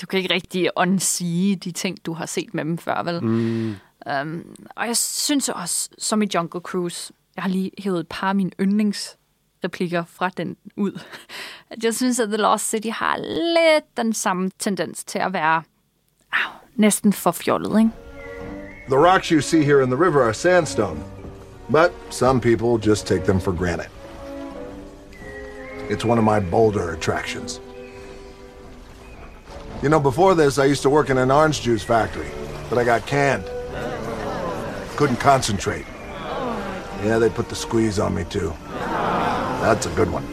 Du 0.00 0.06
kan 0.06 0.18
ikke 0.18 0.34
rigtig 0.34 0.70
unsee 0.76 1.56
de 1.56 1.70
ting, 1.72 2.06
du 2.06 2.12
har 2.12 2.26
set 2.26 2.54
med 2.54 2.64
dem 2.64 2.78
før, 2.78 3.02
vel? 3.02 3.24
Mm. 3.24 3.74
Um, 4.22 4.56
og 4.76 4.86
jeg 4.86 4.96
synes 4.96 5.48
også, 5.48 5.88
som 5.98 6.22
i 6.22 6.26
Jungle 6.34 6.60
Cruise, 6.60 7.12
jeg 7.36 7.42
har 7.42 7.50
lige 7.50 7.70
hævet 7.78 8.00
et 8.00 8.08
par 8.08 8.28
af 8.28 8.34
mine 8.34 8.50
yndlingsreplikker 9.60 10.04
fra 10.06 10.30
den 10.36 10.56
ud, 10.76 11.00
jeg 11.82 11.94
synes, 11.94 12.20
at 12.20 12.28
The 12.28 12.36
Lost 12.36 12.70
City 12.70 12.88
har 12.92 13.16
lidt 13.16 13.96
den 13.96 14.12
samme 14.12 14.50
tendens 14.58 15.04
til 15.04 15.18
at 15.18 15.32
være 15.32 15.62
næsten 16.76 17.12
for 17.12 17.30
fjollet, 17.30 17.78
ikke? 17.78 17.90
The 18.88 18.98
rocks 18.98 19.28
you 19.28 19.40
see 19.40 19.64
here 19.64 19.82
in 19.82 19.90
the 19.90 20.04
river 20.04 20.22
are 20.22 20.34
sandstone, 20.34 21.00
but 21.68 21.92
some 22.10 22.40
people 22.40 22.90
just 22.90 23.06
take 23.06 23.24
them 23.24 23.40
for 23.40 23.52
granted. 23.52 23.88
It's 25.90 26.04
one 26.04 26.18
of 26.18 26.24
my 26.24 26.50
bolder 26.50 26.92
attractions. 26.92 27.60
You 29.82 29.88
know, 29.88 30.00
before 30.00 30.34
this, 30.34 30.58
I 30.58 30.70
used 30.70 30.82
to 30.82 30.90
work 30.90 31.10
in 31.10 31.18
an 31.18 31.30
orange 31.30 31.62
juice 31.62 31.84
factory, 31.86 32.30
but 32.68 32.78
I 32.78 32.84
got 32.84 33.06
canned. 33.06 33.44
Couldn't 34.96 35.20
concentrate. 35.20 35.86
Yeah, 37.04 37.18
they 37.20 37.30
put 37.30 37.48
the 37.48 37.54
squeeze 37.54 37.98
on 37.98 38.14
me, 38.14 38.24
too. 38.24 38.52
That's 39.60 39.86
a 39.86 39.90
good 39.90 40.10
one. 40.10 40.26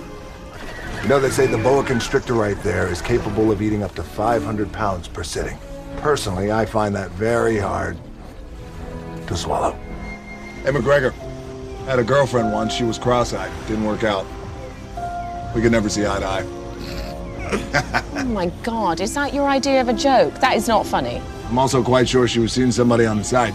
You 1.03 1.09
know, 1.09 1.19
they 1.19 1.29
say 1.29 1.47
the 1.47 1.57
boa 1.57 1.83
constrictor 1.83 2.33
right 2.33 2.57
there 2.63 2.87
is 2.87 3.01
capable 3.01 3.51
of 3.51 3.61
eating 3.61 3.83
up 3.83 3.93
to 3.95 4.03
500 4.03 4.71
pounds 4.71 5.07
per 5.07 5.23
sitting. 5.23 5.57
Personally, 5.97 6.51
I 6.51 6.65
find 6.65 6.95
that 6.95 7.11
very 7.11 7.57
hard 7.57 7.97
to 9.27 9.35
swallow. 9.35 9.73
Hey, 10.63 10.71
McGregor. 10.71 11.13
Had 11.85 11.99
a 11.99 12.03
girlfriend 12.03 12.51
once. 12.51 12.73
She 12.73 12.83
was 12.83 12.97
cross-eyed. 12.97 13.51
Didn't 13.67 13.85
work 13.85 14.03
out. 14.03 14.25
We 15.55 15.61
could 15.61 15.71
never 15.71 15.89
see 15.89 16.05
eye 16.05 16.19
to 16.19 16.25
eye. 16.25 18.03
Oh 18.17 18.23
my 18.23 18.47
god, 18.63 18.99
is 18.99 19.13
that 19.13 19.33
your 19.33 19.47
idea 19.47 19.79
of 19.79 19.87
a 19.87 19.93
joke? 19.93 20.33
That 20.41 20.57
is 20.57 20.67
not 20.67 20.85
funny. 20.85 21.21
I'm 21.47 21.57
also 21.57 21.81
quite 21.81 22.09
sure 22.09 22.27
she 22.27 22.39
was 22.39 22.51
seeing 22.51 22.71
somebody 22.71 23.05
on 23.05 23.17
the 23.17 23.23
side. 23.23 23.53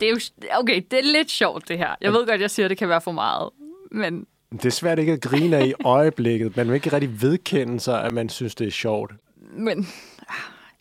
Det 0.00 0.08
er 0.08 0.10
jo, 0.10 0.18
okay, 0.60 0.82
det 0.90 0.98
er 0.98 1.12
lidt 1.12 1.30
sjovt, 1.30 1.68
det 1.68 1.78
her. 1.78 1.94
Jeg 2.00 2.12
ved 2.12 2.26
godt, 2.26 2.40
jeg 2.40 2.50
siger, 2.50 2.66
at 2.66 2.70
det 2.70 2.78
kan 2.78 2.88
være 2.88 3.00
for 3.00 3.12
meget, 3.12 3.50
men 3.90 4.26
Det 4.52 4.66
er 4.66 4.70
svært 4.70 4.98
ikke 4.98 5.12
at 5.12 5.20
grine 5.20 5.56
af 5.56 5.66
i 5.66 5.74
øjeblikket. 5.84 6.56
Man 6.56 6.68
vil 6.68 6.74
ikke 6.74 6.92
rigtig 6.92 7.22
vedkende 7.22 7.80
sig, 7.80 8.04
at 8.04 8.12
man 8.12 8.28
synes, 8.28 8.54
det 8.54 8.66
er 8.66 8.70
sjovt. 8.70 9.12
Men 9.52 9.86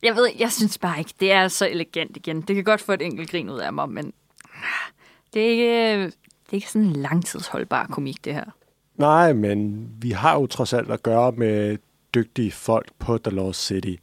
jeg 0.04 0.16
ved, 0.16 0.30
jeg 0.40 0.52
synes 0.52 0.78
bare 0.78 1.00
ikke, 1.00 1.14
det 1.20 1.32
er 1.32 1.48
så 1.48 1.70
elegant 1.70 2.18
igen. 2.18 2.42
Det 2.42 2.56
kan 2.56 2.64
godt 2.64 2.82
få 2.82 2.92
et 2.92 3.02
enkelt 3.02 3.32
grin 3.32 3.50
ud 3.50 3.60
af 3.60 3.74
mig, 3.74 3.90
men 3.90 4.14
det 5.34 5.46
er 5.46 5.50
ikke, 5.50 6.04
det 6.06 6.52
er 6.52 6.54
ikke 6.54 6.72
sådan 6.72 6.88
en 6.88 6.96
langtidsholdbar 6.96 7.88
komik, 7.88 8.26
det 8.26 8.34
her. 8.34 8.46
Nej, 8.96 9.34
men 9.34 9.90
vi 10.02 10.12
har 10.12 10.34
jo 10.34 10.48
trods 10.48 10.74
alt 10.74 10.92
at 10.92 11.04
gøre 11.04 11.32
med 11.32 11.78
dygtige 12.14 12.52
folk 12.52 12.92
på 13.00 13.18
The 13.18 13.36
Lost 13.36 13.66
City. 13.66 13.96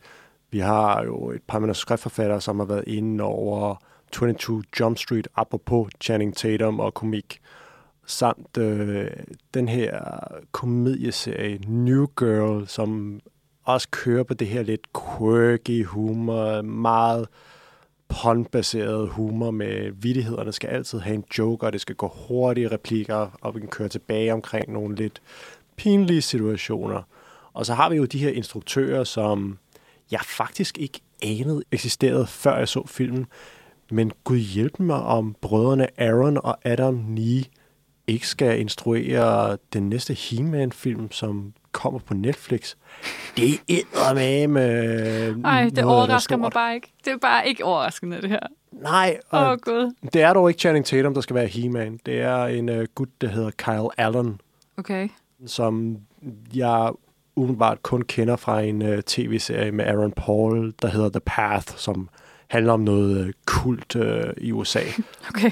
Vi 0.50 0.58
har 0.58 1.04
jo 1.04 1.30
et 1.30 1.42
par 1.42 1.58
manuskriptforfattere, 1.58 2.40
som 2.40 2.58
har 2.58 2.66
været 2.66 2.84
inde 2.86 3.24
over 3.24 3.76
22 4.16 4.62
Jump 4.80 4.98
Street, 4.98 5.28
apropos 5.36 5.88
Channing 6.00 6.36
Tatum 6.36 6.80
og 6.80 6.94
komik. 6.94 7.40
Samt 8.06 8.56
øh, 8.56 9.10
den 9.54 9.68
her 9.68 10.00
komedieserie 10.52 11.58
New 11.66 12.06
Girl, 12.18 12.66
som 12.66 13.20
også 13.64 13.88
kører 13.90 14.22
på 14.22 14.34
det 14.34 14.46
her 14.46 14.62
lidt 14.62 14.86
quirky 14.92 15.84
humor, 15.84 16.62
meget 16.62 17.28
pondbaseret 18.08 19.08
humor 19.08 19.50
med 19.50 19.92
vittighederne 19.92 20.52
skal 20.52 20.68
altid 20.68 20.98
have 20.98 21.14
en 21.14 21.24
joke, 21.38 21.66
og 21.66 21.72
det 21.72 21.80
skal 21.80 21.94
gå 21.94 22.08
hurtige 22.28 22.68
replikker, 22.68 23.38
og 23.40 23.54
vi 23.54 23.60
kan 23.60 23.68
køre 23.68 23.88
tilbage 23.88 24.32
omkring 24.32 24.72
nogle 24.72 24.96
lidt 24.96 25.22
pinlige 25.76 26.22
situationer. 26.22 27.02
Og 27.52 27.66
så 27.66 27.74
har 27.74 27.90
vi 27.90 27.96
jo 27.96 28.04
de 28.04 28.18
her 28.18 28.30
instruktører, 28.30 29.04
som 29.04 29.58
jeg 30.10 30.20
faktisk 30.20 30.78
ikke 30.78 31.00
anede 31.22 31.62
eksisterede, 31.72 32.26
før 32.26 32.58
jeg 32.58 32.68
så 32.68 32.86
filmen. 32.86 33.26
Men 33.90 34.12
gud 34.24 34.38
hjælp 34.38 34.80
mig, 34.80 35.02
om 35.02 35.36
brødrene 35.40 36.00
Aaron 36.00 36.36
og 36.36 36.58
Adam 36.64 36.94
Nee 36.94 37.44
ikke 38.06 38.28
skal 38.28 38.60
instruere 38.60 39.56
den 39.72 39.88
næste 39.88 40.14
He-Man-film, 40.14 41.12
som 41.12 41.52
kommer 41.72 42.00
på 42.00 42.14
Netflix. 42.14 42.74
Det 43.36 43.60
er 43.68 44.14
med 44.14 44.48
med 44.48 45.36
Nej, 45.36 45.70
det 45.76 45.84
overrasker 45.84 46.36
mig 46.36 46.50
bare 46.50 46.74
ikke. 46.74 46.92
Det 47.04 47.12
er 47.12 47.16
bare 47.18 47.48
ikke 47.48 47.64
overraskende, 47.64 48.20
det 48.22 48.30
her. 48.30 48.40
Nej, 48.72 49.18
Åh, 49.32 49.48
oh, 49.48 49.56
Gud. 49.62 49.94
det 50.12 50.22
er 50.22 50.32
dog 50.32 50.50
ikke 50.50 50.60
Channing 50.60 50.84
Tatum, 50.84 51.14
der 51.14 51.20
skal 51.20 51.36
være 51.36 51.46
He-Man. 51.46 52.00
Det 52.06 52.20
er 52.20 52.44
en 52.44 52.68
uh, 52.68 52.84
gut, 52.94 53.08
der 53.20 53.28
hedder 53.28 53.50
Kyle 53.50 54.00
Allen, 54.00 54.40
Okay. 54.78 55.08
som 55.46 55.96
jeg 56.54 56.90
umiddelbart 57.36 57.82
kun 57.82 58.02
kender 58.02 58.36
fra 58.36 58.60
en 58.62 58.82
uh, 58.82 58.98
tv-serie 59.06 59.72
med 59.72 59.84
Aaron 59.84 60.12
Paul, 60.12 60.74
der 60.82 60.88
hedder 60.88 61.08
The 61.08 61.20
Path, 61.26 61.76
som 61.76 62.08
handler 62.48 62.72
om 62.72 62.80
noget 62.80 63.26
uh, 63.26 63.30
kult 63.46 63.96
uh, 63.96 64.30
i 64.36 64.52
USA. 64.52 64.80
Okay. 65.30 65.50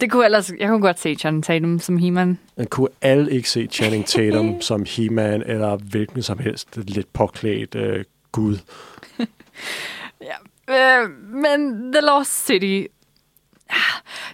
Det 0.00 0.10
kunne 0.10 0.24
ellers, 0.24 0.52
jeg 0.58 0.68
kunne 0.68 0.80
godt 0.80 1.00
se 1.00 1.14
Channing 1.14 1.44
Tatum 1.44 1.78
som 1.78 1.96
He-Man. 1.98 2.38
Man 2.56 2.66
kunne 2.66 2.88
alle 3.02 3.32
ikke 3.32 3.50
se 3.50 3.66
Channing 3.66 4.06
Tatum 4.06 4.60
som 4.68 4.86
He-Man, 4.88 5.42
eller 5.46 5.76
hvilken 5.76 6.22
som 6.22 6.38
helst 6.38 6.76
lidt 6.76 7.12
påklædt 7.12 7.74
uh, 7.74 8.04
gud. 8.32 8.56
Øh, 10.70 11.10
men 11.34 11.92
The 11.92 12.00
Lost 12.00 12.46
City... 12.46 12.86
ah, 13.70 13.76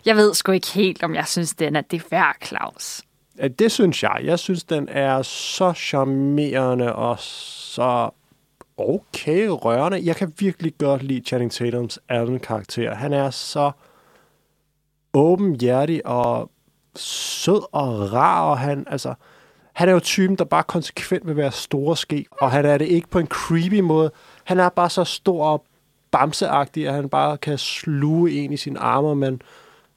Jeg 0.07 0.17
ved 0.17 0.35
sgu 0.35 0.53
ikke 0.53 0.73
helt, 0.73 1.03
om 1.03 1.15
jeg 1.15 1.27
synes, 1.27 1.55
den 1.55 1.77
er 1.77 1.81
det 1.81 2.03
værd, 2.11 2.37
Claus. 2.45 3.03
Ja, 3.39 3.49
det 3.49 3.73
synes 3.73 4.03
jeg. 4.03 4.21
Jeg 4.25 4.39
synes, 4.39 4.65
den 4.65 4.89
er 4.89 5.23
så 5.23 5.73
charmerende 5.73 6.95
og 6.95 7.17
så 7.19 8.11
okay 8.89 9.47
rørende. 9.49 10.01
Jeg 10.05 10.17
kan 10.17 10.33
virkelig 10.39 10.75
godt 10.79 11.03
lide 11.03 11.25
Channing 11.25 11.53
Tatums 11.53 11.99
Allen-karakter. 12.09 12.95
Han 12.95 13.13
er 13.13 13.31
så 13.31 13.71
åbenhjertig 15.15 16.07
og 16.07 16.51
sød 16.97 17.63
og 17.73 18.13
rar, 18.13 18.51
og 18.51 18.59
han, 18.59 18.87
altså, 18.91 19.15
han 19.73 19.89
er 19.89 19.93
jo 19.93 20.01
typen, 20.01 20.37
der 20.37 20.45
bare 20.45 20.63
konsekvent 20.63 21.27
vil 21.27 21.37
være 21.37 21.53
store 21.53 21.97
ske, 21.97 22.27
og 22.41 22.51
han 22.51 22.67
er 22.67 22.79
det 22.79 22.89
ikke 22.89 23.09
på 23.09 23.19
en 23.19 23.27
creepy 23.27 23.81
måde. 23.81 24.11
Han 24.45 24.59
er 24.59 24.69
bare 24.69 24.91
så 24.91 25.05
stor 25.05 25.47
og 25.47 25.65
bamseagtig, 26.11 26.89
at 26.89 26.95
han 26.95 27.09
bare 27.09 27.39
kan 27.39 27.59
sluge 27.59 28.33
en 28.33 28.53
i 28.53 28.57
sine 28.57 28.79
arme, 28.79 29.15
men 29.17 29.43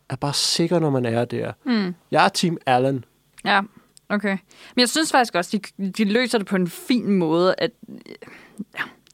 er 0.10 0.16
bare 0.16 0.34
sikker, 0.34 0.80
når 0.80 0.90
man 0.90 1.06
er 1.06 1.26
der. 1.26 1.52
Mm. 1.64 1.96
Jeg 2.12 2.26
er 2.26 2.30
Team 2.30 2.58
Allen. 2.66 3.06
Ja, 3.46 3.62
okay. 4.10 4.38
Men 4.76 4.80
jeg 4.80 4.90
synes 4.90 5.12
faktisk 5.12 5.36
også, 5.36 5.60
de, 5.78 5.92
de 5.92 6.04
løser 6.04 6.38
det 6.38 6.48
på 6.48 6.56
en 6.56 6.68
fin 6.68 7.12
måde, 7.12 7.56
at 7.58 7.72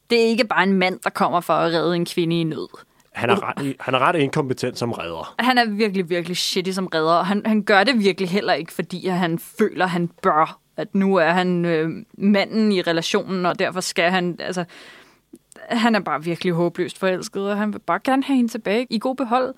det 0.10 0.22
er 0.22 0.26
ikke 0.26 0.48
bare 0.48 0.64
en 0.64 0.74
mand, 0.74 1.00
der 1.04 1.10
kommer 1.10 1.42
for 1.42 1.54
at 1.54 1.74
redde 1.74 1.96
en 1.96 2.06
kvinde 2.06 2.42
i 2.42 2.44
nød. 2.44 2.68
Han 3.12 3.30
er, 3.30 3.50
ret, 3.50 3.76
han 3.80 3.94
er 3.94 4.00
ret 4.00 4.16
inkompetent 4.16 4.78
som 4.78 4.92
redder. 4.92 5.36
Han 5.39 5.58
er 5.58 5.70
virkelig, 5.70 6.10
virkelig 6.10 6.38
shitty 6.38 6.72
som 6.72 6.88
redder, 6.88 7.14
og 7.14 7.26
han, 7.26 7.42
han 7.46 7.64
gør 7.64 7.84
det 7.84 8.00
virkelig 8.00 8.30
heller 8.30 8.54
ikke, 8.54 8.74
fordi 8.74 9.08
han 9.08 9.39
føler, 9.39 9.86
han 9.86 10.08
bør. 10.08 10.58
At 10.78 10.96
nu 10.96 11.16
er 11.16 11.30
han 11.30 11.66
øh, 11.66 11.89
manden 12.14 12.72
i 12.72 12.82
relationen, 12.82 13.46
og 13.46 13.60
derfor 13.60 13.82
skal 13.82 14.12
han... 14.12 14.36
Altså, 14.39 14.66
han 15.70 15.96
er 15.96 16.00
bare 16.00 16.24
virkelig 16.24 16.54
håbløst 16.54 16.98
forelsket, 16.98 17.50
og 17.52 17.58
han 17.58 17.74
vil 17.74 17.80
bare 17.80 18.00
gerne 18.04 18.24
have 18.24 18.36
hende 18.36 18.52
tilbage 18.52 18.88
i 18.89 19.00
god 19.00 19.16
behold. 19.16 19.54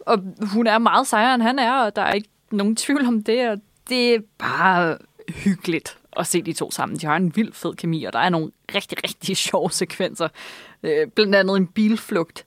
Og 0.00 0.18
hun 0.52 0.66
er 0.66 0.78
meget 0.78 1.06
sejere, 1.06 1.34
end 1.34 1.42
han 1.42 1.58
er, 1.58 1.72
og 1.72 1.96
der 1.96 2.02
er 2.02 2.12
ikke 2.12 2.28
nogen 2.50 2.76
tvivl 2.76 3.06
om 3.06 3.22
det, 3.22 3.48
og 3.48 3.58
det 3.88 4.14
er 4.14 4.20
bare 4.38 4.98
hyggeligt 5.28 5.98
at 6.18 6.26
se 6.26 6.42
de 6.42 6.52
to 6.52 6.70
sammen. 6.70 6.98
De 6.98 7.06
har 7.06 7.16
en 7.16 7.36
vild 7.36 7.52
fed 7.52 7.74
kemi, 7.74 8.04
og 8.04 8.12
der 8.12 8.18
er 8.18 8.28
nogle 8.28 8.50
rigtig, 8.74 8.98
rigtig 9.04 9.36
sjove 9.46 9.70
sekvenser. 9.70 10.28
Øh, 10.82 11.06
blandt 11.06 11.34
andet 11.34 11.56
en 11.56 11.66
bilflugt. 11.66 12.44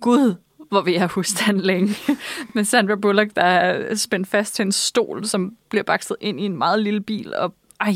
Gud, 0.00 0.34
hvor 0.68 0.80
vil 0.80 0.94
jeg 0.94 1.06
huske 1.06 1.44
den 1.46 1.60
længe. 1.60 1.96
Med 2.54 2.64
Sandra 2.64 2.94
Bullock, 2.94 3.36
der 3.36 3.42
er 3.42 3.94
spændt 3.94 4.28
fast 4.28 4.54
til 4.54 4.62
en 4.62 4.72
stol, 4.72 5.26
som 5.26 5.56
bliver 5.68 5.82
bakset 5.82 6.16
ind 6.20 6.40
i 6.40 6.44
en 6.44 6.56
meget 6.56 6.80
lille 6.80 7.00
bil. 7.00 7.34
Og 7.34 7.54
ej, 7.80 7.94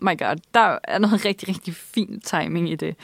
my 0.00 0.18
god, 0.18 0.36
der 0.54 0.78
er 0.84 0.98
noget 0.98 1.24
rigtig, 1.24 1.48
rigtig 1.48 1.74
fin 1.74 2.20
timing 2.20 2.70
i 2.70 2.76
det. 2.76 2.96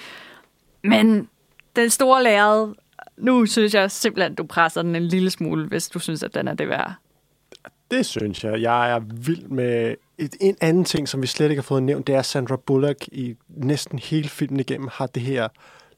Men 0.84 1.28
den 1.76 1.90
store 1.90 2.22
lærred, 2.22 2.74
nu 3.16 3.46
synes 3.46 3.74
jeg 3.74 3.90
simpelthen, 3.90 4.34
du 4.34 4.44
presser 4.44 4.82
den 4.82 4.96
en 4.96 5.08
lille 5.08 5.30
smule, 5.30 5.66
hvis 5.66 5.88
du 5.88 5.98
synes, 5.98 6.22
at 6.22 6.34
den 6.34 6.48
er 6.48 6.54
det 6.54 6.68
værd. 6.68 6.94
Det 7.94 8.06
synes 8.06 8.44
jeg. 8.44 8.62
Jeg 8.62 8.90
er 8.90 9.00
vild 9.14 9.48
med... 9.48 9.94
Et, 10.18 10.36
en 10.40 10.56
anden 10.60 10.84
ting, 10.84 11.08
som 11.08 11.22
vi 11.22 11.26
slet 11.26 11.50
ikke 11.50 11.60
har 11.60 11.64
fået 11.64 11.82
nævnt, 11.82 12.06
det 12.06 12.14
er, 12.14 12.18
at 12.18 12.26
Sandra 12.26 12.56
Bullock 12.56 13.08
i 13.08 13.34
næsten 13.48 13.98
hele 13.98 14.28
filmen 14.28 14.60
igennem 14.60 14.88
har 14.92 15.06
det 15.06 15.22
her 15.22 15.48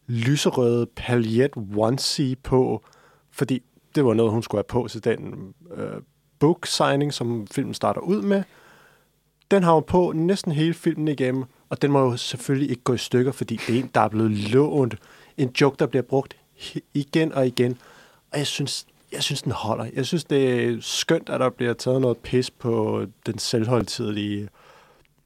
lyserøde 0.07 0.87
paljet 0.97 1.51
onesie 1.77 2.37
på, 2.37 2.85
fordi 3.31 3.63
det 3.95 4.05
var 4.05 4.15
noget, 4.15 4.33
hun 4.33 4.43
skulle 4.43 4.59
have 4.59 4.83
på 4.83 4.89
til 4.89 5.05
den 5.05 5.55
øh, 5.77 6.01
book 6.39 6.67
signing, 6.67 7.15
som 7.15 7.47
filmen 7.47 7.75
starter 7.75 8.01
ud 8.01 8.23
med. 8.23 8.43
Den 9.51 9.63
har 9.63 9.73
hun 9.73 9.83
på 9.87 10.13
næsten 10.13 10.53
hele 10.53 10.75
filmen 10.75 11.09
igennem, 11.09 11.45
og 11.69 11.83
den 11.83 11.91
må 11.91 12.01
jo 12.01 12.17
selvfølgelig 12.17 12.71
ikke 12.71 12.83
gå 12.83 12.95
i 12.95 12.99
stykker, 12.99 13.33
fordi 13.33 13.61
det 13.67 13.75
er 13.75 13.83
en, 13.83 13.91
der 13.95 14.01
er 14.01 14.09
blevet 14.09 14.31
lånt. 14.31 14.97
En 15.37 15.51
joke, 15.61 15.77
der 15.79 15.87
bliver 15.87 16.03
brugt 16.03 16.37
igen 16.95 17.33
og 17.33 17.47
igen. 17.47 17.79
Og 18.33 18.39
jeg 18.39 18.47
synes, 18.47 18.87
jeg 19.17 19.23
synes, 19.23 19.43
den 19.43 19.53
holder. 19.53 19.87
Jeg 19.95 20.07
synes, 20.07 20.25
det 20.25 20.65
er 20.65 20.77
skønt, 20.81 21.29
at 21.29 21.41
der 21.41 21.51
bliver 21.51 21.73
taget 21.73 22.01
noget 22.01 22.17
pis 22.17 22.51
på 22.51 23.07
den 23.27 23.39
selvholdtidige 23.39 24.49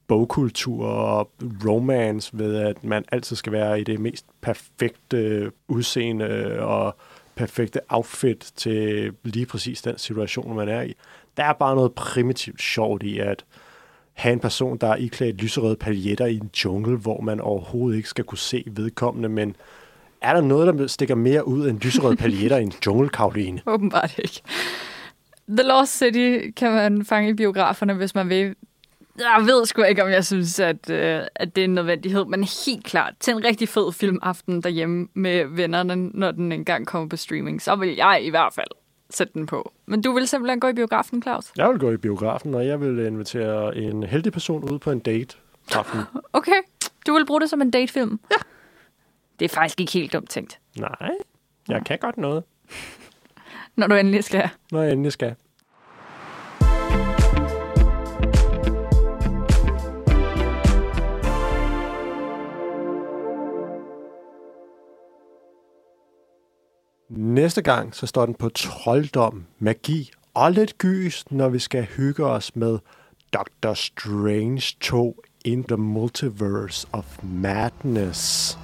bogkultur 0.07 0.87
og 0.87 1.31
romance 1.67 2.39
ved, 2.39 2.57
at 2.57 2.85
man 2.85 3.05
altid 3.13 3.37
skal 3.37 3.53
være 3.53 3.81
i 3.81 3.85
det 3.85 4.01
mest 4.01 4.27
perfekte 4.41 5.51
udseende 5.69 6.59
og 6.61 6.97
perfekte 7.35 7.81
outfit 7.89 8.53
til 8.57 9.13
lige 9.25 9.47
præcis 9.47 9.83
den 9.83 9.99
situation, 9.99 10.57
man 10.57 10.69
er 10.69 10.83
i. 10.83 10.95
Der 11.37 11.45
er 11.45 11.53
bare 11.53 11.75
noget 11.75 11.93
primitivt 11.93 12.63
sjovt 12.63 13.03
i 13.03 13.19
at 13.19 13.45
have 14.13 14.33
en 14.33 14.41
person, 14.41 14.77
der 14.79 14.87
er 14.87 14.97
iklædt 14.97 15.37
lyserøde 15.37 15.77
paljetter 15.77 16.27
i 16.27 16.37
en 16.37 16.51
jungle, 16.65 16.97
hvor 16.97 17.21
man 17.21 17.41
overhovedet 17.41 17.97
ikke 17.97 18.09
skal 18.09 18.25
kunne 18.25 18.39
se 18.39 18.65
vedkommende, 18.67 19.29
men 19.29 19.57
er 20.23 20.35
der 20.35 20.41
noget, 20.41 20.79
der 20.79 20.87
stikker 20.87 21.15
mere 21.15 21.49
ud 21.49 21.69
end 21.69 21.81
lyserøde 21.81 22.17
paljetter 22.17 22.57
i 22.57 22.63
en 22.63 22.73
jungle, 22.87 23.09
Karoline? 23.09 23.63
Åbenbart 23.67 24.19
ikke. 24.19 24.43
The 25.49 25.63
Lost 25.63 25.99
City 25.99 26.51
kan 26.57 26.73
man 26.73 27.05
fange 27.05 27.31
i 27.31 27.35
biograferne, 27.35 27.95
hvis 27.95 28.15
man 28.15 28.29
vil. 28.29 28.55
Jeg 29.19 29.43
ved 29.47 29.67
sgu 29.67 29.83
ikke, 29.83 30.03
om 30.05 30.11
jeg 30.11 30.25
synes, 30.25 30.61
at, 30.61 30.91
øh, 30.91 31.23
at 31.35 31.57
det 31.57 31.63
er 31.63 31.65
en 31.65 31.75
nødvendighed, 31.75 32.25
men 32.25 32.45
helt 32.67 32.85
klart 32.85 33.15
til 33.21 33.35
en 33.35 33.45
rigtig 33.45 33.69
fed 33.69 33.93
filmaften 33.93 34.63
derhjemme 34.63 35.09
med 35.15 35.45
vennerne, 35.45 35.97
når 35.97 36.31
den 36.31 36.53
engang 36.53 36.87
kommer 36.87 37.09
på 37.09 37.17
streaming, 37.17 37.63
så 37.63 37.77
vil 37.77 37.97
jeg 37.97 38.21
i 38.23 38.31
hvert 38.31 38.53
fald 38.55 38.67
sætte 39.11 39.33
den 39.35 39.47
på. 39.47 39.73
Men 39.87 40.03
du 40.03 40.13
vil 40.13 40.29
simpelthen 40.29 40.61
gå 40.61 40.69
i 40.69 40.73
biografen, 40.73 41.23
Claus? 41.23 41.53
Jeg 41.57 41.69
vil 41.69 41.79
gå 41.79 41.91
i 41.91 41.97
biografen, 41.97 42.55
og 42.55 42.67
jeg 42.67 42.81
vil 42.81 43.07
invitere 43.07 43.77
en 43.77 44.03
heldig 44.03 44.33
person 44.33 44.71
ud 44.71 44.79
på 44.79 44.91
en 44.91 44.99
date 44.99 45.37
aften. 45.73 46.01
Okay, 46.33 46.61
du 47.07 47.13
vil 47.13 47.27
bruge 47.27 47.41
det 47.41 47.51
som 47.51 47.63
en 47.63 47.71
datefilm? 47.71 48.21
Ja. 48.31 48.37
Det 49.41 49.51
er 49.51 49.55
faktisk 49.55 49.81
ikke 49.81 49.93
helt 49.93 50.13
dumt 50.13 50.31
tænkt. 50.31 50.59
Nej, 50.77 51.11
jeg 51.69 51.83
kan 51.87 51.99
godt 51.99 52.17
noget, 52.17 52.45
Når 53.77 53.87
du 53.87 53.95
endelig 53.95 54.25
skal. 54.25 54.49
når 54.73 54.83
jeg 54.83 54.93
endelig 54.93 55.13
skal. 55.13 55.35
Næste 67.11 67.63
gang 67.63 67.95
så 67.95 68.07
står 68.07 68.27
den 68.27 68.35
på 68.35 68.49
trolddom, 68.49 69.47
magi 69.59 70.11
og 70.35 70.53
lidt 70.53 70.79
gys, 70.79 71.31
når 71.31 71.49
vi 71.49 71.59
skal 71.59 71.85
hygge 71.85 72.25
os 72.27 72.57
med 72.57 72.79
Doctor 73.33 73.75
Strange 73.75 74.77
2 74.81 75.23
in 75.45 75.65
the 75.65 75.77
Multiverse 75.77 76.89
of 76.93 77.19
Madness. 77.23 78.59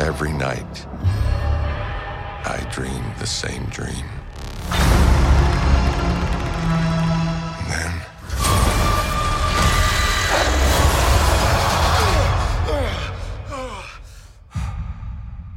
Every 0.00 0.32
night, 0.32 0.86
I 2.44 2.64
dream 2.72 3.04
the 3.18 3.26
same 3.26 3.64
dream. 3.66 4.06
Then. 7.68 7.92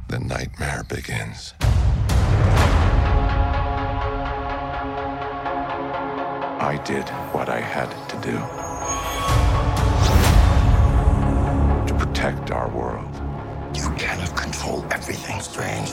The 0.08 0.18
nightmare 0.18 0.84
begins. 0.88 1.54
I 6.60 6.80
did 6.84 7.08
what 7.32 7.48
I 7.48 7.60
had 7.60 7.90
to 8.08 8.16
do 8.20 8.38
to 11.86 11.94
protect 11.98 12.50
our 12.50 12.68
world. 12.68 13.08
You 13.74 13.88
cannot 13.96 14.11
control 14.62 14.84
everything, 14.92 15.40
Strange. 15.40 15.90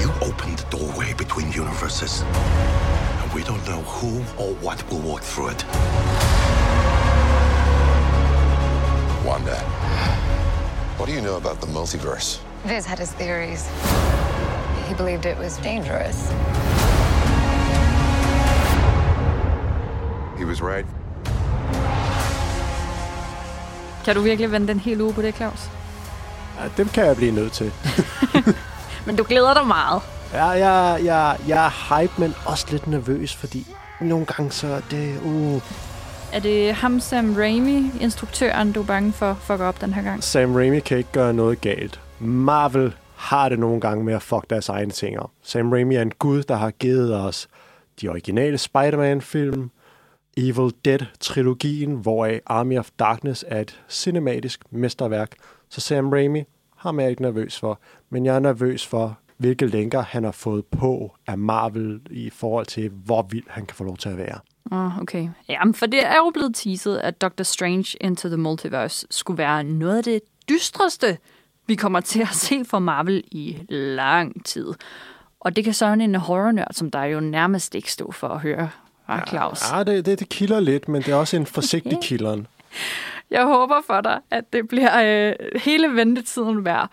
You 0.00 0.10
opened 0.22 0.58
the 0.58 0.66
doorway 0.70 1.12
between 1.14 1.50
universes, 1.52 2.22
and 2.22 3.32
we 3.32 3.42
don't 3.42 3.64
know 3.66 3.82
who 3.82 4.18
or 4.40 4.54
what 4.62 4.78
will 4.90 5.00
walk 5.00 5.22
through 5.22 5.48
it. 5.48 5.64
Wanda, 9.24 9.58
what 10.98 11.06
do 11.06 11.12
you 11.12 11.20
know 11.20 11.36
about 11.36 11.60
the 11.60 11.66
multiverse? 11.66 12.38
Viz 12.64 12.86
had 12.86 12.98
his 12.98 13.12
theories. 13.12 13.68
He 14.88 14.94
believed 14.94 15.26
it 15.26 15.36
was 15.38 15.56
dangerous. 15.58 16.30
He 20.38 20.44
was 20.44 20.60
right. 20.60 20.86
Kan 24.04 24.14
du 24.14 24.20
virkelig 24.20 24.50
vende 24.50 24.68
den 24.68 24.78
hele 24.78 25.04
uge 25.04 25.14
på 25.14 25.22
det, 25.22 25.32
Claus? 25.32 25.70
Ja, 26.60 26.68
dem 26.76 26.88
kan 26.88 27.06
jeg 27.06 27.16
blive 27.16 27.32
nødt 27.32 27.52
til. 27.52 27.72
Men 29.06 29.16
du 29.16 29.24
glæder 29.28 29.54
dig 29.54 29.66
meget. 29.66 30.02
Ja, 30.32 30.44
jeg, 30.46 31.04
jeg, 31.04 31.36
jeg 31.48 31.66
er 31.66 32.00
hype, 32.00 32.12
men 32.18 32.34
også 32.46 32.66
lidt 32.70 32.86
nervøs, 32.86 33.36
fordi 33.36 33.66
nogle 34.00 34.26
gange 34.26 34.52
så 34.52 34.66
er 34.66 34.80
det... 34.90 35.20
Uh. 35.22 35.62
Er 36.32 36.40
det 36.40 36.74
ham, 36.74 37.00
Sam 37.00 37.34
Raimi, 37.36 37.90
instruktøren, 38.00 38.72
du 38.72 38.80
er 38.80 38.86
bange 38.86 39.12
for 39.12 39.34
fucker 39.34 39.66
op 39.66 39.80
den 39.80 39.94
her 39.94 40.02
gang? 40.02 40.24
Sam 40.24 40.54
Raimi 40.54 40.80
kan 40.80 40.98
ikke 40.98 41.12
gøre 41.12 41.34
noget 41.34 41.60
galt. 41.60 42.00
Marvel 42.18 42.94
har 43.16 43.48
det 43.48 43.58
nogle 43.58 43.80
gange 43.80 44.04
med 44.04 44.14
at 44.14 44.22
fuck 44.22 44.50
deres 44.50 44.68
egne 44.68 44.90
ting 44.90 45.18
op. 45.18 45.30
Sam 45.42 45.72
Raimi 45.72 45.94
er 45.94 46.02
en 46.02 46.12
gud, 46.18 46.42
der 46.42 46.56
har 46.56 46.70
givet 46.70 47.16
os 47.16 47.48
de 48.00 48.08
originale 48.08 48.58
Spider-Man-film, 48.58 49.70
Evil 50.36 50.72
Dead-trilogien, 50.84 51.90
hvoraf 52.02 52.40
Army 52.46 52.78
of 52.78 52.88
Darkness 52.98 53.44
er 53.48 53.60
et 53.60 53.80
cinematisk 53.88 54.60
mesterværk. 54.70 55.30
Så 55.68 55.80
Sam 55.80 56.12
Raimi 56.12 56.42
har 56.76 57.00
jeg 57.00 57.10
ikke 57.10 57.22
nervøs 57.22 57.58
for, 57.58 57.80
men 58.10 58.26
jeg 58.26 58.34
er 58.34 58.40
nervøs 58.40 58.86
for, 58.86 59.18
hvilke 59.36 59.66
lænker 59.66 60.02
han 60.02 60.24
har 60.24 60.32
fået 60.32 60.64
på 60.64 61.16
af 61.26 61.38
Marvel 61.38 62.00
i 62.10 62.30
forhold 62.30 62.66
til, 62.66 62.88
hvor 62.88 63.22
vild 63.22 63.44
han 63.48 63.66
kan 63.66 63.76
få 63.76 63.84
lov 63.84 63.96
til 63.96 64.08
at 64.08 64.16
være. 64.16 64.38
Oh, 64.70 64.98
okay. 64.98 65.28
Jamen, 65.48 65.74
for 65.74 65.86
det 65.86 66.06
er 66.06 66.16
jo 66.16 66.30
blevet 66.34 66.54
teaset, 66.54 66.96
at 66.96 67.20
Doctor 67.20 67.44
Strange 67.44 67.96
Into 68.00 68.28
the 68.28 68.36
Multiverse 68.36 69.06
skulle 69.10 69.38
være 69.38 69.64
noget 69.64 69.96
af 69.98 70.04
det 70.04 70.20
dystreste, 70.48 71.18
vi 71.66 71.74
kommer 71.74 72.00
til 72.00 72.20
at 72.20 72.34
se 72.34 72.64
fra 72.64 72.78
Marvel 72.78 73.24
i 73.30 73.56
lang 73.68 74.44
tid. 74.44 74.66
Og 75.40 75.56
det 75.56 75.64
kan 75.64 75.74
sådan 75.74 76.00
en 76.00 76.14
horrornørd, 76.14 76.72
som 76.72 76.90
der 76.90 77.04
jo 77.04 77.20
nærmest 77.20 77.74
ikke 77.74 77.92
stå 77.92 78.12
for 78.12 78.28
at 78.28 78.40
høre, 78.40 78.70
ah, 79.08 79.26
Claus. 79.28 79.72
Ja, 79.72 79.84
det, 79.84 80.06
det, 80.06 80.18
det 80.18 80.28
kilder 80.28 80.60
lidt, 80.60 80.88
men 80.88 81.02
det 81.02 81.08
er 81.08 81.16
også 81.16 81.36
en 81.36 81.46
forsigtig 81.46 81.98
kilderen. 82.08 82.46
Jeg 83.34 83.44
håber 83.44 83.80
for 83.86 84.00
dig, 84.00 84.20
at 84.30 84.52
det 84.52 84.68
bliver 84.68 84.92
øh, 85.30 85.60
hele 85.60 85.88
ventetiden 85.88 86.64
værd. 86.64 86.90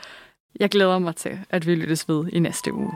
Jeg 0.59 0.69
glæder 0.69 0.99
mig 0.99 1.15
til, 1.15 1.39
at 1.49 1.67
vi 1.67 1.75
lyttes 1.75 2.09
ved 2.09 2.27
i 2.33 2.39
næste 2.39 2.73
uge. 2.73 2.93